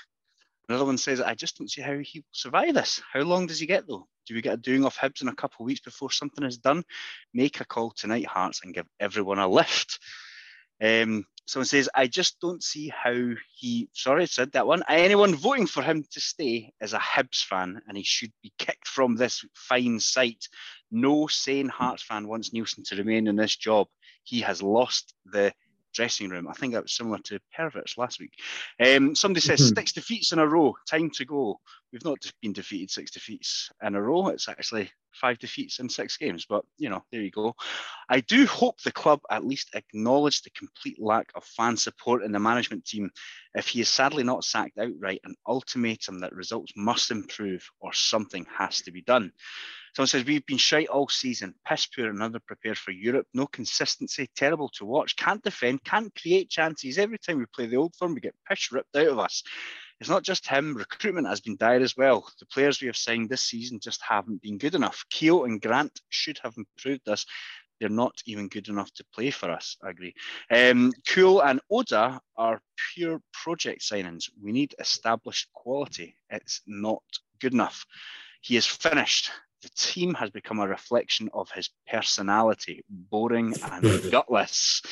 another 0.69 0.85
one 0.85 0.99
says, 0.99 1.21
I 1.21 1.35
just 1.35 1.59
don't 1.59 1.71
see 1.71 1.83
how 1.83 1.99
he 1.99 2.21
will 2.21 2.27
survive 2.33 2.75
this. 2.75 3.03
How 3.13 3.21
long 3.21 3.47
does 3.47 3.59
he 3.59 3.67
get 3.67 3.87
though? 3.87 4.07
Do 4.27 4.35
we 4.35 4.43
get 4.43 4.55
a 4.55 4.59
doing 4.59 4.85
off 4.85 4.99
Hibs 4.99 5.23
in 5.23 5.29
a 5.29 5.35
couple 5.35 5.65
of 5.65 5.67
weeks 5.67 5.81
before 5.81 6.11
something 6.11 6.45
is 6.45 6.59
done? 6.59 6.85
Make 7.35 7.61
a 7.61 7.65
call 7.65 7.91
tonight, 7.91 8.27
Hearts, 8.27 8.61
and 8.63 8.75
give 8.75 8.87
everyone 9.01 9.39
a 9.39 9.49
lift. 9.49 9.99
Um, 10.81 11.27
someone 11.51 11.67
says, 11.67 11.89
I 11.95 12.07
just 12.07 12.39
don't 12.41 12.63
see 12.63 12.89
how 12.89 13.33
he, 13.57 13.89
sorry, 13.93 14.23
I 14.23 14.27
said 14.27 14.53
that 14.53 14.69
one. 14.69 14.85
Anyone 14.89 15.35
voting 15.35 15.67
for 15.67 15.83
him 15.83 16.05
to 16.13 16.21
stay 16.21 16.73
is 16.81 16.93
a 16.93 16.99
Hibs 16.99 17.43
fan 17.43 17.83
and 17.89 17.97
he 17.97 18.05
should 18.05 18.33
be 18.41 18.53
kicked 18.57 18.87
from 18.87 19.17
this 19.17 19.45
fine 19.55 19.99
site. 19.99 20.49
No 20.93 21.27
sane 21.27 21.69
Hearts 21.69 22.05
fan 22.05 22.29
wants 22.29 22.51
Neilson 22.51 22.85
to 22.85 22.97
remain 22.97 23.27
in 23.27 23.35
this 23.35 23.57
job. 23.57 23.89
He 24.23 24.41
has 24.43 24.63
lost 24.63 25.15
the 25.27 25.53
dressing 25.93 26.29
room. 26.31 26.47
I 26.47 26.53
think 26.53 26.73
that 26.73 26.85
was 26.85 26.93
similar 26.95 27.19
to 27.25 27.41
Perverts 27.53 27.99
last 27.99 28.21
week. 28.21 28.35
Um, 28.79 29.17
somebody 29.17 29.41
says 29.41 29.61
Mhm. 29.61 29.75
six 29.75 29.93
defeats 29.93 30.31
in 30.31 30.39
a 30.39 30.47
row, 30.47 30.77
time 30.89 31.11
to 31.11 31.25
go. 31.25 31.61
We've 31.93 32.05
not 32.05 32.21
just 32.21 32.41
been 32.41 32.53
defeated 32.53 32.93
six 32.93 33.11
defeats 33.11 33.71
in 33.83 33.97
a 33.97 34.01
row. 34.01 34.29
It's 34.29 34.49
actually 34.49 34.93
five 35.13 35.39
defeats 35.39 35.79
in 35.79 35.89
six 35.89 36.17
games, 36.17 36.47
but 36.49 36.65
you 36.79 36.89
know, 36.89 37.03
there 37.11 37.23
you 37.23 37.31
go. 37.31 37.55
I 38.09 38.21
do 38.21 38.47
hope 38.47 38.81
the 38.83 38.93
club 38.93 39.21
at 39.31 39.45
least 39.45 39.71
acknowledge 39.75 40.43
the 40.43 40.51
complete 40.51 41.01
lack 41.01 41.31
of 41.35 41.45
fan 41.45 41.77
support 41.77 42.23
in 42.25 42.33
the 42.33 42.39
management 42.39 42.85
team. 42.85 43.11
If 43.55 43.69
he 43.69 43.81
is 43.81 43.89
sadly 43.89 44.23
not 44.23 44.45
sacked 44.45 44.79
outright, 44.79 45.21
an 45.25 45.35
ultimatum 45.47 46.21
that 46.21 46.35
results 46.35 46.73
must 46.77 47.11
improve 47.11 47.67
or 47.81 47.93
something 47.93 48.47
has 48.57 48.83
to 48.83 48.93
be 48.93 49.03
done. 49.03 49.33
Someone 49.95 50.09
says 50.09 50.25
we've 50.25 50.47
been 50.47 50.57
shite 50.57 50.89
all 50.89 51.09
season, 51.09 51.55
piss 51.67 51.87
poor 51.87 52.09
and 52.09 52.21
underprepared 52.21 52.77
for 52.77 52.93
Europe, 52.93 53.27
no 53.35 53.47
consistency, 53.47 54.29
terrible 54.37 54.69
to 54.75 54.85
watch, 54.85 55.17
can't 55.17 55.43
defend, 55.43 55.83
can't 55.83 56.15
create 56.15 56.49
chances. 56.49 56.97
Every 56.97 57.19
time 57.19 57.39
we 57.39 57.47
play 57.47 57.67
the 57.67 57.77
old 57.77 57.95
firm, 57.97 58.15
we 58.15 58.21
get 58.21 58.35
piss 58.49 58.71
ripped 58.71 58.95
out 58.95 59.09
of 59.09 59.19
us. 59.19 59.43
It's 60.01 60.09
not 60.09 60.23
just 60.23 60.47
him, 60.47 60.75
recruitment 60.75 61.29
has 61.29 61.41
been 61.43 61.57
dire 61.57 61.81
as 61.81 61.97
well. 61.97 62.27
The 62.39 62.47
players 62.47 62.81
we 62.81 62.87
have 62.87 62.97
signed 62.97 63.29
this 63.29 63.43
season 63.43 63.81
just 63.81 64.01
haven't 64.03 64.41
been 64.41 64.57
good 64.57 64.75
enough. 64.75 65.05
Keogh 65.11 65.45
and 65.45 65.61
Grant 65.61 66.01
should 66.09 66.39
have 66.43 66.55
improved 66.57 67.07
us. 67.09 67.27
They're 67.79 67.91
not 67.91 68.23
even 68.27 68.49
good 68.49 68.69
enough 68.69 68.93
to 68.95 69.05
play 69.15 69.31
for 69.31 69.51
us, 69.51 69.77
I 69.83 69.91
agree. 69.91 70.15
Um, 70.51 70.93
Cool 71.09 71.43
and 71.43 71.61
Oda 71.71 72.21
are 72.37 72.61
pure 72.95 73.21
project 73.33 73.83
signings. 73.83 74.31
We 74.43 74.53
need 74.53 74.75
established 74.79 75.53
quality. 75.53 76.17
It's 76.31 76.63
not 76.67 77.03
good 77.41 77.53
enough. 77.53 77.85
He 78.41 78.57
is 78.57 78.67
finished. 78.67 79.31
The 79.63 79.71
team 79.77 80.15
has 80.15 80.31
become 80.31 80.61
a 80.61 80.69
reflection 80.69 81.29
of 81.35 81.51
his 81.51 81.69
personality, 81.91 82.85
boring 82.89 83.55
and 83.71 83.85
gutless. 84.11 84.83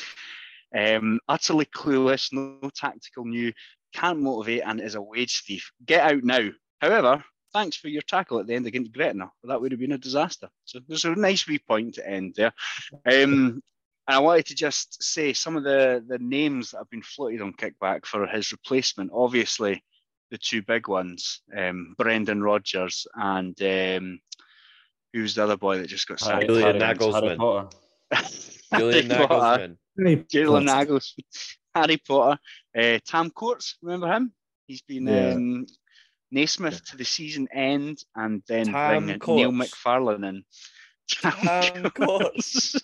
Um, 0.75 1.19
utterly 1.27 1.65
clueless, 1.65 2.31
no 2.31 2.69
tactical 2.75 3.25
new, 3.25 3.51
can't 3.93 4.19
motivate, 4.19 4.63
and 4.65 4.79
is 4.79 4.95
a 4.95 5.01
wage 5.01 5.43
thief. 5.45 5.71
Get 5.85 6.11
out 6.11 6.23
now. 6.23 6.49
However, 6.81 7.23
thanks 7.53 7.77
for 7.77 7.87
your 7.87 8.01
tackle 8.01 8.39
at 8.39 8.47
the 8.47 8.55
end 8.55 8.67
against 8.67 8.93
Gretna. 8.93 9.31
That 9.43 9.61
would 9.61 9.71
have 9.71 9.79
been 9.79 9.91
a 9.91 9.97
disaster. 9.97 10.49
So 10.65 10.79
there's 10.87 11.05
a 11.05 11.15
nice 11.15 11.47
wee 11.47 11.59
point 11.59 11.95
to 11.95 12.07
end 12.07 12.35
there. 12.35 12.53
Um, 13.05 13.61
and 14.07 14.15
I 14.15 14.19
wanted 14.19 14.47
to 14.47 14.55
just 14.55 15.03
say 15.03 15.33
some 15.33 15.55
of 15.55 15.63
the, 15.63 16.03
the 16.07 16.19
names 16.19 16.71
that 16.71 16.77
have 16.79 16.89
been 16.89 17.03
floated 17.03 17.41
on 17.41 17.53
kickback 17.53 18.05
for 18.05 18.25
his 18.27 18.51
replacement. 18.51 19.11
Obviously, 19.13 19.83
the 20.31 20.37
two 20.37 20.61
big 20.61 20.87
ones, 20.87 21.41
um, 21.55 21.95
Brendan 21.97 22.41
Rodgers 22.41 23.07
and 23.15 23.59
um, 23.61 24.19
who's 25.13 25.35
the 25.35 25.43
other 25.43 25.57
boy 25.57 25.77
that 25.77 25.87
just 25.87 26.07
got 26.07 26.21
Harry, 26.21 26.41
sacked? 26.41 26.47
Julian 26.47 26.81
Harry, 26.81 26.95
Nagelsmann. 26.97 27.71
Julian 28.77 29.09
Harry 29.09 29.27
Nagelsmann. 29.27 29.77
Jalen 29.99 30.67
Nagelsmann, 30.67 31.57
Harry 31.75 31.97
Potter, 31.97 32.39
uh, 32.77 32.99
Tam 33.05 33.29
Courts, 33.29 33.77
remember 33.81 34.07
him? 34.11 34.33
He's 34.67 34.81
been 34.81 35.07
Yeah. 35.07 35.33
um, 35.35 35.65
Naismith 36.31 36.83
to 36.85 36.97
the 36.97 37.05
season 37.05 37.47
end 37.53 38.03
and 38.15 38.43
then 38.47 38.67
Tam 38.67 39.05
bring 39.05 39.17
Neil 39.35 39.51
McFarlane 39.51 40.27
in. 40.29 40.43
Tam 41.09 41.89
Courts. 41.91 42.75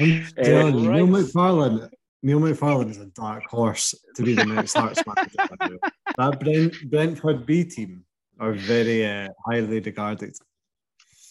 I'm 0.00 0.26
Uh, 0.38 0.42
telling 0.44 0.78
you, 0.78 0.90
Neil. 0.92 1.06
McFarlane. 1.06 1.90
Neil 2.22 2.40
McFarlane 2.40 2.90
is 2.90 2.98
a 2.98 3.06
dark 3.06 3.44
horse 3.44 3.94
to 4.14 4.22
be 4.22 4.34
the 4.34 4.44
next 4.44 4.74
Hearts 4.74 5.02
manager. 5.06 5.38
the. 5.60 5.78
That 6.18 6.40
Brent, 6.40 6.90
Brentford 6.90 7.46
B 7.46 7.64
team 7.64 8.04
are 8.38 8.52
very 8.52 9.06
uh, 9.06 9.28
highly 9.46 9.80
regarded. 9.80 10.34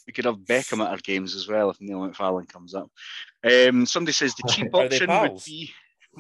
we 0.08 0.14
could 0.14 0.26
have 0.26 0.38
Beckham 0.38 0.84
at 0.84 0.90
our 0.92 0.98
games 0.98 1.36
as 1.36 1.48
well 1.48 1.70
if 1.70 1.78
Neil 1.80 2.00
McFarlane 2.00 2.48
comes 2.48 2.74
up. 2.74 2.90
Um, 3.44 3.86
somebody 3.86 4.14
says 4.14 4.34
the 4.36 4.48
cheap 4.52 4.74
option 4.74 5.10
would 5.10 5.44
be 5.46 5.72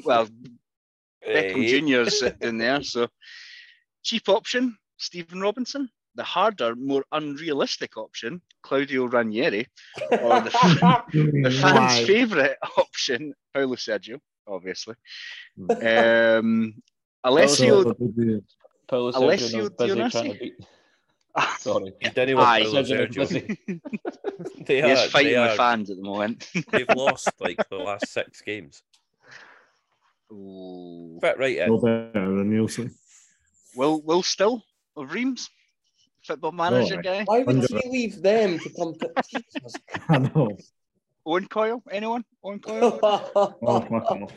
well, 0.04 0.28
Beckham 1.28 1.64
Hey. 1.64 1.80
Jr. 1.82 2.02
is 2.08 2.20
sitting 2.20 2.58
there. 2.58 2.84
So 2.84 3.08
cheap 4.04 4.28
option, 4.30 4.78
Stephen 4.98 5.42
Robinson. 5.42 5.90
The 6.18 6.24
harder, 6.24 6.76
more 6.78 7.04
unrealistic 7.12 7.98
option, 7.98 8.42
Claudio 8.64 9.06
Ranieri. 9.08 9.68
Or 10.12 10.40
the, 10.40 10.50
the 11.12 11.52
fans' 11.62 11.62
Why? 11.62 12.04
favourite 12.08 12.56
option, 12.78 13.34
Paulo 13.54 13.76
Sergio, 13.76 14.20
obviously. 14.48 14.96
Hmm. 15.58 15.86
Um, 15.86 16.74
Alessio, 17.24 17.84
So, 17.84 17.96
would 18.00 18.44
Paulo 18.88 19.12
Alessio 19.14 19.68
Sergio 19.70 19.78
busy 19.78 19.94
Dionisi? 20.00 20.12
trying 20.12 20.32
to 20.34 20.40
beat. 20.40 20.54
Sorry. 21.60 21.92
You 22.00 22.10
didn't 22.12 22.38
want 22.38 22.48
Aye. 22.48 22.64
Paulo 22.64 22.84
Sergio 22.84 23.28
Sergio. 23.28 23.80
They 24.66 24.82
he 24.82 24.88
is 24.92 25.00
are, 25.00 25.10
fighting 25.10 25.34
they 25.34 25.40
with 25.42 25.52
are, 25.52 25.56
fans 25.58 25.90
at 25.90 25.98
the 25.98 26.04
moment. 26.04 26.50
they've 26.72 26.88
lost 26.96 27.30
like 27.42 27.60
the 27.70 27.76
last 27.76 28.08
six 28.08 28.42
games. 28.42 28.84
Ooh. 30.36 31.17
Fit 31.21 31.38
right 31.39 31.58
in. 31.58 31.67
no 31.69 31.78
better 31.80 32.12
than 32.36 32.52
Neilson. 32.52 32.91
Will 33.76 34.02
Will 34.02 34.21
Still 34.24 34.63
of 34.95 35.12
Reims, 35.13 35.50
football 36.24 36.51
manager 36.51 36.95
right. 36.95 37.03
guy. 37.03 37.24
Why 37.26 37.43
would 37.43 37.55
Hundred- 37.57 37.84
he 37.84 37.89
leave 37.89 38.22
them 38.22 38.60
to 38.60 38.70
come 38.70 38.93
to 38.95 39.12
Jesus? 39.30 39.74
I 40.10 40.18
know. 40.20 40.57
Owen 41.26 41.47
Coyle, 41.47 41.82
anyone? 41.91 42.24
Owen 42.43 42.60
Coyle. 42.60 42.99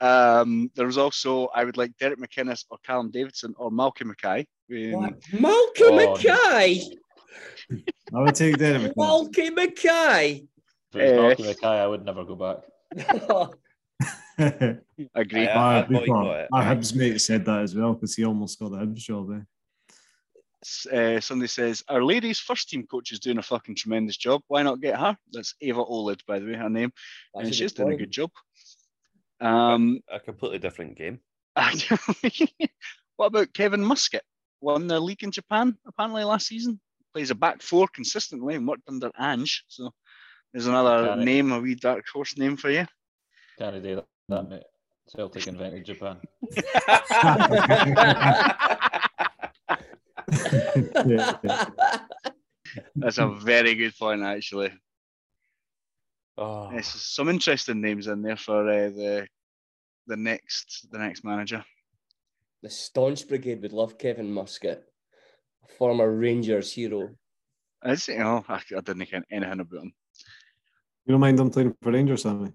Oh, 0.00 0.40
um, 0.40 0.70
there 0.76 0.86
was 0.86 0.96
also 0.98 1.48
I 1.54 1.64
would 1.64 1.76
like 1.76 1.96
Derek 1.98 2.18
McInnes 2.20 2.64
or 2.70 2.78
Callum 2.86 3.10
Davidson 3.10 3.52
or 3.58 3.70
Malcolm 3.70 4.08
Mackay. 4.08 4.46
Um, 4.70 5.16
Malcolm 5.32 5.92
Oh, 5.92 5.96
Mackay. 5.96 6.82
I 8.14 8.20
would 8.22 8.34
take 8.34 8.58
Derek 8.58 8.82
McInnes. 8.82 8.96
Malcolm 8.96 9.54
Mackay. 9.54 10.44
If 10.94 11.00
it 11.00 11.02
was 11.02 11.10
Eh. 11.12 11.16
Malcolm 11.16 11.46
Mackay, 11.46 11.66
I 11.66 11.86
would 11.86 12.04
never 12.04 12.24
go 12.24 12.34
back. 12.36 12.58
agree. 15.14 15.42
Yeah. 15.42 15.54
my, 15.54 15.78
I 15.78 15.82
boycott 15.82 16.40
it. 16.40 16.48
my 16.50 16.64
Hibs 16.64 16.94
mate 16.94 17.20
said 17.20 17.44
that 17.46 17.62
as 17.62 17.74
well 17.74 17.94
because 17.94 18.14
he 18.14 18.24
almost 18.24 18.58
got 18.58 18.70
the 18.70 18.78
Hibs 18.78 18.96
job. 18.96 19.30
Eh? 19.32 19.40
Uh, 20.92 21.20
somebody 21.20 21.48
says 21.48 21.84
our 21.88 22.02
ladies' 22.02 22.40
first 22.40 22.68
team 22.68 22.86
coach 22.86 23.12
is 23.12 23.20
doing 23.20 23.38
a 23.38 23.42
fucking 23.42 23.76
tremendous 23.76 24.16
job. 24.16 24.42
Why 24.48 24.62
not 24.62 24.80
get 24.80 24.98
her? 24.98 25.16
That's 25.32 25.54
Eva 25.60 25.84
Olid, 25.84 26.20
by 26.26 26.38
the 26.38 26.46
way, 26.46 26.54
her 26.54 26.68
name, 26.68 26.92
That's 27.34 27.46
and 27.46 27.54
she's 27.54 27.72
good 27.72 27.84
doing 27.84 27.94
a 27.94 27.98
good 27.98 28.10
job. 28.10 28.30
Um, 29.40 30.00
A 30.08 30.18
completely 30.18 30.58
different 30.58 30.96
game. 30.96 31.20
what 33.16 33.26
about 33.26 33.52
Kevin 33.52 33.84
Muscat? 33.84 34.22
Won 34.60 34.88
the 34.88 34.98
league 34.98 35.22
in 35.22 35.30
Japan 35.30 35.76
apparently 35.86 36.24
last 36.24 36.48
season. 36.48 36.80
Plays 37.12 37.30
a 37.30 37.34
back 37.34 37.62
four 37.62 37.86
consistently 37.88 38.56
and 38.56 38.66
worked 38.66 38.88
under 38.88 39.10
Ange. 39.18 39.64
So 39.68 39.92
There's 40.52 40.66
another 40.66 41.04
Got 41.04 41.18
it. 41.20 41.24
name, 41.24 41.52
a 41.52 41.60
wee 41.60 41.74
dark 41.74 42.04
horse 42.12 42.36
name 42.36 42.56
for 42.56 42.70
you. 42.70 42.86
Can't 43.58 43.82
do 43.82 43.96
that, 43.96 44.06
that 44.28 44.48
mate. 44.48 44.62
Celtic 45.08 45.46
invented 45.46 45.84
Japan. 45.86 46.18
Yeah, 51.06 51.38
yeah. 51.42 51.66
That's 52.94 53.18
a 53.18 53.28
very 53.28 53.74
good 53.74 53.96
point, 53.96 54.22
actually. 54.22 54.72
Oh, 56.36 56.70
Yes, 56.72 56.88
some 56.88 57.28
interesting 57.28 57.80
names 57.80 58.06
in 58.06 58.22
there 58.22 58.36
for 58.36 58.68
uh, 58.68 58.90
the 58.90 59.26
the 60.06 60.16
next 60.16 60.86
the 60.92 60.98
next 60.98 61.24
manager. 61.24 61.64
the 62.62 62.70
Staunch 62.70 63.26
Brigade 63.28 63.62
would 63.62 63.72
love 63.72 63.98
Kevin 63.98 64.30
Muscat, 64.32 64.82
former 65.78 66.10
Rangers 66.14 66.72
hero. 66.72 67.10
Is 67.84 68.08
you 68.08 68.18
know, 68.18 68.44
I, 68.48 68.54
I 68.56 68.80
didn't 68.80 68.98
think 68.98 69.24
anything 69.30 69.60
about 69.60 69.82
him. 69.82 69.92
You 71.06 71.12
don't 71.12 71.20
mind 71.20 71.38
them 71.38 71.50
playing 71.50 71.74
for 71.80 71.92
Rangers, 71.92 72.22
Sammy? 72.22 72.52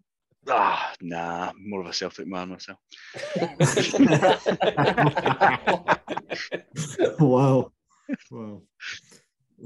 Ah, 0.50 0.94
nah, 1.02 1.52
more 1.58 1.82
of 1.82 1.88
a 1.88 1.94
Celtic 1.94 2.28
man 2.28 2.50
myself. 2.50 2.78
wow. 7.20 7.72
Wow. 8.30 8.62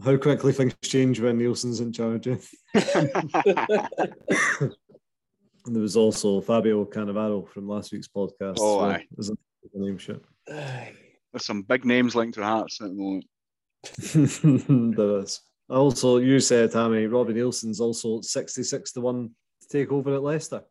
How 0.03 0.15
quickly 0.17 0.53
things 0.53 0.75
change 0.83 1.19
when 1.19 1.39
Neilson's 1.39 1.79
in 1.79 1.91
charge. 1.91 2.27
eh? 2.27 2.37
And 2.75 3.09
there 5.65 5.81
was 5.81 5.97
also 5.97 6.41
Fabio 6.41 6.85
Cannavaro 6.85 7.47
from 7.49 7.67
last 7.67 7.91
week's 7.91 8.07
podcast. 8.07 8.57
Oh, 8.59 8.79
so 8.79 8.85
aye. 8.85 9.05
there's 9.11 9.29
a 9.29 9.35
name 9.73 9.97
shit. 9.97 10.23
There's 11.33 11.45
some 11.45 11.63
big 11.63 11.83
names 11.83 12.15
linked 12.15 12.35
to 12.35 12.43
Hearts 12.43 12.79
at 12.81 12.87
the 12.87 12.93
moment. 12.93 13.25
there 14.97 15.19
is. 15.19 15.41
Also, 15.69 16.17
you 16.17 16.39
said, 16.39 16.71
Tammy, 16.71 17.05
Robbie 17.05 17.33
Neilson's 17.33 17.81
also 17.81 18.21
66 18.21 18.93
to 18.93 19.01
1 19.01 19.29
to 19.69 19.77
take 19.79 19.91
over 19.91 20.15
at 20.15 20.23
Leicester. 20.23 20.63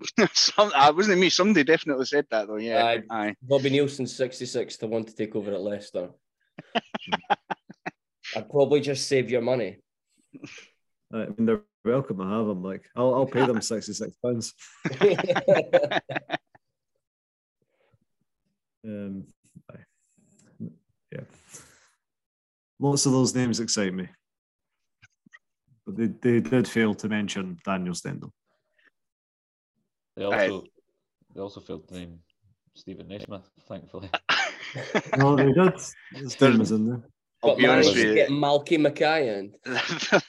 Some, 0.32 0.72
uh, 0.74 0.92
wasn't 0.94 1.18
it 1.18 1.20
me? 1.20 1.30
Somebody 1.30 1.64
definitely 1.64 2.06
said 2.06 2.26
that 2.30 2.46
though. 2.46 2.56
Yeah, 2.56 2.84
Aye. 2.84 3.02
aye. 3.10 3.34
Bobby 3.42 3.70
Neilson, 3.70 4.08
66 4.08 4.76
to 4.78 4.86
1 4.86 5.04
to 5.04 5.14
take 5.14 5.34
over 5.34 5.52
at 5.52 5.60
Leicester. 5.60 6.10
I'd 8.36 8.50
probably 8.50 8.80
just 8.80 9.08
save 9.08 9.30
your 9.30 9.40
money. 9.40 9.78
I 11.12 11.26
mean, 11.26 11.46
they're 11.46 11.62
welcome 11.84 12.18
to 12.18 12.24
have 12.24 12.46
them. 12.46 12.62
Like, 12.62 12.84
I'll, 12.94 13.14
I'll 13.14 13.26
pay 13.26 13.44
them 13.46 13.60
66 13.62 14.16
pounds. 14.22 14.54
Um, 18.86 19.24
yeah. 21.10 21.20
Lots 22.78 23.06
of 23.06 23.12
those 23.12 23.34
names 23.34 23.60
excite 23.60 23.92
me. 23.92 24.08
But 25.88 25.96
they, 25.96 26.06
they 26.32 26.40
did 26.40 26.68
fail 26.68 26.94
to 26.96 27.08
mention 27.08 27.56
Daniel 27.64 27.94
Stendel. 27.94 28.30
They 30.16 30.24
also 30.24 30.64
they 31.34 31.40
also 31.40 31.60
failed 31.60 31.88
to 31.88 31.94
name 31.94 32.18
Steven 32.74 33.08
Naismith, 33.08 33.48
thankfully. 33.66 34.10
No, 35.16 35.34
they 35.34 35.50
did. 35.50 35.72
His 36.12 36.38
name 36.38 36.58
was 36.58 36.72
in 36.72 36.88
there. 36.88 37.00
I'll 37.42 37.50
but 37.50 37.58
be 37.58 37.66
honest 37.66 37.94
with 37.94 38.04
you. 38.04 38.14
get 38.14 38.28
Malky 38.28 38.78
Mackay 38.78 39.38
in. 39.38 39.54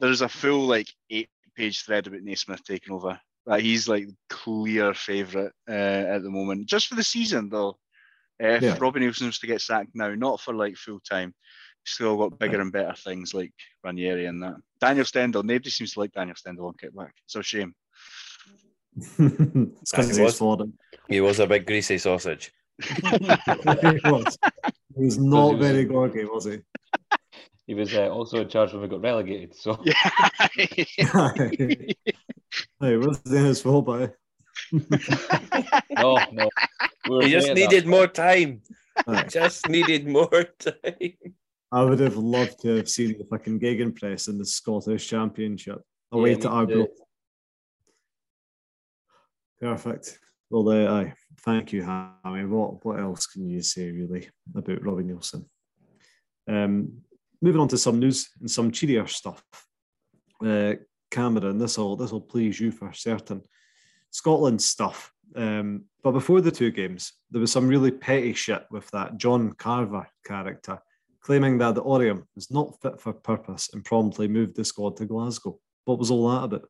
There's 0.00 0.22
a 0.22 0.28
full 0.28 0.66
like 0.66 0.88
eight 1.10 1.28
page 1.56 1.84
thread 1.84 2.08
about 2.08 2.22
Naismith 2.22 2.64
taking 2.64 2.92
over. 2.92 3.20
Like 3.46 3.62
he's 3.62 3.88
like 3.88 4.08
clear 4.28 4.94
favourite 4.94 5.52
uh, 5.68 5.72
at 5.72 6.24
the 6.24 6.30
moment, 6.30 6.66
just 6.66 6.88
for 6.88 6.96
the 6.96 7.04
season 7.04 7.50
though. 7.50 7.78
Uh, 8.42 8.48
if 8.48 8.62
Yeah. 8.62 8.76
Robbie 8.80 8.98
Neilson 8.98 9.26
was 9.26 9.38
to 9.38 9.46
get 9.46 9.60
sacked 9.60 9.90
now, 9.94 10.12
not 10.16 10.40
for 10.40 10.54
like 10.54 10.74
full 10.74 10.98
time, 10.98 11.34
still 11.84 12.16
got 12.16 12.38
bigger 12.38 12.60
and 12.60 12.72
better 12.72 12.94
things 12.94 13.34
like 13.34 13.52
Ranieri 13.82 14.26
and 14.26 14.42
that. 14.42 14.56
Daniel 14.80 15.04
Stendel, 15.04 15.42
nobody 15.42 15.70
seems 15.70 15.92
to 15.94 16.00
like 16.00 16.12
Daniel 16.12 16.36
Stendel 16.36 16.66
on 16.66 16.74
kickback. 16.74 17.10
It's 17.24 17.36
a 17.36 17.42
shame. 17.42 17.74
it's 18.96 19.90
because 19.90 20.16
He 20.16 20.22
was. 20.22 20.32
he's 20.32 20.38
Florida. 20.38 20.70
he 21.08 21.20
was 21.20 21.40
a 21.40 21.46
big 21.46 21.66
greasy 21.66 21.98
sausage. 21.98 22.52
he 22.82 23.00
was. 24.04 24.38
He 24.96 25.04
was 25.04 25.18
not 25.18 25.50
he 25.50 25.56
was- 25.56 25.66
very 25.66 25.86
gorgy, 25.86 26.24
was 26.32 26.44
he? 26.44 26.58
He 27.66 27.72
was 27.74 27.94
uh, 27.94 28.08
also 28.10 28.42
in 28.42 28.48
charge 28.48 28.72
when 28.74 28.82
we 28.82 28.88
got 28.88 29.00
relegated. 29.00 29.54
So 29.56 29.80
Yeah. 29.84 31.30
hey, 31.38 31.96
it 32.80 33.00
wasn't 33.06 33.46
his 33.46 33.62
fault, 33.62 33.86
but 33.86 34.14
no, 34.72 36.18
no. 36.32 36.48
We 37.08 37.24
He 37.26 37.30
just 37.30 37.46
great 37.46 37.50
at 37.50 37.54
that. 37.54 37.54
needed 37.54 37.86
more 37.86 38.06
time. 38.06 38.60
Aye. 39.06 39.24
Just 39.28 39.68
needed 39.68 40.06
more 40.06 40.44
time. 40.58 41.14
I 41.74 41.82
would 41.82 41.98
have 41.98 42.16
loved 42.16 42.60
to 42.62 42.76
have 42.76 42.88
seen 42.88 43.18
the 43.18 43.24
fucking 43.24 43.58
Gegenpress 43.58 44.28
in 44.28 44.38
the 44.38 44.44
Scottish 44.44 45.08
Championship 45.08 45.82
away 46.12 46.32
Yeah, 46.32 46.38
to 46.38 46.48
Arbroath. 46.48 47.00
Perfect. 49.60 50.20
Well, 50.50 50.68
uh, 50.68 51.00
aye. 51.00 51.14
Thank 51.40 51.72
you, 51.72 51.82
Hammy. 51.82 52.44
What 52.46 52.84
what 52.84 53.00
else 53.00 53.26
can 53.26 53.48
you 53.48 53.60
say 53.60 53.90
really 53.90 54.28
about 54.54 54.82
Robbie 54.84 55.02
Neilson? 55.02 55.46
Um, 56.48 57.02
moving 57.42 57.60
on 57.60 57.68
to 57.68 57.78
some 57.78 57.98
news 57.98 58.30
and 58.40 58.50
some 58.50 58.70
cheerier 58.70 59.08
stuff. 59.08 59.42
Uh, 60.44 60.74
Cameron, 61.10 61.58
this 61.58 61.76
will 61.76 61.96
this 61.96 62.12
will 62.12 62.20
please 62.20 62.60
you 62.60 62.70
for 62.70 62.92
certain. 62.92 63.42
Scotland 64.10 64.62
stuff. 64.62 65.12
Um, 65.34 65.86
but 66.04 66.12
before 66.12 66.40
the 66.40 66.52
two 66.52 66.70
games, 66.70 67.14
there 67.32 67.40
was 67.40 67.50
some 67.50 67.66
really 67.66 67.90
petty 67.90 68.32
shit 68.32 68.64
with 68.70 68.88
that 68.92 69.16
John 69.16 69.52
Carver 69.54 70.06
character, 70.24 70.78
claiming 71.24 71.58
that 71.58 71.74
the 71.74 71.82
Oriam 71.82 72.22
was 72.34 72.50
not 72.50 72.80
fit 72.82 73.00
for 73.00 73.12
purpose 73.12 73.70
and 73.72 73.84
promptly 73.84 74.28
moved 74.28 74.54
the 74.54 74.64
squad 74.64 74.96
to 74.98 75.06
Glasgow. 75.06 75.58
What 75.86 75.98
was 75.98 76.10
all 76.10 76.30
that 76.30 76.44
about? 76.44 76.68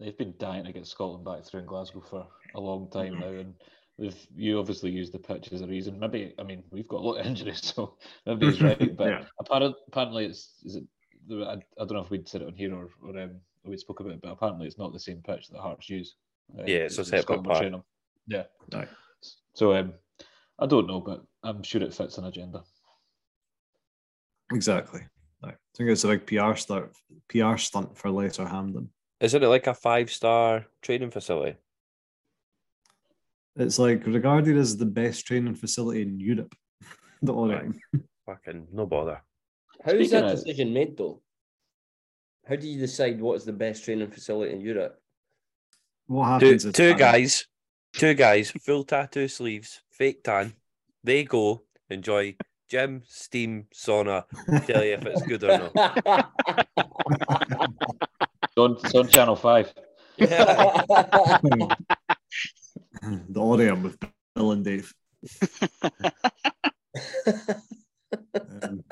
They've 0.00 0.16
been 0.16 0.34
dying 0.38 0.64
to 0.64 0.72
get 0.72 0.86
Scotland 0.86 1.24
back 1.24 1.44
through 1.44 1.60
in 1.60 1.66
Glasgow 1.66 2.00
for 2.00 2.26
a 2.54 2.60
long 2.60 2.90
time 2.90 3.18
now, 3.20 3.28
and 3.28 3.54
they've 3.98 4.26
you 4.34 4.58
obviously 4.58 4.90
used 4.90 5.12
the 5.12 5.18
pitch 5.18 5.52
as 5.52 5.60
a 5.62 5.66
reason. 5.66 5.98
Maybe 5.98 6.34
I 6.38 6.42
mean 6.42 6.62
we've 6.70 6.88
got 6.88 7.00
a 7.00 7.06
lot 7.06 7.18
of 7.20 7.26
injuries, 7.30 7.72
so 7.74 7.96
maybe 8.26 8.46
he's 8.50 8.60
right. 8.60 8.78
But 8.96 9.06
Yeah. 9.08 9.24
apparently, 9.40 9.74
apparently 9.88 10.26
it's 10.26 10.54
is 10.64 10.76
it. 10.76 10.84
I, 11.30 11.54
I 11.54 11.58
don't 11.78 11.94
know 11.94 12.00
if 12.00 12.10
we'd 12.10 12.28
said 12.28 12.42
it 12.42 12.46
on 12.48 12.54
here 12.54 12.72
or, 12.74 12.88
or 13.02 13.18
um, 13.20 13.32
we 13.64 13.76
spoke 13.76 13.98
about 14.00 14.12
it, 14.12 14.20
but 14.22 14.30
apparently 14.30 14.66
it's 14.66 14.78
not 14.78 14.92
the 14.92 15.00
same 15.00 15.20
pitch 15.26 15.48
that 15.48 15.60
Hearts 15.60 15.90
use. 15.90 16.14
Uh, 16.56 16.62
Yeah, 16.66 16.76
it's 16.86 16.98
a 16.98 17.00
in 17.00 17.04
separate 17.06 17.22
Scotland 17.22 17.46
or 17.46 17.50
park. 17.50 17.60
Trainham. 17.62 17.82
Yeah. 18.28 18.44
Aye. 18.74 18.86
So 19.54 19.74
um, 19.74 19.94
I 20.60 20.66
don't 20.66 20.86
know, 20.86 21.00
but 21.00 21.24
I'm 21.42 21.62
sure 21.64 21.82
it 21.82 21.92
fits 21.94 22.18
an 22.18 22.26
agenda. 22.26 22.62
Exactly. 24.52 25.00
I 25.44 25.52
think 25.76 25.90
it's 25.90 26.04
a 26.04 26.08
big 26.08 26.26
PR 26.26 26.54
stunt, 26.54 26.90
PR 27.28 27.56
stunt 27.56 27.96
for 27.96 28.10
Lesser 28.10 28.46
Hampden. 28.46 28.88
Isn't 29.20 29.42
it 29.42 29.48
like 29.48 29.66
a 29.66 29.74
five 29.74 30.10
star 30.10 30.66
training 30.82 31.10
facility? 31.10 31.56
It's 33.56 33.78
like 33.78 34.06
regarded 34.06 34.56
as 34.56 34.76
the 34.76 34.84
best 34.86 35.26
training 35.26 35.54
facility 35.54 36.02
in 36.02 36.20
Europe. 36.20 36.54
the 37.22 37.32
Oriam. 37.32 37.78
Fucking 38.26 38.68
no 38.72 38.86
bother. 38.86 39.22
How 39.84 39.92
is 39.92 40.08
Speaking 40.08 40.10
that 40.10 40.24
of- 40.32 40.38
decision 40.38 40.72
made 40.72 40.96
though? 40.96 41.22
How 42.48 42.56
do 42.56 42.68
you 42.68 42.78
decide 42.78 43.20
what 43.20 43.34
is 43.36 43.44
the 43.44 43.52
best 43.52 43.84
training 43.84 44.10
facility 44.10 44.52
in 44.52 44.60
Europe? 44.60 45.00
What 46.06 46.26
happens 46.26 46.64
is 46.64 46.72
two 46.72 46.94
guys, 46.94 47.46
two 47.92 48.14
guys, 48.14 48.52
full 48.52 48.84
tattoo 48.84 49.26
sleeves, 49.26 49.82
fake 49.90 50.22
tan. 50.22 50.52
They 51.02 51.24
go 51.24 51.62
enjoy 51.90 52.36
gym, 52.68 53.02
steam, 53.06 53.66
sauna. 53.74 54.24
Tell 54.66 54.84
you 54.84 54.94
if 54.94 55.06
it's 55.06 55.22
good 55.22 55.44
or 55.44 55.70
not. 55.74 56.32
It's 58.56 58.56
on, 58.56 58.72
it's 58.82 58.94
on 58.94 59.08
Channel 59.08 59.36
Five. 59.36 59.72
the 60.18 61.76
Oriam 63.34 63.82
with 63.82 63.98
Bill 64.34 64.52
and 64.52 64.64
Dave. 64.64 64.94
Um, 68.34 68.84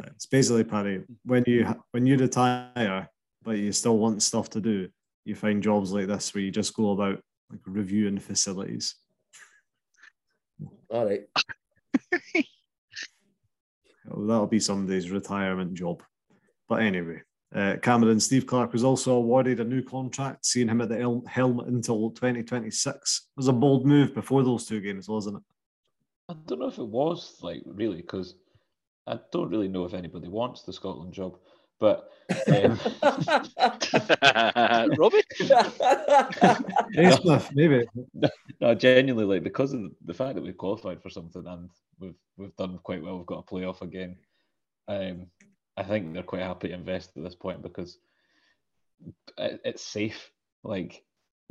it's 0.06 0.26
basically 0.26 0.64
Paddy. 0.64 1.02
When 1.24 1.44
you 1.46 1.74
when 1.90 2.06
you 2.06 2.16
retire, 2.16 3.08
but 3.42 3.58
you 3.58 3.72
still 3.72 3.98
want 3.98 4.22
stuff 4.22 4.50
to 4.50 4.60
do, 4.60 4.88
you 5.24 5.34
find 5.34 5.62
jobs 5.62 5.92
like 5.92 6.06
this 6.06 6.32
where 6.34 6.44
you 6.44 6.50
just 6.50 6.74
go 6.74 6.92
about 6.92 7.20
like 7.50 7.60
reviewing 7.66 8.18
facilities. 8.18 8.94
All 10.90 11.06
right. 11.06 11.22
That'll 14.16 14.46
be 14.46 14.60
somebody's 14.60 15.10
retirement 15.10 15.74
job. 15.74 16.02
But 16.68 16.82
anyway, 16.82 17.22
uh, 17.54 17.76
Cameron 17.82 18.20
Steve 18.20 18.46
Clarke 18.46 18.72
was 18.72 18.84
also 18.84 19.14
awarded 19.14 19.60
a 19.60 19.64
new 19.64 19.82
contract, 19.82 20.46
seeing 20.46 20.68
him 20.68 20.80
at 20.80 20.88
the 20.88 20.98
helm, 20.98 21.24
helm 21.26 21.60
until 21.60 22.10
2026. 22.10 23.28
It 23.28 23.36
was 23.36 23.48
a 23.48 23.52
bold 23.52 23.86
move 23.86 24.14
before 24.14 24.42
those 24.42 24.66
two 24.66 24.80
games, 24.80 25.08
wasn't 25.08 25.36
it? 25.36 25.42
I 26.28 26.34
don't 26.46 26.60
know 26.60 26.68
if 26.68 26.78
it 26.78 26.86
was 26.86 27.38
like 27.42 27.62
really 27.66 28.00
because 28.00 28.36
I 29.06 29.18
don't 29.32 29.50
really 29.50 29.68
know 29.68 29.84
if 29.84 29.94
anybody 29.94 30.28
wants 30.28 30.62
the 30.62 30.72
Scotland 30.72 31.12
job, 31.12 31.36
but 31.82 32.12
um, 32.46 32.78
Robbie? 34.96 35.22
Naismith, 36.92 37.50
maybe. 37.54 37.84
no, 38.60 38.74
genuinely 38.76 39.24
like 39.24 39.42
because 39.42 39.72
of 39.72 39.90
the 40.04 40.14
fact 40.14 40.36
that 40.36 40.44
we've 40.44 40.56
qualified 40.56 41.02
for 41.02 41.10
something 41.10 41.44
and 41.44 41.68
we've 41.98 42.14
we've 42.36 42.54
done 42.54 42.78
quite 42.84 43.02
well. 43.02 43.16
We've 43.18 43.26
got 43.26 43.44
a 43.44 43.52
playoff 43.52 43.82
again. 43.82 44.16
Um, 44.86 45.26
I 45.76 45.82
think 45.82 46.14
they're 46.14 46.22
quite 46.22 46.42
happy 46.42 46.68
to 46.68 46.74
invest 46.74 47.16
at 47.16 47.24
this 47.24 47.34
point 47.34 47.62
because 47.62 47.98
it, 49.36 49.60
it's 49.64 49.82
safe. 49.82 50.30
Like 50.62 51.02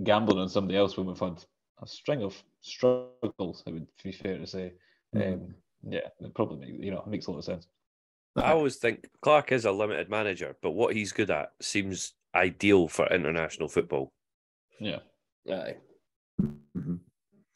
gambling 0.01 0.39
on 0.39 0.47
somebody 0.47 0.77
else 0.77 0.95
when 0.95 1.07
we've 1.07 1.19
had 1.19 1.43
a 1.84 1.88
string 1.88 2.23
of 2.23 2.41
struggles. 2.61 3.63
It 3.67 3.73
would 3.73 3.88
be 4.01 4.13
fair 4.13 4.38
to 4.38 4.47
say. 4.47 4.71
Mhm. 5.13 5.34
Um, 5.34 5.55
yeah, 5.84 6.07
it 6.21 6.34
probably 6.34 6.59
makes 6.59 6.86
you 6.86 6.91
know 6.91 7.03
makes 7.05 7.27
a 7.27 7.32
lot 7.32 7.39
of 7.39 7.43
sense. 7.43 7.67
I 8.36 8.53
always 8.53 8.77
think 8.77 9.09
Clarke 9.21 9.51
is 9.51 9.65
a 9.65 9.71
limited 9.71 10.09
manager, 10.09 10.55
but 10.61 10.71
what 10.71 10.95
he's 10.95 11.11
good 11.11 11.29
at 11.29 11.51
seems 11.61 12.13
ideal 12.34 12.88
for 12.88 13.05
international 13.13 13.67
football. 13.67 14.13
Yeah, 14.79 14.99
Aye. 15.49 15.77
Mhm. 16.41 16.99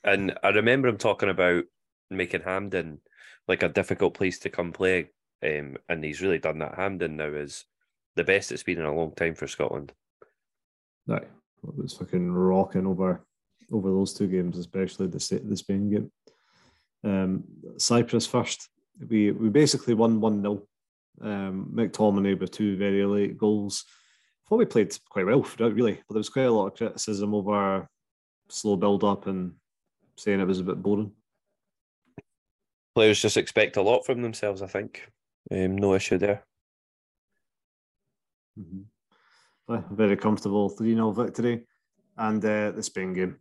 And 0.04 0.38
I 0.44 0.50
remember 0.50 0.88
him 0.88 0.98
talking 0.98 1.30
about 1.30 1.64
making 2.10 2.42
Hampden 2.42 3.02
like 3.48 3.64
a 3.64 3.70
difficult 3.70 4.14
place 4.14 4.40
to 4.40 4.50
come 4.50 4.74
play. 4.74 5.12
Um, 5.44 5.78
and 5.90 6.04
he's 6.04 6.22
really 6.22 6.40
done 6.40 6.60
that. 6.60 6.76
Hampden 6.76 7.18
now 7.18 7.28
is 7.28 7.66
the 8.16 8.24
best 8.24 8.52
it's 8.52 8.64
been 8.64 8.80
in 8.80 8.86
a 8.86 8.94
long 8.94 9.14
time 9.16 9.36
for 9.36 9.48
Scotland. 9.48 9.94
Aye. 11.10 11.16
It 11.68 11.78
was 11.78 11.94
fucking 11.94 12.32
rocking 12.32 12.86
over 12.86 13.26
over 13.72 13.90
those 13.90 14.14
two 14.14 14.28
games, 14.28 14.58
especially 14.58 15.08
the 15.08 15.42
the 15.44 15.58
Spain 15.58 15.90
game. 15.90 16.12
Um, 17.04 17.44
Cyprus 17.78 18.28
first. 18.28 18.70
We 19.10 19.32
we 19.32 19.50
basically 19.50 19.94
won 19.94 20.22
one 20.22 20.42
0 20.42 20.64
um, 21.22 21.72
McTominay 21.74 22.40
with 22.40 22.52
two 22.52 22.78
very 22.78 23.06
late 23.06 23.38
goals. 23.38 23.86
I 23.88 24.50
thought 24.50 24.58
we 24.58 24.66
played 24.66 24.98
quite 25.10 25.26
well 25.26 25.44
throughout, 25.44 25.74
really, 25.74 26.02
but 26.08 26.14
there 26.14 26.20
was 26.20 26.30
quite 26.30 26.44
a 26.44 26.52
lot 26.52 26.68
of 26.68 26.76
criticism 26.76 27.34
over 27.34 27.88
slow 28.50 28.76
build 28.76 29.04
up 29.04 29.28
and 29.28 29.54
saying 30.18 30.40
it 30.40 30.48
was 30.48 30.60
a 30.60 30.64
bit 30.64 30.82
boring. 30.82 31.12
Players 32.94 33.22
just 33.22 33.38
expect 33.38 33.78
a 33.78 33.82
lot 33.82 34.06
from 34.06 34.22
themselves, 34.22 34.62
I 34.62 34.68
think. 34.68 35.10
Um, 35.52 35.78
no 35.78 35.96
issue 35.96 36.18
there. 36.18 36.46
Mhm. 38.58 38.86
Aye, 39.68 39.84
Very 39.92 40.16
comfortable 40.16 40.70
3 40.70 40.94
0 40.94 41.12
victory. 41.12 41.68
And 42.18 42.44
uh, 42.46 42.72
the 42.72 42.84
Spain 42.84 43.14
game. 43.14 43.38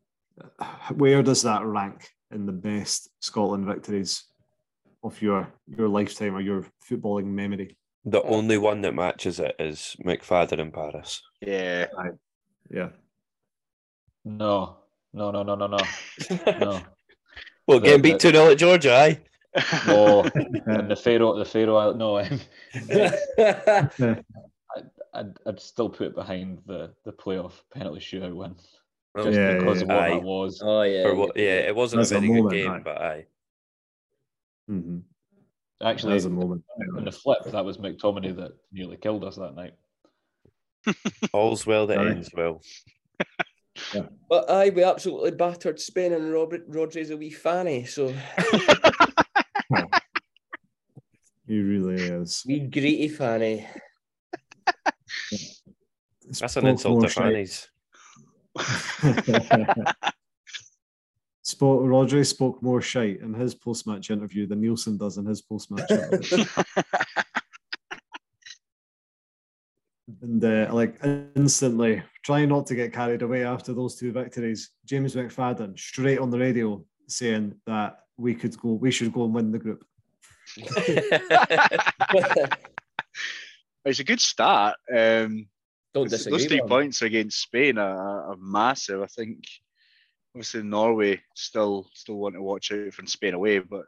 Where 0.96 1.22
does 1.22 1.42
that 1.42 1.64
rank 1.64 2.08
in 2.32 2.46
the 2.46 2.52
best 2.52 3.08
Scotland 3.20 3.66
victories 3.66 4.24
of 5.04 5.20
your 5.22 5.48
your 5.66 5.88
lifetime 5.88 6.34
or 6.34 6.40
your 6.40 6.64
footballing 6.88 7.26
memory? 7.26 7.76
The 8.04 8.22
only 8.22 8.58
one 8.58 8.80
that 8.82 8.94
matches 8.94 9.38
it 9.40 9.54
is 9.58 9.96
McFadden 10.04 10.58
in 10.58 10.72
Paris. 10.72 11.22
Yeah. 11.40 11.86
Yeah. 12.70 12.88
no, 14.24 14.76
no, 15.12 15.30
no, 15.30 15.42
no, 15.42 15.54
no, 15.54 15.66
no, 15.66 15.78
no. 16.58 16.80
Well, 17.66 17.80
getting 17.80 18.02
beat 18.02 18.20
the- 18.20 18.30
2 18.32 18.36
0 18.36 18.50
at 18.50 18.58
Georgia, 18.58 18.94
aye? 18.94 19.20
Oh, 19.88 20.22
and 20.66 20.90
the 20.90 20.96
Faroe, 20.96 21.38
the 21.38 21.44
Faroe 21.46 21.76
Island. 21.76 21.98
No, 21.98 22.18
um, 22.18 22.40
I'd, 25.14 25.38
I'd 25.46 25.60
still 25.60 25.88
put 25.88 26.08
it 26.08 26.14
behind 26.14 26.58
the 26.66 26.92
the 27.04 27.12
playoff 27.12 27.52
penalty 27.72 28.00
shootout 28.00 28.34
win, 28.34 28.54
Oh, 29.14 29.24
just 29.24 29.38
Yeah, 29.38 29.58
because 29.58 29.78
yeah, 29.78 29.82
of 29.84 29.88
what 29.88 29.98
Aye. 29.98 30.10
that 30.10 30.22
was. 30.22 30.60
oh 30.62 30.82
yeah. 30.82 31.02
For 31.04 31.14
what, 31.14 31.36
yeah, 31.36 31.58
it 31.70 31.74
wasn't 31.76 32.00
That's 32.00 32.10
a 32.12 32.16
a 32.16 32.20
very 32.20 32.32
moment, 32.32 32.50
good 32.50 32.56
game, 32.64 32.70
aye. 32.72 32.80
but 32.84 32.98
aye. 33.00 33.26
Mm-hmm. 34.70 34.98
Actually, 35.82 36.10
There's 36.12 36.24
a 36.24 36.30
moment. 36.30 36.62
on 36.96 37.04
the 37.04 37.12
flip, 37.12 37.38
that 37.46 37.64
was 37.64 37.78
McTominay 37.78 38.36
that 38.36 38.52
nearly 38.72 38.96
killed 38.96 39.24
us 39.24 39.36
that 39.36 39.54
night. 39.54 39.74
All's 41.32 41.66
well 41.66 41.86
that 41.86 41.98
ends 41.98 42.30
well. 42.34 42.62
But 44.28 44.50
aye, 44.50 44.70
we 44.70 44.84
absolutely 44.84 45.32
battered 45.32 45.80
Spain 45.80 46.12
and 46.12 46.32
Robert 46.32 46.62
Rodri's 46.68 47.10
a 47.10 47.16
wee 47.16 47.30
fanny, 47.30 47.84
so 47.84 48.14
He 51.46 51.58
really 51.60 52.02
is. 52.02 52.42
wee 52.46 52.60
greedy 52.60 53.08
fanny. 53.08 53.66
That's 56.40 56.56
an 56.56 56.66
insult 56.68 57.02
to 57.02 57.08
fannies. 57.10 57.68
Spoke 61.44 61.82
Rodri 61.82 62.26
spoke 62.26 62.62
more 62.62 62.80
shite 62.80 63.20
in 63.20 63.34
his 63.34 63.54
post 63.54 63.86
match 63.86 64.10
interview 64.10 64.46
than 64.46 64.62
Neilson 64.62 64.98
does 64.98 65.18
in 65.18 65.26
his 65.26 65.42
post 65.42 65.70
match 65.70 65.90
interview. 65.90 66.42
and 70.22 70.42
uh, 70.42 70.68
like 70.72 70.96
instantly 71.36 72.02
trying 72.24 72.48
not 72.48 72.66
to 72.66 72.74
get 72.74 72.94
carried 72.94 73.20
away 73.20 73.44
after 73.44 73.74
those 73.74 73.94
two 73.94 74.10
victories. 74.10 74.70
James 74.86 75.14
McFadden 75.14 75.78
straight 75.78 76.18
on 76.18 76.30
the 76.30 76.38
radio 76.38 76.82
saying 77.08 77.54
that 77.66 77.98
we 78.16 78.34
could 78.34 78.58
go, 78.58 78.70
we 78.72 78.90
should 78.90 79.12
go 79.12 79.24
and 79.24 79.34
win 79.34 79.52
the 79.52 79.58
group. 79.58 79.84
it's 83.84 84.00
a 84.00 84.04
good 84.04 84.20
start. 84.20 84.76
Um, 84.90 85.46
Don't 85.92 86.08
those 86.08 86.24
disagree. 86.24 86.46
three 86.46 86.60
with 86.60 86.70
points 86.70 87.02
against 87.02 87.42
Spain 87.42 87.76
are, 87.76 88.30
are 88.30 88.36
massive. 88.38 89.02
I 89.02 89.06
think 89.06 89.44
obviously 90.34 90.62
Norway 90.62 91.20
still 91.34 91.88
still 91.94 92.16
want 92.16 92.34
to 92.34 92.42
watch 92.42 92.72
out 92.72 92.92
from 92.92 93.06
Spain 93.06 93.34
away, 93.34 93.58
but 93.60 93.84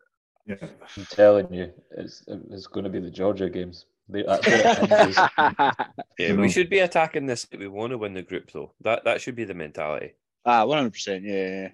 Yeah. 0.46 0.56
I'm 0.96 1.04
telling 1.06 1.52
you, 1.52 1.72
it's 1.96 2.24
it's 2.28 2.66
going 2.68 2.84
to 2.84 2.90
be 2.90 3.00
the 3.00 3.10
Georgia 3.10 3.50
games. 3.50 3.86
They, 4.08 4.22
that's 4.22 4.46
what 4.46 4.92
it 4.92 5.08
is. 5.08 5.16
Yeah, 5.16 5.72
You 6.18 6.34
know. 6.36 6.42
we 6.42 6.48
should 6.48 6.70
be 6.70 6.78
attacking 6.78 7.26
this. 7.26 7.46
We 7.56 7.66
want 7.66 7.90
to 7.90 7.98
win 7.98 8.14
the 8.14 8.22
group, 8.22 8.52
though. 8.52 8.72
That 8.82 9.04
that 9.04 9.20
should 9.20 9.34
be 9.34 9.44
the 9.44 9.54
mentality. 9.54 10.12
ah, 10.44 10.64
one 10.64 10.78
hundred 10.78 10.92
percent. 10.92 11.24
Yeah, 11.24 11.70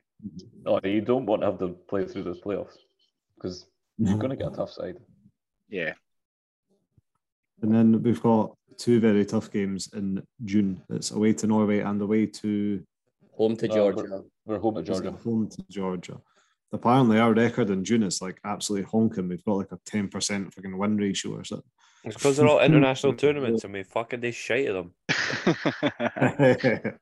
no, 0.64 0.80
you 0.84 1.02
don't 1.02 1.26
want 1.26 1.42
to 1.42 1.46
have 1.50 1.58
to 1.58 1.68
play 1.90 2.06
through 2.06 2.22
those 2.24 2.40
playoffs 2.40 2.78
because 3.34 3.66
you're 3.98 4.16
going 4.16 4.30
to 4.30 4.36
get 4.36 4.52
a 4.52 4.56
tough 4.56 4.70
side. 4.70 4.96
yeah. 5.68 5.92
And 7.60 7.72
then 7.72 8.02
we've 8.02 8.20
got 8.22 8.56
two 8.76 8.98
very 8.98 9.24
tough 9.24 9.48
games 9.52 9.88
in 9.92 10.20
June. 10.44 10.82
It's 10.90 11.12
away 11.12 11.32
to 11.34 11.46
Norway 11.46 11.78
and 11.80 12.00
away 12.02 12.26
to 12.26 12.82
Home 13.33 13.57
to 13.57 13.68
Uh, 13.70 13.74
Georgia. 13.74 14.22
We're 14.45 14.59
home 14.59 14.78
at 14.78 14.85
Georgia. 14.85 15.12
home 15.12 15.49
to 15.49 15.62
Georgia. 15.70 16.20
Apparently, 16.72 17.18
our 17.18 17.33
record 17.35 17.70
in 17.70 17.85
June 17.85 18.03
is 18.03 18.20
like 18.22 18.41
absolutely 18.45 18.89
honking. 18.91 19.28
We've 19.28 19.45
got 19.45 19.55
like 19.57 19.72
a 19.72 19.78
ten 19.85 20.09
percent 20.09 20.53
fucking 20.55 20.76
win 20.76 20.97
ratio 20.97 21.37
or 21.39 21.45
something. 21.45 21.68
It's 22.05 22.16
because 22.16 22.37
they're 22.37 22.49
all 22.49 22.61
international 22.61 23.14
tournaments 23.14 23.64
and 23.64 23.72
we 23.72 23.83
fucking 23.85 24.20
they 24.20 24.33
shite 24.33 24.66
at 24.68 24.74
them. 24.74 24.93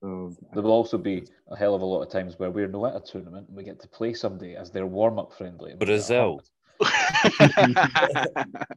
so, 0.00 0.34
There 0.52 0.62
will 0.62 0.70
also 0.72 0.98
be 0.98 1.24
a 1.50 1.56
hell 1.56 1.74
of 1.74 1.82
a 1.82 1.84
lot 1.84 2.02
of 2.02 2.10
times 2.10 2.38
where 2.38 2.50
we're 2.50 2.68
not 2.68 2.94
at 2.94 3.02
a 3.02 3.12
tournament 3.12 3.48
and 3.48 3.56
we 3.56 3.64
get 3.64 3.80
to 3.80 3.88
play 3.88 4.14
somebody 4.14 4.56
as 4.56 4.70
their 4.70 4.86
warm 4.86 5.18
up 5.18 5.32
friendly. 5.32 5.72
and 5.72 5.80
we 5.80 5.86
get 5.86 5.94
Brazil. 5.94 6.40
aye, 6.82 7.72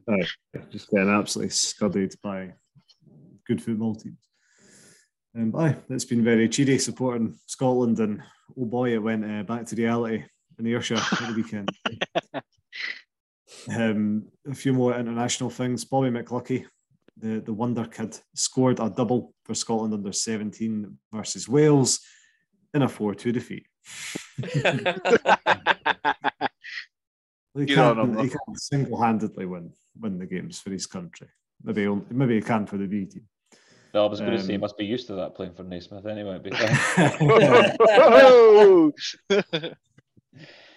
just 0.70 0.88
getting 0.90 1.10
absolutely 1.10 1.50
scudded 1.50 2.14
by 2.22 2.52
good 3.46 3.62
football 3.62 3.94
teams. 3.94 4.16
Um, 5.36 5.54
aye, 5.56 5.76
it's 5.88 6.04
been 6.04 6.24
very 6.24 6.48
cheery 6.48 6.78
supporting 6.78 7.38
Scotland, 7.46 8.00
and 8.00 8.22
oh 8.58 8.64
boy, 8.64 8.94
it 8.94 9.02
went 9.02 9.24
uh, 9.24 9.42
back 9.44 9.66
to 9.66 9.76
reality 9.76 10.24
in 10.58 10.66
Ayrshire 10.66 10.96
at 10.96 11.28
the 11.28 11.34
weekend. 11.36 11.68
um, 13.76 14.26
a 14.48 14.54
few 14.54 14.72
more 14.72 14.98
international 14.98 15.50
things. 15.50 15.84
Bobby 15.84 16.10
McLucky, 16.10 16.66
the, 17.16 17.40
the 17.40 17.52
wonder 17.52 17.84
kid, 17.84 18.18
scored 18.34 18.80
a 18.80 18.90
double 18.90 19.32
for 19.44 19.54
Scotland 19.54 19.94
under 19.94 20.12
17 20.12 20.98
versus 21.12 21.48
Wales 21.48 22.00
in 22.74 22.82
a 22.82 22.88
4 22.88 23.14
2 23.14 23.32
defeat. 23.32 23.66
He 27.52 27.66
can't, 27.66 27.98
can't 28.16 28.38
single-handedly 28.54 29.44
win 29.44 29.72
win 29.98 30.18
the 30.18 30.26
games 30.26 30.60
for 30.60 30.70
his 30.70 30.86
country. 30.86 31.28
Maybe 31.62 31.86
only, 31.86 32.06
maybe 32.10 32.36
he 32.36 32.40
can 32.40 32.64
for 32.66 32.78
the 32.78 32.86
B 32.86 33.06
team. 33.06 33.26
No, 33.92 34.06
I 34.06 34.08
was 34.08 34.20
going 34.20 34.32
to 34.32 34.40
say 34.40 34.48
he 34.48 34.54
Um, 34.54 34.60
must 34.60 34.78
be 34.78 34.84
used 34.86 35.06
to 35.08 35.14
that 35.14 35.34
playing 35.34 35.54
for 35.54 35.64
Naismith 35.64 36.06
anyway. 36.06 36.40
But 36.42 36.52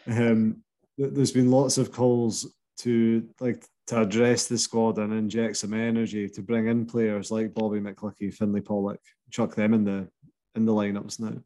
um, 0.08 0.64
there's 0.98 1.32
been 1.32 1.52
lots 1.52 1.78
of 1.78 1.92
calls 1.92 2.54
to 2.80 3.28
like 3.40 3.64
to 3.88 4.02
address 4.02 4.48
the 4.48 4.58
squad 4.58 4.98
and 4.98 5.14
inject 5.14 5.58
some 5.58 5.74
energy 5.74 6.28
to 6.30 6.42
bring 6.42 6.68
in 6.68 6.86
players 6.86 7.30
like 7.32 7.54
Bobby 7.54 7.80
McLucky, 7.80 8.34
Finlay 8.34 8.62
Pollock, 8.62 9.00
chuck 9.30 9.54
them 9.56 9.74
in 9.74 9.84
the 9.84 10.08
in 10.56 10.66
the 10.66 10.72
lineups 10.74 11.20
now. 11.20 11.38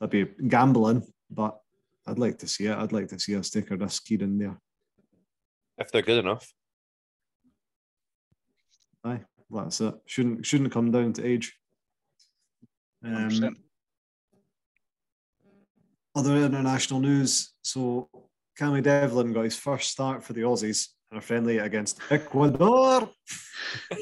That'd 0.00 0.10
be 0.10 0.48
gambling, 0.48 1.06
but 1.30 1.58
I'd 2.06 2.18
like 2.18 2.38
to 2.38 2.48
see 2.48 2.66
it. 2.66 2.76
I'd 2.76 2.92
like 2.92 3.08
to 3.08 3.18
see 3.18 3.36
us 3.36 3.50
take 3.50 3.70
a 3.70 3.76
risk 3.76 4.06
kid 4.06 4.22
in 4.22 4.38
there. 4.38 4.58
if 5.78 5.92
they're 5.92 6.02
good 6.02 6.18
enough. 6.24 6.52
Aye, 9.04 9.20
that's 9.52 9.80
it. 9.80 9.94
Shouldn't 10.06 10.46
shouldn't 10.46 10.72
come 10.72 10.90
down 10.90 11.12
to 11.14 11.24
age. 11.24 11.56
Um, 13.04 13.30
100%. 13.30 13.54
other 16.14 16.36
international 16.36 17.00
news. 17.00 17.52
So 17.62 18.08
Cammy 18.58 18.82
Devlin 18.82 19.32
got 19.32 19.44
his 19.44 19.56
first 19.56 19.90
start 19.90 20.22
for 20.22 20.32
the 20.32 20.42
Aussies 20.42 20.88
in 21.10 21.18
a 21.18 21.20
friendly 21.20 21.58
against 21.58 22.00
Ecuador. 22.10 23.08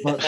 But 0.02 0.20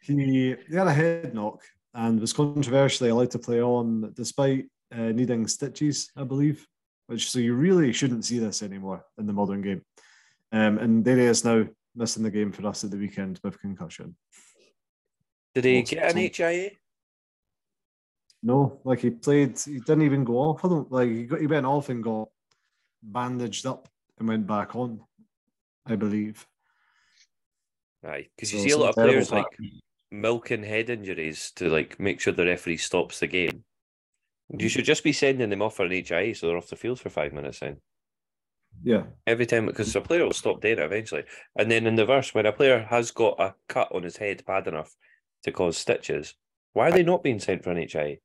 he, 0.00 0.56
he 0.68 0.74
had 0.74 0.88
a 0.88 0.92
head 0.92 1.34
knock 1.34 1.62
and 1.94 2.20
was 2.20 2.32
controversially 2.32 3.10
allowed 3.10 3.30
to 3.32 3.38
play 3.38 3.62
on 3.62 4.12
despite 4.14 4.66
uh, 4.92 5.12
needing 5.12 5.46
stitches, 5.46 6.10
I 6.16 6.24
believe. 6.24 6.66
Which 7.06 7.30
so 7.30 7.38
you 7.38 7.54
really 7.54 7.92
shouldn't 7.92 8.24
see 8.24 8.38
this 8.38 8.62
anymore 8.62 9.04
in 9.18 9.26
the 9.26 9.32
modern 9.32 9.62
game. 9.62 9.82
Um, 10.52 10.78
and 10.78 11.04
there 11.04 11.16
he 11.16 11.24
is 11.24 11.44
now 11.44 11.66
missing 11.98 12.22
the 12.22 12.30
game 12.30 12.52
for 12.52 12.66
us 12.66 12.84
at 12.84 12.90
the 12.90 12.96
weekend 12.96 13.40
with 13.42 13.60
concussion. 13.60 14.16
Did 15.54 15.64
he 15.64 15.82
get 15.82 16.14
an 16.14 16.30
HIA? 16.32 16.70
No, 18.42 18.80
like 18.84 19.00
he 19.00 19.10
played, 19.10 19.58
he 19.58 19.80
didn't 19.80 20.02
even 20.02 20.24
go 20.24 20.34
off. 20.38 20.64
I 20.64 20.68
don't 20.68 20.90
like 20.92 21.08
he 21.08 21.24
got 21.24 21.40
he 21.40 21.46
went 21.48 21.66
off 21.66 21.88
and 21.88 22.02
got 22.02 22.28
bandaged 23.02 23.66
up 23.66 23.88
and 24.18 24.28
went 24.28 24.46
back 24.46 24.76
on, 24.76 25.00
I 25.86 25.96
believe. 25.96 26.46
Aye, 28.06 28.28
because 28.36 28.50
So 28.50 28.58
you 28.58 28.62
see 28.62 28.70
a 28.70 28.78
lot 28.78 28.90
of 28.90 28.94
players 28.94 29.32
like 29.32 29.46
milking 30.12 30.62
head 30.62 30.88
injuries 30.88 31.50
to 31.56 31.68
like 31.68 31.98
make 31.98 32.20
sure 32.20 32.32
the 32.32 32.46
referee 32.46 32.76
stops 32.76 33.18
the 33.18 33.26
game. 33.26 33.64
You 34.56 34.68
should 34.68 34.84
just 34.84 35.04
be 35.04 35.12
sending 35.12 35.50
them 35.50 35.60
off 35.60 35.76
for 35.76 35.84
an 35.84 35.90
HIA 35.90 36.34
so 36.34 36.46
they're 36.46 36.56
off 36.56 36.70
the 36.70 36.76
field 36.76 37.00
for 37.00 37.10
five 37.10 37.32
minutes 37.32 37.60
then. 37.60 37.78
Yeah, 38.82 39.04
Every 39.26 39.44
time, 39.44 39.66
because 39.66 39.94
a 39.96 40.00
player 40.00 40.24
will 40.24 40.32
stop 40.32 40.60
doing 40.60 40.78
it 40.78 40.84
eventually. 40.84 41.24
And 41.56 41.70
then 41.70 41.86
in 41.86 41.96
the 41.96 42.06
verse, 42.06 42.32
when 42.32 42.46
a 42.46 42.52
player 42.52 42.86
has 42.88 43.10
got 43.10 43.40
a 43.40 43.54
cut 43.68 43.90
on 43.92 44.04
his 44.04 44.16
head 44.16 44.44
bad 44.46 44.68
enough 44.68 44.94
to 45.42 45.52
cause 45.52 45.76
stitches, 45.76 46.34
why 46.74 46.88
are 46.88 46.92
they 46.92 47.02
not 47.02 47.24
being 47.24 47.40
sent 47.40 47.64
for 47.64 47.70
an 47.70 47.88
HIA? 47.88 48.16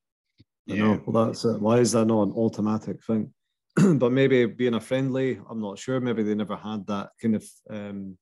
I 0.70 0.76
know. 0.76 1.02
Well, 1.06 1.26
that's 1.28 1.44
it. 1.44 1.60
Why 1.60 1.80
is 1.80 1.92
that 1.94 2.06
not 2.06 2.24
an 2.28 2.34
automatic 2.34 3.04
thing? 3.04 3.34
but 3.98 4.12
maybe 4.12 4.46
being 4.46 4.76
a 4.76 4.80
friendly, 4.80 5.40
I'm 5.50 5.60
not 5.60 5.80
sure. 5.80 6.00
Maybe 6.00 6.22
they 6.24 6.36
never 6.36 6.56
had 6.56 6.86
that 6.88 7.10
kind 7.20 7.36
of 7.36 7.46
um, 7.70 8.18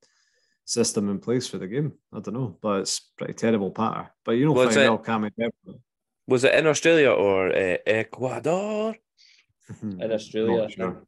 system 0.63 1.09
in 1.09 1.19
place 1.19 1.47
for 1.47 1.57
the 1.57 1.67
game. 1.67 1.91
I 2.13 2.21
don't 2.21 2.33
know, 2.33 2.57
but 2.61 2.81
it's 2.81 3.11
pretty 3.17 3.33
terrible 3.33 3.71
patter. 3.71 4.09
But 4.23 4.33
you 4.33 4.45
know, 4.45 4.53
Was 4.53 4.73
find 4.73 4.85
it- 4.85 4.89
out 4.89 5.03
Cammy 5.03 5.31
Devlin. 5.37 5.81
Was 6.27 6.45
it 6.45 6.55
in 6.55 6.65
Australia 6.67 7.11
or 7.11 7.49
uh, 7.49 7.77
Ecuador? 7.85 8.95
In 9.81 10.11
Australia, 10.11 10.61
Not 10.61 10.71
sure. 10.71 11.03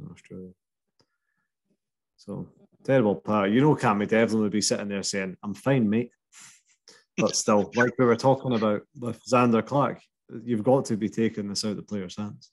In 0.00 0.10
Australia. 0.10 0.50
So 2.16 2.48
terrible 2.84 3.16
patter. 3.16 3.48
You 3.48 3.60
know, 3.60 3.76
Cammy 3.76 4.08
Devlin 4.08 4.42
would 4.42 4.52
be 4.52 4.60
sitting 4.60 4.88
there 4.88 5.02
saying, 5.02 5.36
"I'm 5.42 5.54
fine, 5.54 5.88
mate." 5.88 6.10
But 7.16 7.36
still, 7.36 7.70
like 7.76 7.92
we 7.96 8.06
were 8.06 8.16
talking 8.16 8.54
about 8.54 8.82
with 8.98 9.20
Zander 9.24 9.64
Clark, 9.64 10.00
you've 10.42 10.64
got 10.64 10.86
to 10.86 10.96
be 10.96 11.08
taking 11.08 11.48
this 11.48 11.64
out 11.64 11.72
of 11.72 11.76
the 11.76 11.82
player's 11.82 12.16
hands. 12.16 12.50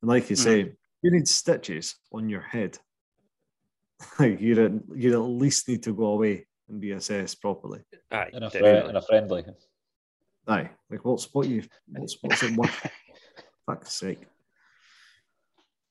And 0.00 0.08
like 0.08 0.30
you 0.30 0.36
mm-hmm. 0.36 0.44
say, 0.44 0.72
you 1.02 1.10
need 1.10 1.28
stitches 1.28 1.96
on 2.12 2.28
your 2.28 2.42
head. 2.42 2.78
Like 4.18 4.40
you 4.42 4.54
would 4.56 4.82
you 4.94 5.12
at 5.14 5.28
least 5.28 5.68
need 5.68 5.82
to 5.84 5.94
go 5.94 6.06
away 6.06 6.46
and 6.68 6.80
be 6.80 6.92
assessed 6.92 7.40
properly. 7.40 7.80
Aye, 8.10 8.30
In 8.32 8.42
a, 8.42 8.50
fri- 8.50 8.88
in 8.88 8.96
a 8.96 9.00
friendly. 9.00 9.44
Aye, 10.48 10.70
like 10.90 11.04
what's 11.04 11.32
what 11.32 11.48
you 11.48 11.62
what's 11.88 12.18
what's 12.20 12.42
it 12.42 12.54
worth? 12.56 12.90
Fuck's 13.66 13.94
sake. 13.94 14.26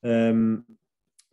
Um, 0.05 0.63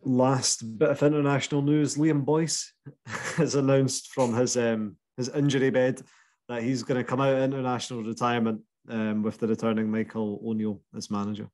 last 0.01 0.79
bit 0.79 0.89
of 0.89 1.03
international 1.03 1.61
news: 1.61 1.95
Liam 1.95 2.25
Boyce 2.25 2.73
has 3.37 3.55
announced 3.55 4.11
from 4.11 4.33
his 4.33 4.57
um 4.57 4.97
his 5.15 5.29
injury 5.29 5.69
bed 5.69 6.01
that 6.49 6.63
he's 6.63 6.81
going 6.81 6.97
to 6.97 7.03
come 7.03 7.21
out 7.21 7.35
of 7.35 7.43
international 7.43 8.01
retirement 8.03 8.61
um 8.89 9.21
with 9.21 9.37
the 9.37 9.47
returning 9.47 9.91
Michael 9.91 10.41
O'Neill 10.43 10.81
as 10.97 11.11
manager. 11.11 11.47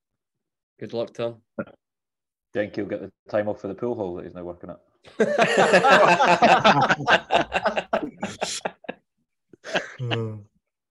Good 0.80 0.94
luck 0.94 1.14
to 1.16 1.24
him. 1.24 1.36
Think 2.54 2.76
he'll 2.76 2.86
get 2.86 3.02
the 3.02 3.12
time 3.30 3.50
off 3.50 3.60
for 3.60 3.68
the 3.68 3.76
pool 3.76 3.96
hall 3.96 4.16
that 4.16 4.26
he's 4.26 4.34
now 4.34 4.44
working 4.44 4.70
at. 4.70 4.80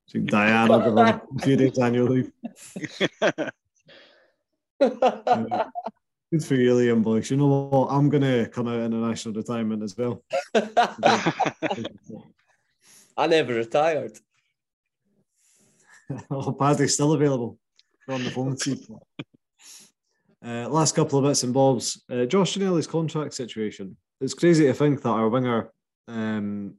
So 0.07 0.19
Diane 0.27 0.69
will 0.69 0.81
give 0.81 0.93
him 0.93 0.99
a 0.99 1.23
few 1.43 1.57
days 1.57 1.79
annual 1.79 2.09
leave. 2.09 2.31
Good 6.31 6.45
for 6.45 6.57
you, 6.57 6.75
Liam 6.75 7.03
Boyce. 7.03 7.31
You 7.31 7.39
know 7.39 7.69
what? 7.71 7.89
I'm 7.91 8.11
going 8.11 8.23
to 8.23 8.47
come 8.51 8.69
out 8.69 8.81
in 8.81 8.93
a 8.93 8.97
national 8.97 9.35
retirement 9.35 9.83
as 9.83 9.97
well. 9.97 10.23
I 13.17 13.27
never 13.27 13.55
retired. 13.55 14.13
oh, 16.31 16.53
Paddy's 16.53 16.95
still 16.95 17.15
available. 17.15 17.59
On 18.09 18.23
the 18.23 18.31
phone. 18.31 18.59
See. 18.59 18.87
Uh, 20.45 20.69
last 20.69 20.95
couple 20.95 21.19
of 21.19 21.25
bits 21.25 21.45
and 21.45 21.55
bobs. 21.55 22.05
Uh, 22.11 22.27
Josh 22.27 22.57
Ginnelly's 22.57 22.87
contract 22.87 23.33
situation. 23.33 23.97
It's 24.21 24.35
crazy 24.35 24.67
to 24.67 24.75
think 24.75 25.01
that 25.03 25.09
our 25.09 25.31
winger, 25.31 25.73
um, 26.09 26.75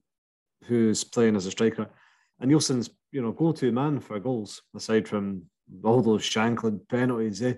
who's 0.66 1.04
playing 1.04 1.36
as 1.36 1.48
a 1.48 1.52
striker, 1.52 1.88
and 2.40 2.52
Neilson's, 2.52 2.92
you 3.12 3.22
know, 3.24 3.32
go-to 3.32 3.72
man 3.72 4.00
for 4.00 4.20
goals, 4.20 4.62
aside 4.76 5.08
from 5.08 5.44
all 5.84 6.02
those 6.02 6.22
Shankland 6.22 6.88
penalties. 6.88 7.42
Eh? 7.42 7.56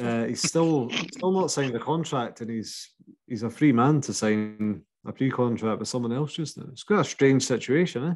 Uh, 0.00 0.24
he's 0.24 0.42
still 0.42 0.90
still 0.90 1.32
not 1.32 1.50
signed 1.50 1.74
a 1.74 1.78
contract, 1.78 2.40
and 2.40 2.50
he's 2.50 2.90
he's 3.26 3.42
a 3.42 3.50
free 3.50 3.72
man 3.72 4.00
to 4.00 4.12
sign 4.12 4.82
a 5.04 5.12
pre-contract 5.12 5.80
with 5.80 5.88
someone 5.88 6.12
else 6.12 6.32
just 6.32 6.56
now. 6.56 6.66
It's 6.70 6.84
quite 6.84 7.00
a 7.00 7.04
strange 7.04 7.44
situation, 7.44 8.04
eh? 8.08 8.14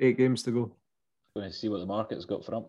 Eight 0.00 0.18
games 0.18 0.42
to 0.42 0.50
go. 0.50 0.76
Going 1.36 1.50
to 1.50 1.56
see 1.56 1.68
what 1.68 1.78
the 1.78 1.86
market's 1.86 2.24
got 2.24 2.44
for 2.44 2.54
him. 2.54 2.64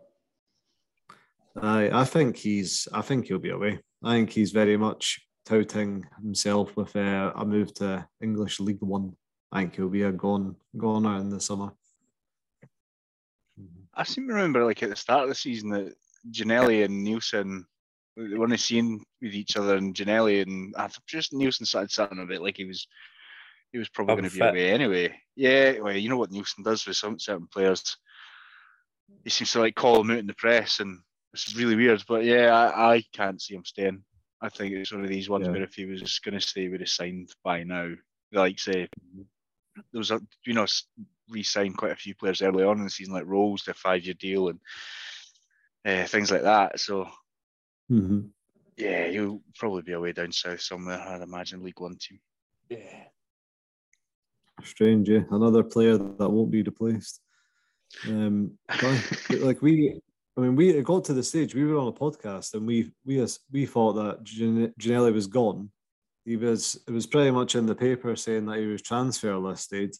I 1.62 2.02
I 2.02 2.06
think 2.06 2.38
he's 2.38 2.88
I 2.94 3.02
think 3.02 3.28
he'll 3.28 3.40
be 3.40 3.50
away. 3.50 3.80
I 4.04 4.16
think 4.16 4.30
he's 4.30 4.52
very 4.52 4.78
much 4.78 5.20
touting 5.46 6.06
himself 6.22 6.76
with 6.78 6.96
uh, 6.96 7.34
a 7.36 7.46
move 7.46 7.74
to 7.76 8.08
English 8.22 8.60
League 8.60 8.82
One. 8.82 9.16
I 9.52 9.62
think 9.62 9.76
he'll 9.76 9.90
be 9.90 10.04
a 10.04 10.12
gone 10.12 10.56
goner 10.78 11.18
in 11.18 11.30
the 11.30 11.42
summer. 11.42 11.72
I 13.94 14.04
seem 14.04 14.28
to 14.28 14.34
remember, 14.34 14.64
like 14.64 14.82
at 14.84 14.90
the 14.90 14.96
start 14.96 15.24
of 15.24 15.30
the 15.30 15.36
season, 15.36 15.70
that 15.72 15.94
Ginnelly 16.32 16.86
and 16.86 17.06
Neilson 17.06 17.64
they 18.18 18.38
weren't 18.38 18.60
seen 18.60 19.04
with 19.22 19.34
each 19.34 19.56
other, 19.58 19.76
and 19.78 19.96
Ginnelly 19.96 20.42
and 20.42 20.74
I 20.78 20.88
thought 20.88 21.06
just 21.08 21.34
Neilson 21.34 21.66
started 21.66 21.92
something 21.92 22.20
a 22.20 22.26
bit 22.26 22.42
like 22.42 22.58
he 22.58 22.66
was 22.66 22.88
he 23.72 23.78
was 23.78 23.90
probably 23.90 24.16
going 24.16 24.30
to 24.30 24.36
be 24.36 24.42
away 24.46 24.72
anyway. 24.72 25.16
Yeah, 25.36 25.80
well, 25.80 25.96
you 25.96 26.10
know 26.10 26.18
what 26.18 26.32
Neilson 26.32 26.64
does 26.64 26.86
with 26.86 26.98
some 26.98 27.20
certain 27.20 27.48
players. 27.48 27.98
He 29.24 29.30
seems 29.30 29.52
to 29.54 29.60
like 29.60 29.76
call 29.76 29.98
them 29.98 30.12
out 30.12 30.18
in 30.20 30.28
the 30.28 30.34
press, 30.34 30.80
and 30.80 31.00
is 31.34 31.56
really 31.56 31.76
weird. 31.76 32.04
But 32.08 32.26
yeah, 32.26 32.54
I, 32.54 32.96
I 32.96 33.04
can't 33.14 33.42
see 33.42 33.56
him 33.56 33.66
staying. 33.66 34.04
I 34.42 34.50
think 34.50 34.74
it's 34.74 34.92
one 34.92 35.04
of 35.04 35.10
these 35.10 35.30
ones 35.30 35.46
Yeah. 35.46 35.54
where 35.54 35.64
if 35.64 35.76
he 35.76 35.86
was 35.86 36.20
going 36.20 36.34
to 36.34 36.42
stay, 36.46 36.68
would 36.68 36.82
have 36.82 36.90
signed 36.90 37.34
by 37.44 37.64
now. 37.64 37.92
Like 38.34 38.60
say, 38.60 38.88
there 39.76 40.00
was 40.00 40.12
a 40.12 40.20
you 40.46 40.54
know 40.54 40.66
re-signed 41.30 41.78
quite 41.78 41.92
a 41.92 41.96
few 41.96 42.16
players 42.16 42.42
early 42.42 42.64
on 42.64 42.78
in 42.80 42.84
the 42.84 42.90
season, 42.90 43.14
like 43.14 43.26
Rowles 43.26 43.64
to 43.64 43.72
a 43.72 43.74
five-year 43.74 44.16
deal 44.16 44.50
and 44.50 44.60
uh, 45.86 46.06
things 46.08 46.30
like 46.32 46.44
that. 46.44 46.80
So 46.80 47.10
Mm-hmm. 47.92 48.20
yeah, 48.78 49.08
he'll 49.08 49.42
probably 49.56 49.82
be 49.82 49.92
away 49.92 50.14
down 50.14 50.32
south 50.32 50.62
somewhere. 50.62 51.00
I'd 51.00 51.22
imagine 51.22 51.64
League 51.64 51.80
One 51.80 51.98
team. 51.98 52.20
Yeah. 52.70 53.04
Strange, 54.64 55.10
yeah. 55.10 55.24
Another 55.32 55.64
player 55.64 55.98
that 55.98 56.30
won't 56.30 56.52
be 56.52 56.64
replaced. 56.64 57.20
Um, 58.08 58.52
but, 58.68 59.40
like 59.42 59.62
we, 59.62 60.00
I 60.38 60.42
mean, 60.42 60.56
we 60.56 60.70
it 60.70 60.86
got 60.86 61.04
to 61.06 61.14
the 61.14 61.24
stage 61.24 61.54
we 61.54 61.66
were 61.66 61.78
on 61.78 61.90
a 61.90 61.92
podcast 61.92 62.54
and 62.54 62.66
we 62.66 62.92
we 63.06 63.20
as- 63.20 63.40
we 63.52 63.66
thought 63.66 63.94
that 63.94 64.24
Gian- 64.24 64.74
Ginnelly 64.80 65.14
was 65.14 65.28
gone. 65.28 65.70
He 66.24 66.38
was 66.38 66.80
it 66.88 66.92
was 66.92 67.08
pretty 67.08 67.32
much 67.32 67.56
in 67.56 67.66
the 67.66 67.76
paper 67.76 68.16
saying 68.16 68.46
that 68.46 68.60
he 68.60 68.68
was 68.68 68.82
transfer 68.82 69.36
listed, 69.38 69.96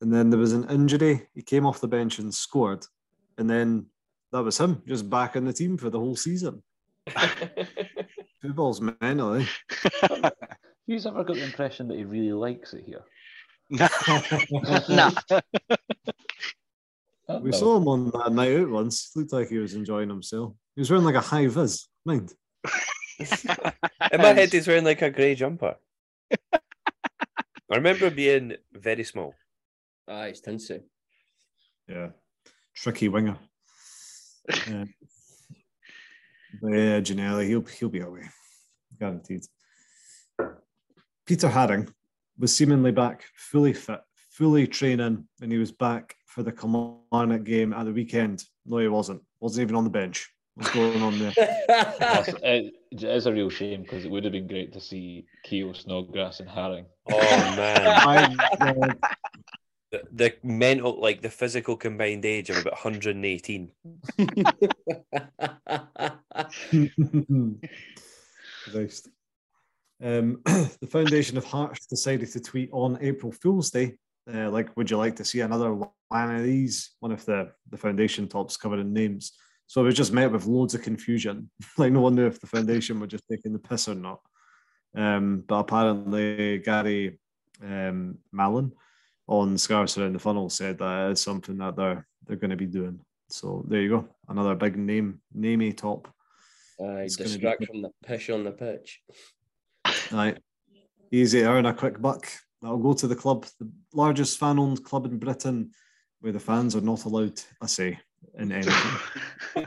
and 0.00 0.12
then 0.12 0.30
there 0.30 0.40
was 0.40 0.52
an 0.54 0.68
injury. 0.68 1.28
He 1.34 1.42
came 1.42 1.66
off 1.66 1.80
the 1.80 1.86
bench 1.86 2.18
and 2.18 2.34
scored, 2.34 2.84
and 3.38 3.48
then 3.48 3.86
that 4.32 4.42
was 4.42 4.58
him 4.58 4.82
just 4.86 5.08
back 5.08 5.36
in 5.36 5.44
the 5.44 5.52
team 5.52 5.76
for 5.76 5.90
the 5.90 5.98
whole 5.98 6.16
season. 6.16 6.62
Football's 8.42 8.80
mental, 8.80 9.34
eh? 9.34 9.46
Who's 10.86 11.06
ever 11.06 11.24
got 11.24 11.36
the 11.36 11.44
impression 11.44 11.88
that 11.88 11.98
he 11.98 12.04
really 12.04 12.32
likes 12.32 12.74
it 12.74 12.84
here? 12.84 13.04
nah. 14.88 15.12
We 17.42 17.52
saw 17.52 17.76
him 17.76 17.86
on 17.86 18.10
that 18.10 18.32
night 18.32 18.56
out 18.56 18.70
once. 18.70 19.12
Looked 19.14 19.32
like 19.32 19.48
he 19.48 19.58
was 19.58 19.74
enjoying 19.74 20.08
himself. 20.08 20.54
He 20.74 20.80
was 20.80 20.90
wearing 20.90 21.04
like 21.04 21.14
a 21.14 21.20
high 21.20 21.46
vis. 21.46 21.86
Mind. 22.04 22.32
In 24.12 24.20
my 24.20 24.32
head, 24.32 24.50
he's 24.50 24.66
wearing 24.66 24.84
like 24.84 25.02
a 25.02 25.10
grey 25.10 25.34
jumper. 25.34 25.76
I 26.32 27.76
remember 27.76 28.10
being 28.10 28.56
very 28.72 29.04
small. 29.04 29.34
Ah, 30.08 30.22
it's 30.22 30.40
tinsy. 30.40 30.82
Yeah. 31.88 32.08
Tricky 32.74 33.08
winger. 33.08 33.38
Yeah. 34.66 34.84
But 36.60 36.72
yeah, 36.72 37.00
Ginnelly, 37.00 37.46
he'll 37.46 37.62
he'll 37.62 37.88
be 37.88 38.00
away. 38.00 38.28
Guaranteed. 38.98 39.44
Peter 41.26 41.48
Haring 41.48 41.92
was 42.38 42.56
seemingly 42.56 42.92
back 42.92 43.24
fully 43.36 43.72
fit, 43.72 44.00
fully 44.30 44.66
training, 44.66 45.26
and 45.40 45.52
he 45.52 45.58
was 45.58 45.72
back 45.72 46.14
for 46.26 46.42
the 46.42 46.52
Kilmarnock 46.52 47.44
game 47.44 47.72
at 47.72 47.84
the 47.84 47.92
weekend. 47.92 48.44
No, 48.66 48.78
he 48.78 48.88
wasn't. 48.88 49.22
Wasn't 49.40 49.62
even 49.62 49.76
on 49.76 49.84
the 49.84 49.90
bench. 49.90 50.28
What's 50.54 50.72
going 50.72 51.02
on 51.02 51.18
there? 51.18 51.32
It, 52.42 52.74
it 52.90 53.04
is 53.04 53.26
a 53.26 53.32
real 53.32 53.50
shame 53.50 53.82
because 53.82 54.04
it 54.04 54.10
would 54.10 54.24
have 54.24 54.32
been 54.32 54.48
great 54.48 54.72
to 54.72 54.80
see 54.80 55.24
Keogh, 55.44 55.72
Snodgrass, 55.72 56.40
and 56.40 56.48
Haring. 56.48 56.86
Oh 57.10 57.20
man, 57.56 57.86
I, 57.86 58.36
uh, 58.60 58.74
the, 59.90 60.02
the 60.12 60.34
mental, 60.42 61.00
like 61.00 61.22
the 61.22 61.30
physical 61.30 61.76
combined 61.76 62.24
age 62.24 62.50
of 62.50 62.58
about 62.58 62.84
118. 62.84 63.70
Christ. 68.70 69.08
Um, 70.02 70.40
the 70.44 70.88
Foundation 70.88 71.36
of 71.36 71.44
Hearts 71.44 71.86
decided 71.86 72.30
to 72.32 72.40
tweet 72.40 72.70
on 72.72 72.98
April 73.00 73.32
Fool's 73.32 73.70
Day, 73.70 73.96
uh, 74.32 74.50
like, 74.50 74.76
would 74.76 74.90
you 74.90 74.96
like 74.96 75.16
to 75.16 75.24
see 75.24 75.40
another 75.40 75.74
one 75.74 75.90
of 76.12 76.42
these? 76.42 76.92
One 77.00 77.12
of 77.12 77.24
the, 77.24 77.52
the 77.70 77.76
foundation 77.76 78.28
tops 78.28 78.56
covered 78.56 78.80
in 78.80 78.92
names. 78.92 79.32
So 79.66 79.82
it 79.82 79.84
was 79.84 79.94
just 79.94 80.12
met 80.12 80.32
with 80.32 80.46
loads 80.46 80.74
of 80.74 80.82
confusion. 80.82 81.50
like, 81.78 81.92
no 81.92 82.00
one 82.00 82.14
knew 82.14 82.26
if 82.26 82.40
the 82.40 82.46
foundation 82.46 83.00
were 83.00 83.06
just 83.06 83.24
taking 83.30 83.52
the 83.52 83.58
piss 83.58 83.88
or 83.88 83.94
not. 83.94 84.20
Um, 84.94 85.44
but 85.46 85.60
apparently, 85.60 86.58
Gary 86.58 87.18
um, 87.62 88.18
Mallon 88.32 88.72
on 89.28 89.56
Scarves 89.56 89.96
Around 89.96 90.14
the 90.14 90.18
Funnel 90.18 90.50
said 90.50 90.78
that 90.78 91.12
is 91.12 91.20
something 91.20 91.56
that 91.58 91.76
they're 91.76 92.06
they're 92.26 92.36
going 92.36 92.50
to 92.50 92.56
be 92.56 92.66
doing. 92.66 93.00
So 93.28 93.64
there 93.68 93.80
you 93.80 93.88
go, 93.88 94.08
another 94.28 94.54
big 94.54 94.76
name, 94.76 95.20
namey 95.36 95.76
top. 95.76 96.12
I 96.82 97.02
It's 97.02 97.16
be 97.16 97.24
distract 97.24 97.64
from 97.66 97.82
the 97.82 97.90
pish 98.04 98.30
on 98.30 98.44
the 98.44 98.52
pitch. 98.52 99.02
Right. 100.12 100.38
Easy 101.12 101.40
to 101.40 101.46
earn 101.46 101.66
a 101.66 101.74
quick 101.74 102.00
buck. 102.00 102.26
That'll 102.62 102.78
go 102.78 102.92
to 102.92 103.06
the 103.06 103.16
club, 103.16 103.46
the 103.58 103.70
largest 103.94 104.38
fan 104.38 104.58
owned 104.58 104.84
club 104.84 105.06
in 105.06 105.18
Britain, 105.18 105.70
where 106.20 106.32
the 106.32 106.40
fans 106.40 106.76
are 106.76 106.80
not 106.80 107.04
allowed 107.04 107.40
I 107.62 107.66
say 107.66 107.98
in 108.38 108.52
anything. 108.52 109.66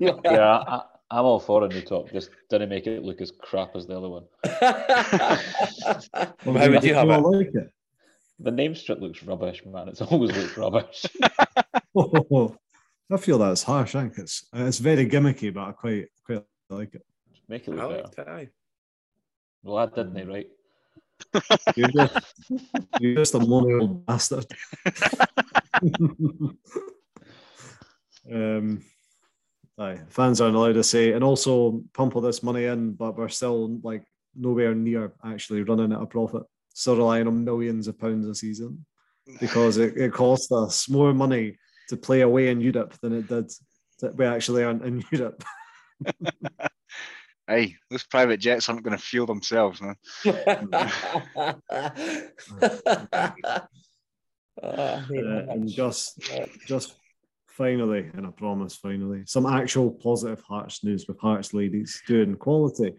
Yeah, 0.00 0.62
I, 0.66 0.82
I'm 1.10 1.24
all 1.24 1.38
for 1.38 1.64
a 1.64 1.68
new 1.68 1.82
top. 1.82 2.10
Just 2.10 2.30
didn't 2.48 2.70
make 2.70 2.86
it 2.86 3.04
look 3.04 3.20
as 3.20 3.30
crap 3.30 3.76
as 3.76 3.86
the 3.86 3.96
other 3.96 4.08
one. 4.08 4.24
How 6.44 6.70
would 6.70 6.84
you 6.84 6.94
have 6.94 7.08
it? 7.08 7.18
like 7.18 7.54
it. 7.54 7.70
The 8.40 8.50
name 8.50 8.74
strip 8.74 9.00
looks 9.00 9.22
rubbish, 9.22 9.64
man. 9.64 9.88
It's 9.88 10.00
always 10.00 10.36
looked 10.36 10.56
rubbish. 10.56 11.06
I 13.12 13.16
feel 13.18 13.38
that's 13.38 13.62
harsh. 13.62 13.94
I 13.94 14.02
think 14.02 14.18
it's 14.18 14.46
it's 14.52 14.78
very 14.78 15.06
gimmicky, 15.06 15.52
but 15.52 15.68
I 15.68 15.72
quite 15.72 16.06
quite 16.24 16.44
like 16.70 16.94
it. 16.94 17.02
Make 17.48 17.68
it 17.68 17.72
I 17.72 17.74
look 17.74 17.90
better. 17.90 18.02
liked 18.02 18.18
it, 18.18 18.28
aye. 18.28 18.48
Well, 19.62 19.78
I 19.78 19.86
didn't, 19.86 20.16
eh, 20.16 20.24
right? 20.24 20.48
You're 21.76 21.88
just, 21.88 22.34
you're 23.00 23.14
just 23.14 23.34
a 23.34 23.40
money 23.40 23.72
old 23.72 24.04
bastard. 24.04 24.46
um, 28.32 28.84
aye, 29.78 30.00
fans 30.08 30.40
aren't 30.40 30.56
allowed 30.56 30.72
to 30.74 30.82
say, 30.82 31.12
and 31.12 31.22
also 31.22 31.82
pump 31.94 32.16
all 32.16 32.22
this 32.22 32.42
money 32.42 32.64
in, 32.64 32.92
but 32.92 33.16
we're 33.16 33.28
still 33.28 33.78
like 33.82 34.04
nowhere 34.34 34.74
near 34.74 35.12
actually 35.24 35.62
running 35.62 35.92
at 35.92 36.02
a 36.02 36.06
profit. 36.06 36.42
Still 36.74 36.96
relying 36.96 37.28
on 37.28 37.44
millions 37.44 37.86
of 37.86 37.98
pounds 37.98 38.26
a 38.26 38.34
season 38.34 38.84
because 39.40 39.78
it, 39.78 39.96
it 39.96 40.12
cost 40.12 40.50
us 40.52 40.88
more 40.88 41.14
money 41.14 41.56
to 41.88 41.96
play 41.96 42.22
away 42.22 42.48
in 42.48 42.60
Europe 42.60 42.94
than 43.00 43.12
it 43.12 43.28
did 43.28 43.50
that 44.00 44.16
we 44.16 44.24
actually 44.24 44.64
aren't 44.64 44.84
in 44.84 45.04
Europe. 45.10 45.44
Hey, 47.46 47.76
those 47.90 48.04
private 48.04 48.38
jets 48.38 48.70
aren't 48.70 48.82
going 48.82 48.96
to 48.96 49.02
fuel 49.02 49.26
themselves, 49.26 49.82
man. 49.82 49.96
And 54.62 55.68
just 55.68 56.20
just 56.66 56.94
finally, 57.48 58.10
and 58.14 58.26
I 58.26 58.30
promise 58.30 58.76
finally, 58.76 59.22
some 59.26 59.46
actual 59.46 59.90
positive 59.90 60.42
Hearts 60.42 60.84
news 60.84 61.06
with 61.06 61.18
Hearts 61.18 61.52
ladies 61.52 62.02
doing 62.06 62.36
quality. 62.36 62.94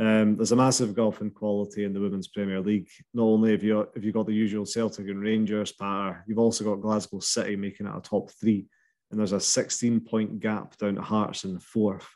Um, 0.00 0.36
there's 0.36 0.52
a 0.52 0.56
massive 0.56 0.94
golf 0.94 1.20
in 1.20 1.30
quality 1.30 1.84
in 1.84 1.92
the 1.92 2.00
Women's 2.00 2.28
Premier 2.28 2.62
League. 2.62 2.88
Not 3.12 3.24
only 3.24 3.50
have 3.50 3.62
you 3.62 3.86
have 3.94 4.02
you 4.02 4.12
got 4.12 4.26
the 4.26 4.32
usual 4.32 4.64
Celtic 4.64 5.06
and 5.06 5.20
Rangers 5.20 5.72
patter, 5.72 6.24
you've 6.26 6.38
also 6.38 6.64
got 6.64 6.80
Glasgow 6.80 7.18
City 7.18 7.54
making 7.54 7.86
it 7.86 7.94
a 7.94 8.00
top 8.00 8.30
three, 8.30 8.66
and 9.10 9.20
there's 9.20 9.32
a 9.32 9.40
16 9.40 10.00
point 10.00 10.40
gap 10.40 10.74
down 10.78 10.94
to 10.94 11.02
Hearts 11.02 11.44
in 11.44 11.52
the 11.52 11.60
fourth. 11.60 12.08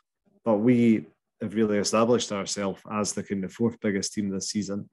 But 0.43 0.57
we 0.57 1.05
have 1.41 1.53
really 1.53 1.77
established 1.77 2.31
ourselves 2.31 2.81
as 2.91 3.13
the 3.13 3.21
kind 3.21 3.43
of 3.43 3.53
fourth 3.53 3.79
biggest 3.79 4.13
team 4.13 4.29
this 4.29 4.49
season, 4.49 4.89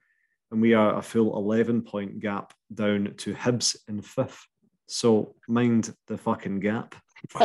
and 0.51 0.61
we 0.61 0.75
are 0.75 0.99
a 0.99 1.03
full 1.03 1.35
11 1.35 1.83
point 1.83 2.21
gap 2.21 2.53
down 2.75 3.15
to 3.17 3.33
Hibs 3.33 3.75
in 3.89 4.03
fifth. 4.03 4.47
So 4.87 5.35
mind 5.49 5.95
the 6.09 6.19
fucking 6.19 6.61
gap. 6.61 6.95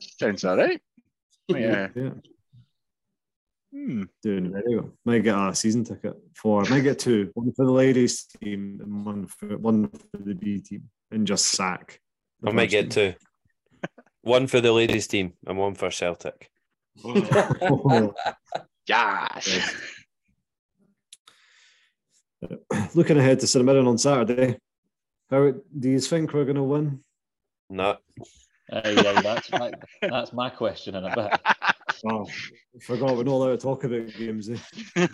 Sounds 0.00 0.44
all 0.46 0.56
right. 0.56 0.80
Yeah. 1.48 1.88
Yeah, 1.94 2.10
Hmm. 3.76 4.04
doing 4.22 4.52
very 4.52 4.76
well. 4.76 4.90
Might 5.04 5.22
get 5.22 5.36
a 5.36 5.54
season 5.54 5.84
ticket 5.84 6.14
for. 6.34 6.62
Might 6.64 6.80
get 6.80 6.98
two. 6.98 7.30
One 7.34 7.52
for 7.52 7.66
the 7.66 7.72
ladies 7.72 8.24
team 8.24 8.80
and 8.82 9.04
one 9.04 9.26
for 9.26 9.58
one 9.58 9.88
for 9.88 10.16
the 10.16 10.34
B 10.34 10.60
team, 10.60 10.88
and 11.10 11.26
just 11.26 11.46
sack. 11.46 12.00
I 12.46 12.52
might 12.52 12.70
first 12.70 12.70
get 12.70 12.90
two. 12.90 13.14
One 14.22 14.46
for 14.48 14.60
the 14.60 14.72
ladies 14.72 15.06
team 15.06 15.34
and 15.46 15.56
one 15.56 15.74
for 15.76 15.90
Celtic. 15.90 16.50
team. 17.02 17.28
Yes. 18.88 19.74
Looking 22.94 23.18
ahead 23.18 23.40
to 23.40 23.46
St 23.46 23.68
on 23.68 23.98
Saturday, 23.98 24.58
how 25.30 25.52
do 25.78 25.90
you 25.90 25.98
think 26.00 26.32
we're 26.32 26.44
going 26.44 26.56
to 26.56 26.62
win? 26.62 27.04
No, 27.68 27.98
Aye, 28.72 28.80
aye, 28.84 29.22
that's 29.22 29.50
my 29.52 29.72
that's 30.02 30.32
my 30.32 30.50
question 30.50 30.94
in 30.96 31.04
a 31.04 31.14
bit. 31.14 31.40
I 32.08 32.24
forgot 32.80 33.16
we're 33.16 33.24
not 33.24 33.32
allowed 33.32 33.50
to 33.50 33.56
talk 33.58 33.84
about 33.84 34.14
games. 34.16 34.50
Eh? 34.50 35.06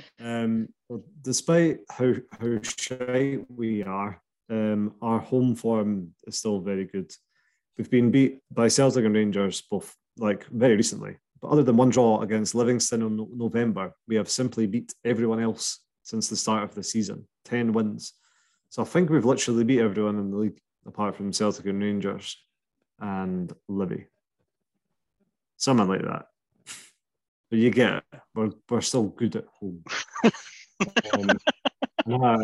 um, 0.20 0.68
despite 1.22 1.78
how 1.88 2.14
how 2.38 2.60
shy 2.62 3.38
we 3.48 3.82
are, 3.82 4.22
um, 4.48 4.94
our 5.02 5.18
home 5.18 5.54
form 5.56 6.14
is 6.26 6.38
still 6.38 6.60
very 6.60 6.84
good. 6.84 7.12
We've 7.76 7.90
been 7.90 8.10
beat 8.10 8.40
by 8.50 8.68
Celtic 8.68 9.04
and 9.04 9.14
Rangers 9.14 9.62
both 9.62 9.94
like 10.18 10.46
very 10.46 10.76
recently, 10.76 11.16
but 11.40 11.48
other 11.48 11.62
than 11.62 11.76
one 11.76 11.90
draw 11.90 12.20
against 12.20 12.54
Livingston 12.54 13.02
in 13.02 13.28
November, 13.34 13.92
we 14.06 14.16
have 14.16 14.28
simply 14.28 14.66
beat 14.66 14.92
everyone 15.04 15.40
else 15.40 15.80
since 16.02 16.28
the 16.28 16.36
start 16.36 16.64
of 16.64 16.74
the 16.74 16.82
season. 16.82 17.26
Ten 17.44 17.72
wins, 17.72 18.12
so 18.68 18.82
I 18.82 18.84
think 18.84 19.10
we've 19.10 19.24
literally 19.24 19.64
beat 19.64 19.80
everyone 19.80 20.18
in 20.18 20.30
the 20.30 20.36
league 20.36 20.60
apart 20.86 21.16
from 21.16 21.32
Celtic 21.32 21.66
and 21.66 21.82
Rangers 21.82 22.36
and 23.00 23.52
Livy. 23.68 24.06
Something 25.60 25.88
like 25.88 26.02
that. 26.02 26.24
But 27.50 27.58
you 27.58 27.70
get 27.70 27.92
it. 27.98 28.04
We're, 28.34 28.50
we're 28.70 28.80
still 28.80 29.08
good 29.08 29.36
at 29.36 29.44
home. 29.60 29.84
um, 30.24 31.28
and 32.06 32.14
our, 32.14 32.38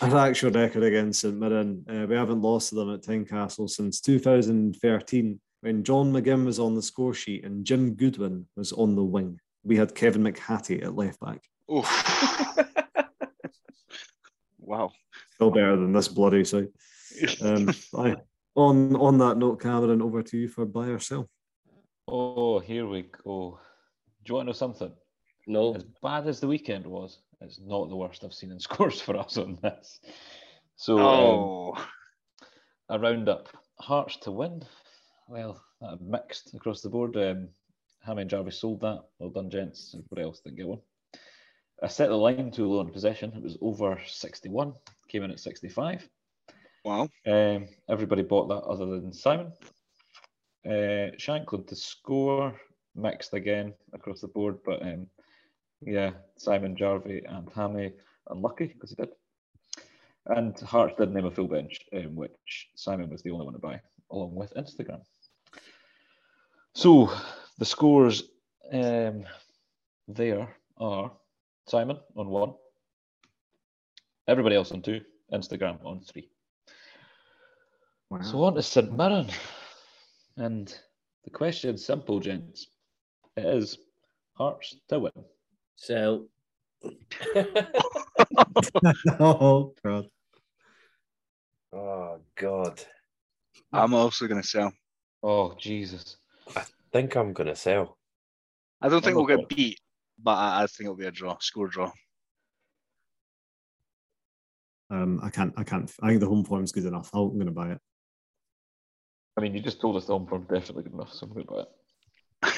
our 0.00 0.28
actual 0.28 0.50
record 0.50 0.82
against 0.82 1.20
St 1.20 1.36
Mirren, 1.36 1.84
uh, 1.86 2.06
we 2.06 2.16
haven't 2.16 2.40
lost 2.40 2.70
to 2.70 2.76
them 2.76 2.94
at 2.94 3.02
Tynecastle 3.02 3.68
since 3.68 4.00
2013 4.00 5.40
when 5.60 5.84
John 5.84 6.10
McGinn 6.10 6.46
was 6.46 6.58
on 6.58 6.74
the 6.74 6.80
score 6.80 7.12
sheet 7.12 7.44
and 7.44 7.66
Jim 7.66 7.94
Goodwin 7.94 8.46
was 8.56 8.72
on 8.72 8.96
the 8.96 9.04
wing. 9.04 9.38
We 9.62 9.76
had 9.76 9.94
Kevin 9.94 10.22
McHattie 10.22 10.82
at 10.82 10.96
left 10.96 11.20
back. 11.20 11.42
Oof. 11.70 11.86
wow. 14.58 14.90
Still 15.34 15.50
better 15.50 15.76
than 15.76 15.92
this 15.92 16.08
bloody 16.08 16.44
side. 16.44 16.68
Um, 17.42 17.68
aye. 17.98 18.16
On 18.54 18.96
on 18.96 19.18
that 19.18 19.36
note, 19.36 19.60
Cameron, 19.60 20.00
over 20.00 20.22
to 20.22 20.38
you 20.38 20.48
for 20.48 20.64
buy 20.64 20.86
or 20.86 20.98
sell. 20.98 21.28
Oh, 22.08 22.58
here 22.58 22.86
we 22.86 23.02
go. 23.24 23.58
Do 24.24 24.30
you 24.30 24.34
want 24.34 24.46
to 24.46 24.48
know 24.50 24.52
something? 24.52 24.92
no. 25.46 25.74
As 25.74 25.84
bad 26.02 26.26
as 26.28 26.38
the 26.40 26.46
weekend 26.48 26.86
was, 26.86 27.18
it's 27.40 27.58
not 27.60 27.88
the 27.88 27.96
worst 27.96 28.22
I've 28.24 28.34
seen 28.34 28.52
in 28.52 28.60
scores 28.60 29.00
for 29.00 29.16
us 29.16 29.36
on 29.36 29.58
this. 29.62 30.00
So 30.76 30.98
um, 30.98 31.04
Oh. 31.04 31.86
a 32.88 32.98
roundup. 32.98 33.48
Hearts 33.80 34.16
to 34.18 34.30
win. 34.30 34.62
Well, 35.28 35.60
uh, 35.80 35.96
mixed 36.00 36.54
across 36.54 36.80
the 36.82 36.88
board. 36.90 37.16
Um, 37.16 37.48
Hammy 38.04 38.22
and 38.22 38.30
Jarvis 38.30 38.60
sold 38.60 38.80
that. 38.82 39.02
Well 39.18 39.30
done, 39.30 39.50
gents. 39.50 39.94
Everybody 39.94 40.22
else 40.22 40.40
didn't 40.40 40.58
get 40.58 40.68
one. 40.68 40.80
I 41.82 41.88
set 41.88 42.08
the 42.08 42.16
line 42.16 42.50
too 42.52 42.68
low 42.68 42.80
in 42.80 42.90
possession. 42.90 43.32
It 43.34 43.42
was 43.42 43.58
over 43.60 43.98
61. 44.06 44.74
Came 45.08 45.24
in 45.24 45.30
at 45.32 45.40
65. 45.40 46.08
Wow. 46.84 47.08
Um, 47.26 47.66
everybody 47.88 48.22
bought 48.22 48.48
that 48.48 48.62
other 48.68 48.86
than 48.86 49.12
Simon. 49.12 49.52
Uh, 50.64 51.10
Shankland 51.18 51.66
to 51.68 51.76
score, 51.76 52.54
mixed 52.94 53.34
again 53.34 53.74
across 53.92 54.20
the 54.20 54.28
board, 54.28 54.58
but 54.64 54.82
um, 54.82 55.06
yeah, 55.80 56.12
Simon, 56.36 56.76
Jarvie, 56.76 57.22
and 57.26 57.48
Hammy 57.54 57.92
unlucky 58.28 58.66
because 58.66 58.90
he 58.90 58.96
did. 58.96 59.10
And 60.26 60.58
Hearts 60.60 60.94
did 60.96 61.12
name 61.12 61.24
a 61.24 61.30
full 61.30 61.48
bench, 61.48 61.80
um, 61.92 62.14
which 62.14 62.68
Simon 62.76 63.10
was 63.10 63.22
the 63.22 63.30
only 63.30 63.44
one 63.44 63.54
to 63.54 63.60
buy, 63.60 63.80
along 64.10 64.34
with 64.34 64.54
Instagram. 64.54 65.00
So 66.74 67.10
the 67.58 67.64
scores 67.64 68.22
um, 68.72 69.24
there 70.06 70.48
are 70.78 71.10
Simon 71.66 71.98
on 72.16 72.28
one, 72.28 72.54
everybody 74.28 74.56
else 74.56 74.70
on 74.70 74.82
two, 74.82 75.00
Instagram 75.32 75.84
on 75.84 76.00
three. 76.00 76.28
Wow. 78.10 78.22
So 78.22 78.44
on 78.44 78.54
to 78.54 78.62
St 78.62 78.96
Mirren. 78.96 79.28
And 80.36 80.74
the 81.24 81.30
question's 81.30 81.84
simple, 81.84 82.20
gents. 82.20 82.66
It 83.36 83.44
is 83.44 83.78
Hearts 84.34 84.76
to 84.88 84.98
win. 84.98 85.12
So 85.76 86.26
oh, 89.20 89.74
God. 89.84 90.06
Oh 91.72 92.18
God. 92.36 92.82
I'm 93.72 93.94
also 93.94 94.26
going 94.26 94.40
to 94.40 94.46
sell. 94.46 94.72
Oh 95.22 95.54
Jesus. 95.58 96.16
I 96.56 96.64
think 96.92 97.16
I'm 97.16 97.32
gonna 97.32 97.54
sell. 97.54 97.98
I 98.80 98.88
don't 98.88 99.02
think 99.02 99.16
I'll 99.16 99.24
we'll 99.24 99.36
go 99.36 99.46
get 99.46 99.56
beat, 99.56 99.78
but 100.22 100.32
I, 100.32 100.62
I 100.62 100.66
think 100.66 100.86
it'll 100.86 100.96
be 100.96 101.06
a 101.06 101.10
draw, 101.10 101.36
score 101.40 101.68
draw. 101.68 101.92
Um, 104.90 105.20
I 105.22 105.30
can't. 105.30 105.54
I 105.56 105.64
can't. 105.64 105.90
I 106.02 106.08
think 106.08 106.20
the 106.20 106.28
home 106.28 106.44
form's 106.44 106.72
good 106.72 106.84
enough. 106.84 107.08
I'm 107.14 107.34
going 107.34 107.46
to 107.46 107.52
buy 107.52 107.70
it. 107.70 107.78
I 109.36 109.40
mean, 109.40 109.54
you 109.54 109.60
just 109.60 109.80
told 109.80 109.96
us 109.96 110.06
the 110.06 110.12
home 110.12 110.26
form's 110.26 110.48
definitely 110.48 110.84
good 110.84 110.94
enough, 110.94 111.12
so 111.12 111.26
I'm 111.26 111.32
going 111.32 111.46
to 111.46 111.52
buy 111.52 111.60
it. 111.60 112.54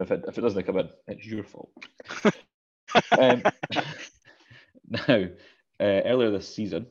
if 0.00 0.10
it 0.10 0.24
if 0.28 0.38
it 0.38 0.40
doesn't 0.40 0.62
come 0.64 0.78
in, 0.78 0.88
it's 1.06 1.26
your 1.26 1.44
fault. 1.44 1.72
um, 3.18 3.42
now, 4.88 5.24
uh, 5.80 6.02
earlier 6.04 6.30
this 6.30 6.54
season, 6.54 6.86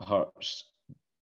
Hearts 0.00 0.64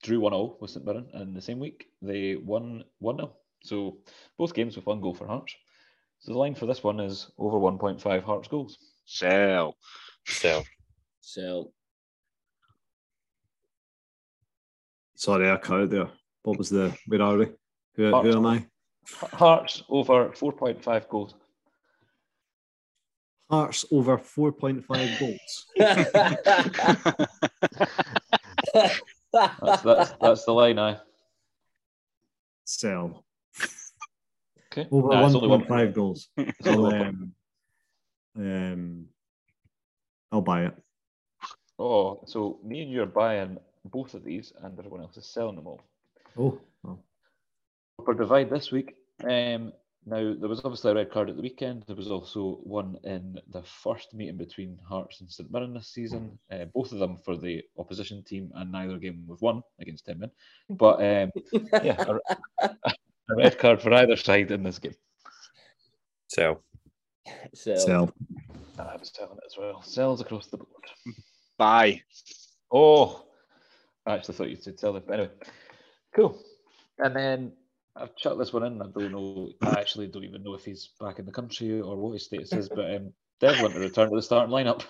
drew 0.03 0.21
1 0.21 0.33
0 0.33 0.57
with 0.61 0.71
St 0.71 0.85
Mirren, 0.85 1.09
and 1.13 1.29
in 1.29 1.35
the 1.35 1.41
same 1.41 1.61
week, 1.61 1.87
they 2.03 2.37
won 2.37 2.85
1 2.99 3.17
0. 3.17 3.33
So 3.63 3.99
both 4.37 4.55
games 4.55 4.77
with 4.77 4.87
one 4.87 5.01
goal 5.01 5.15
for 5.15 5.27
Hearts. 5.27 5.55
So 6.21 6.33
the 6.33 6.39
line 6.39 6.55
for 6.55 6.67
this 6.67 6.83
one 6.83 7.01
is 7.01 7.31
over 7.39 7.59
1.5 7.59 8.23
Hearts 8.23 8.49
goals. 8.49 8.79
Sell. 9.05 9.77
So 10.27 10.65
So 11.21 11.73
Sorry, 15.25 15.51
I 15.51 15.57
cut 15.57 15.81
out 15.81 15.89
there. 15.89 16.11
What 16.43 16.59
was 16.59 16.68
the? 16.68 16.95
Where 17.07 17.22
are 17.22 17.39
we? 17.39 17.47
Who, 17.95 18.20
who 18.20 18.37
am 18.37 18.45
I? 18.45 18.66
Hearts 19.33 19.83
over 19.89 20.29
4.5 20.29 21.09
goals. 21.09 21.35
Hearts 23.49 23.87
over 23.91 24.18
4.5 24.18 25.18
goals. 25.18 25.66
That's, 29.33 29.83
that's, 29.83 30.11
that's 30.20 30.45
the 30.45 30.53
line, 30.53 30.79
I. 30.79 30.99
Sell. 32.64 33.25
Okay. 34.70 34.87
Over 34.93 35.09
Nah, 35.09 35.27
it's 35.27 35.35
only 35.35 35.49
one- 35.49 35.64
1.5 35.64 35.95
goals. 35.95 36.29
it's 36.37 36.68
only 36.68 36.97
I'll, 36.97 37.03
um, 37.03 37.33
um, 38.37 39.07
I'll 40.31 40.43
buy 40.43 40.66
it. 40.66 40.75
Oh, 41.79 42.20
so 42.27 42.59
me 42.62 42.83
and 42.83 42.93
you 42.93 43.03
are 43.03 43.07
buying 43.07 43.57
both 43.85 44.14
of 44.14 44.24
these, 44.24 44.53
and 44.62 44.78
everyone 44.78 45.01
else 45.01 45.16
is 45.16 45.26
selling 45.26 45.57
them 45.57 45.66
all. 45.66 45.80
Oh, 46.39 46.59
well, 46.82 46.99
For 48.05 48.14
divide 48.14 48.51
this 48.51 48.70
week, 48.70 48.97
um, 49.22 49.72
now 50.07 50.35
there 50.39 50.49
was 50.49 50.61
obviously 50.64 50.91
a 50.91 50.95
red 50.95 51.11
card 51.11 51.30
at 51.30 51.37
the 51.37 51.43
weekend. 51.43 51.85
There 51.87 51.97
was 51.97 52.11
also 52.11 52.59
one 52.62 52.99
in 53.05 53.39
the 53.51 53.62
first 53.62 54.12
meeting 54.12 54.37
between 54.37 54.78
Hearts 54.87 55.20
and 55.20 55.30
St 55.30 55.51
Mirren 55.51 55.74
this 55.74 55.89
season. 55.89 56.39
Uh, 56.51 56.66
both 56.74 56.93
of 56.93 56.99
them 56.99 57.16
for 57.24 57.37
the 57.37 57.62
opposition 57.78 58.22
team, 58.22 58.51
and 58.55 58.70
neither 58.70 58.99
game 58.99 59.24
was 59.26 59.41
won 59.41 59.62
against 59.80 60.07
Tinman. 60.07 60.30
But 60.68 60.97
um, 61.01 61.30
yeah, 61.82 62.05
a, 62.61 62.68
a 62.89 62.95
red 63.37 63.59
card 63.59 63.80
for 63.80 63.95
either 63.95 64.16
side 64.16 64.51
in 64.51 64.62
this 64.62 64.78
game. 64.78 64.95
so 66.28 66.61
so 67.55 67.76
sell. 67.76 68.12
I 68.78 68.97
was 68.97 69.11
selling 69.14 69.39
it 69.39 69.45
as 69.47 69.57
well. 69.57 69.82
Sells 69.82 70.20
across 70.20 70.49
the 70.49 70.59
board. 70.59 70.68
Bye. 71.57 72.03
Oh, 72.70 73.24
I 74.07 74.15
actually 74.15 74.35
thought 74.35 74.51
you 74.51 74.57
said 74.57 74.79
sell 74.79 74.93
them. 74.93 75.03
But 75.07 75.15
anyway, 75.15 75.33
cool. 76.15 76.39
And 76.99 77.15
then 77.17 77.53
I've 77.97 78.15
chucked 78.17 78.39
this 78.39 78.53
one 78.53 78.65
in. 78.65 78.81
I 78.83 78.87
don't 78.87 79.13
know. 79.13 79.51
I 79.63 79.81
actually 79.81 80.09
don't 80.09 80.25
even 80.25 80.43
know 80.43 80.55
if 80.55 80.65
he's 80.65 80.91
back 81.01 81.19
in 81.19 81.27
the 81.27 81.33
country 81.33 81.81
or 81.81 81.97
what 81.97 82.13
his 82.13 82.25
status 82.27 82.53
is. 82.53 82.69
But 82.69 82.95
um, 82.95 83.13
Devlin 83.41 83.73
to 83.73 83.81
return 83.81 84.11
to 84.11 84.17
the 84.17 84.23
starting 84.23 84.53
lineup. 84.55 84.83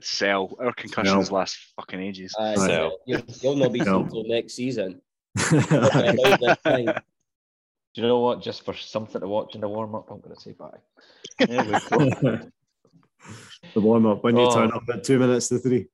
Sell. 0.00 0.56
Our 0.60 0.72
concussions 0.72 1.30
last 1.32 1.56
fucking 1.76 2.00
ages. 2.00 2.34
uh, 2.38 2.54
Right. 2.56 2.58
so 2.58 2.98
you'll, 3.06 3.22
you'll 3.42 3.56
not 3.56 3.72
be 3.72 3.80
No. 3.80 4.02
until 4.02 4.24
next 4.26 4.54
season. 4.54 5.00
the 5.34 6.14
About 6.28 6.40
this 6.40 6.58
time. 6.64 7.02
Do 7.94 8.02
you 8.02 8.08
know 8.08 8.20
what? 8.20 8.42
Just 8.42 8.62
for 8.64 8.74
something 8.74 9.20
to 9.22 9.26
watch 9.26 9.54
in 9.54 9.62
the 9.62 9.68
warm 9.68 9.94
up, 9.94 10.10
I'm 10.10 10.20
going 10.20 10.34
to 10.34 10.40
say 10.40 10.52
bye. 10.52 10.68
There 11.38 11.64
we 11.64 11.80
go. 11.80 12.50
warm 13.80 14.06
up 14.06 14.22
when 14.22 14.36
you 14.36 14.42
Oh. 14.42 14.54
turn 14.54 14.70
up 14.72 14.82
at 14.92 15.02
two 15.02 15.18
minutes 15.18 15.48
to 15.48 15.58
three. 15.58 15.86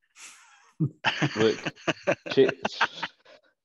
Look, 1.36 1.58
cha- 2.30 2.50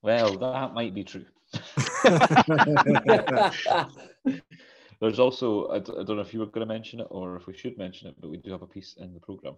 well, 0.02 0.38
that 0.38 0.74
might 0.74 0.94
be 0.96 1.04
true. 1.04 1.26
There's 5.00 5.20
also, 5.20 5.70
I 5.70 5.80
d- 5.80 5.94
I 6.00 6.04
don't 6.04 6.16
know 6.18 6.22
if 6.24 6.34
you 6.34 6.40
were 6.40 6.48
going 6.48 6.68
to 6.68 6.74
mention 6.74 7.00
it 7.02 7.08
or 7.12 7.36
if 7.36 7.46
we 7.48 7.54
should 7.56 7.78
mention 7.78 8.08
it, 8.08 8.16
but 8.20 8.30
we 8.32 8.38
do 8.38 8.52
have 8.52 8.64
a 8.64 8.68
piece 8.68 8.96
in 9.00 9.14
the 9.14 9.20
programme. 9.20 9.56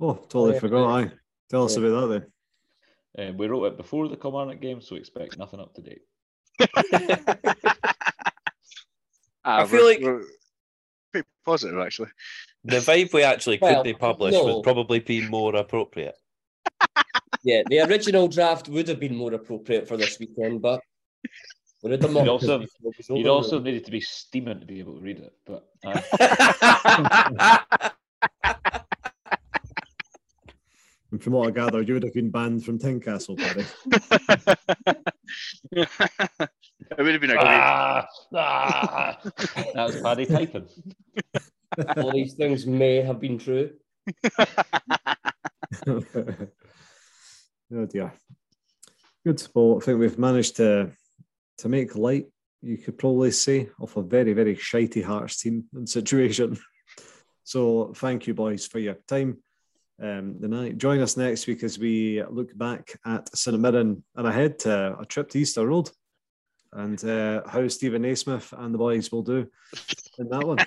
oh, 0.00 0.14
totally 0.14 0.54
yeah. 0.54 0.60
forgot. 0.60 0.88
I 0.88 1.10
tell 1.50 1.64
us 1.64 1.76
Yeah. 1.76 1.84
about 1.86 2.08
that 2.08 2.30
then. 3.16 3.28
Um, 3.30 3.36
we 3.36 3.46
wrote 3.48 3.64
it 3.66 3.76
before 3.76 4.08
the 4.08 4.16
Kilmarnock 4.16 4.60
game, 4.60 4.80
so 4.80 4.96
expect 4.96 5.36
nothing 5.38 5.60
up 5.60 5.74
to 5.74 5.82
date. 5.82 6.02
Ah, 9.44 9.60
I 9.62 9.66
feel 9.66 9.84
we're- 9.84 9.94
like- 9.94 10.02
we're 10.04 10.24
pretty 11.12 11.28
positive 11.46 11.78
actually. 11.78 12.10
The 12.64 12.76
vibe 12.76 13.12
we 13.12 13.22
actually 13.22 13.58
Well, 13.60 13.76
could 13.76 13.84
be 13.84 13.94
published 13.94 14.34
no. 14.36 14.44
would 14.56 14.62
probably 14.62 15.00
be 15.00 15.26
more 15.28 15.54
appropriate. 15.56 16.16
yeah, 17.44 17.62
the 17.68 17.80
original 17.80 18.28
draft 18.28 18.68
would 18.68 18.88
have 18.88 19.00
been 19.00 19.16
more 19.16 19.34
appropriate 19.34 19.88
for 19.88 19.96
this 19.96 20.18
weekend, 20.18 20.62
but 20.62 20.80
we're 21.82 21.92
at 21.94 22.00
the 22.00 22.08
You'd 22.08 22.28
also- 22.28 22.60
It 22.60 22.70
You'd 23.08 23.26
over 23.26 23.30
also 23.30 23.60
needed 23.60 23.84
to 23.84 23.90
be 23.90 24.00
steaming 24.00 24.60
to 24.60 24.66
be 24.66 24.80
able 24.80 24.94
to 24.96 25.00
read 25.00 25.18
it, 25.18 25.32
but 25.46 25.68
uh, 25.84 27.58
And 31.10 31.22
from 31.22 31.32
what 31.32 31.48
I 31.48 31.50
gather, 31.52 31.80
you 31.80 31.94
would 31.94 32.02
have 32.02 32.12
been 32.12 32.30
banned 32.30 32.64
from 32.64 32.78
Tynecastle, 32.78 33.38
Paddy. 33.38 33.64
it 35.72 35.88
would 36.98 37.12
have 37.12 37.20
been 37.20 37.30
a 37.30 37.34
great. 37.34 37.46
ah, 37.46 38.06
ah, 38.34 39.18
that 39.22 39.86
was 39.86 40.00
Paddy 40.02 40.26
typing. 40.26 40.68
all 41.96 42.12
these 42.12 42.34
things 42.34 42.66
may 42.66 42.96
have 42.96 43.20
been 43.20 43.38
true. 43.38 43.70
oh 45.86 46.02
dear. 47.88 48.12
Good. 49.24 49.46
Well, 49.54 49.78
I 49.80 49.84
think 49.84 50.00
we've 50.00 50.18
managed 50.18 50.56
to 50.56 50.90
to 51.58 51.68
make 51.68 51.96
light, 51.96 52.26
you 52.62 52.78
could 52.78 52.98
probably 52.98 53.30
say, 53.30 53.68
of 53.80 53.96
a 53.96 54.02
very, 54.02 54.32
very 54.32 54.56
shitey 54.56 55.04
Hearts 55.04 55.40
team 55.42 55.64
and 55.74 55.88
situation. 55.88 56.58
So 57.44 57.94
thank 57.96 58.26
you, 58.26 58.34
boys, 58.34 58.66
for 58.66 58.78
your 58.78 58.96
time. 59.08 59.38
Um, 60.02 60.38
the 60.38 60.48
night. 60.48 60.76
Join 60.76 61.00
us 61.00 61.16
next 61.16 61.46
week 61.46 61.62
as 61.62 61.78
we 61.78 62.22
look 62.28 62.54
back 62.58 63.00
at 63.06 63.34
St 63.34 63.56
and 63.56 64.02
ahead 64.16 64.58
to 64.58 64.98
a 65.00 65.06
trip 65.06 65.30
to 65.30 65.38
Easter 65.38 65.66
Road 65.66 65.88
and 66.74 67.02
uh, 67.06 67.40
how 67.48 67.66
Steven 67.68 68.02
Naismith 68.02 68.52
and 68.52 68.74
the 68.74 68.78
boys 68.78 69.10
will 69.10 69.22
do 69.22 69.46
in 70.18 70.28
that 70.28 70.46
one. 70.46 70.58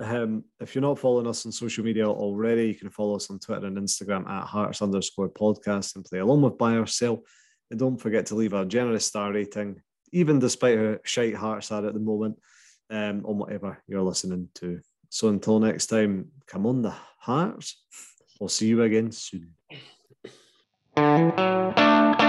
Um, 0.00 0.44
if 0.60 0.74
you're 0.74 0.82
not 0.82 0.98
following 0.98 1.26
us 1.26 1.46
on 1.46 1.52
social 1.52 1.84
media 1.84 2.08
already, 2.08 2.68
you 2.68 2.74
can 2.74 2.90
follow 2.90 3.16
us 3.16 3.30
on 3.30 3.38
Twitter 3.38 3.66
and 3.66 3.78
Instagram 3.78 4.28
at 4.28 4.46
hearts 4.46 4.82
underscore 4.82 5.28
podcast 5.28 5.94
and 5.94 6.04
play 6.04 6.18
along 6.18 6.42
with 6.42 6.58
buy 6.58 6.74
or 6.74 6.86
sell. 6.86 7.22
And 7.70 7.78
don't 7.78 7.96
forget 7.96 8.26
to 8.26 8.34
leave 8.34 8.52
a 8.52 8.66
generous 8.66 9.06
star 9.06 9.32
rating, 9.32 9.80
even 10.12 10.38
despite 10.38 10.78
how 10.78 10.96
shite 11.04 11.36
hearts 11.36 11.70
are 11.70 11.86
at 11.86 11.94
the 11.94 12.00
moment, 12.00 12.38
um, 12.90 13.24
on 13.24 13.38
whatever 13.38 13.82
you're 13.86 14.02
listening 14.02 14.48
to. 14.56 14.80
So 15.10 15.28
until 15.28 15.60
next 15.60 15.86
time, 15.86 16.28
come 16.46 16.66
on 16.66 16.82
the 16.82 16.94
hearts. 17.18 17.82
We'll 18.40 18.48
see 18.48 18.66
you 18.66 18.82
again 18.82 19.12
soon. 19.12 19.54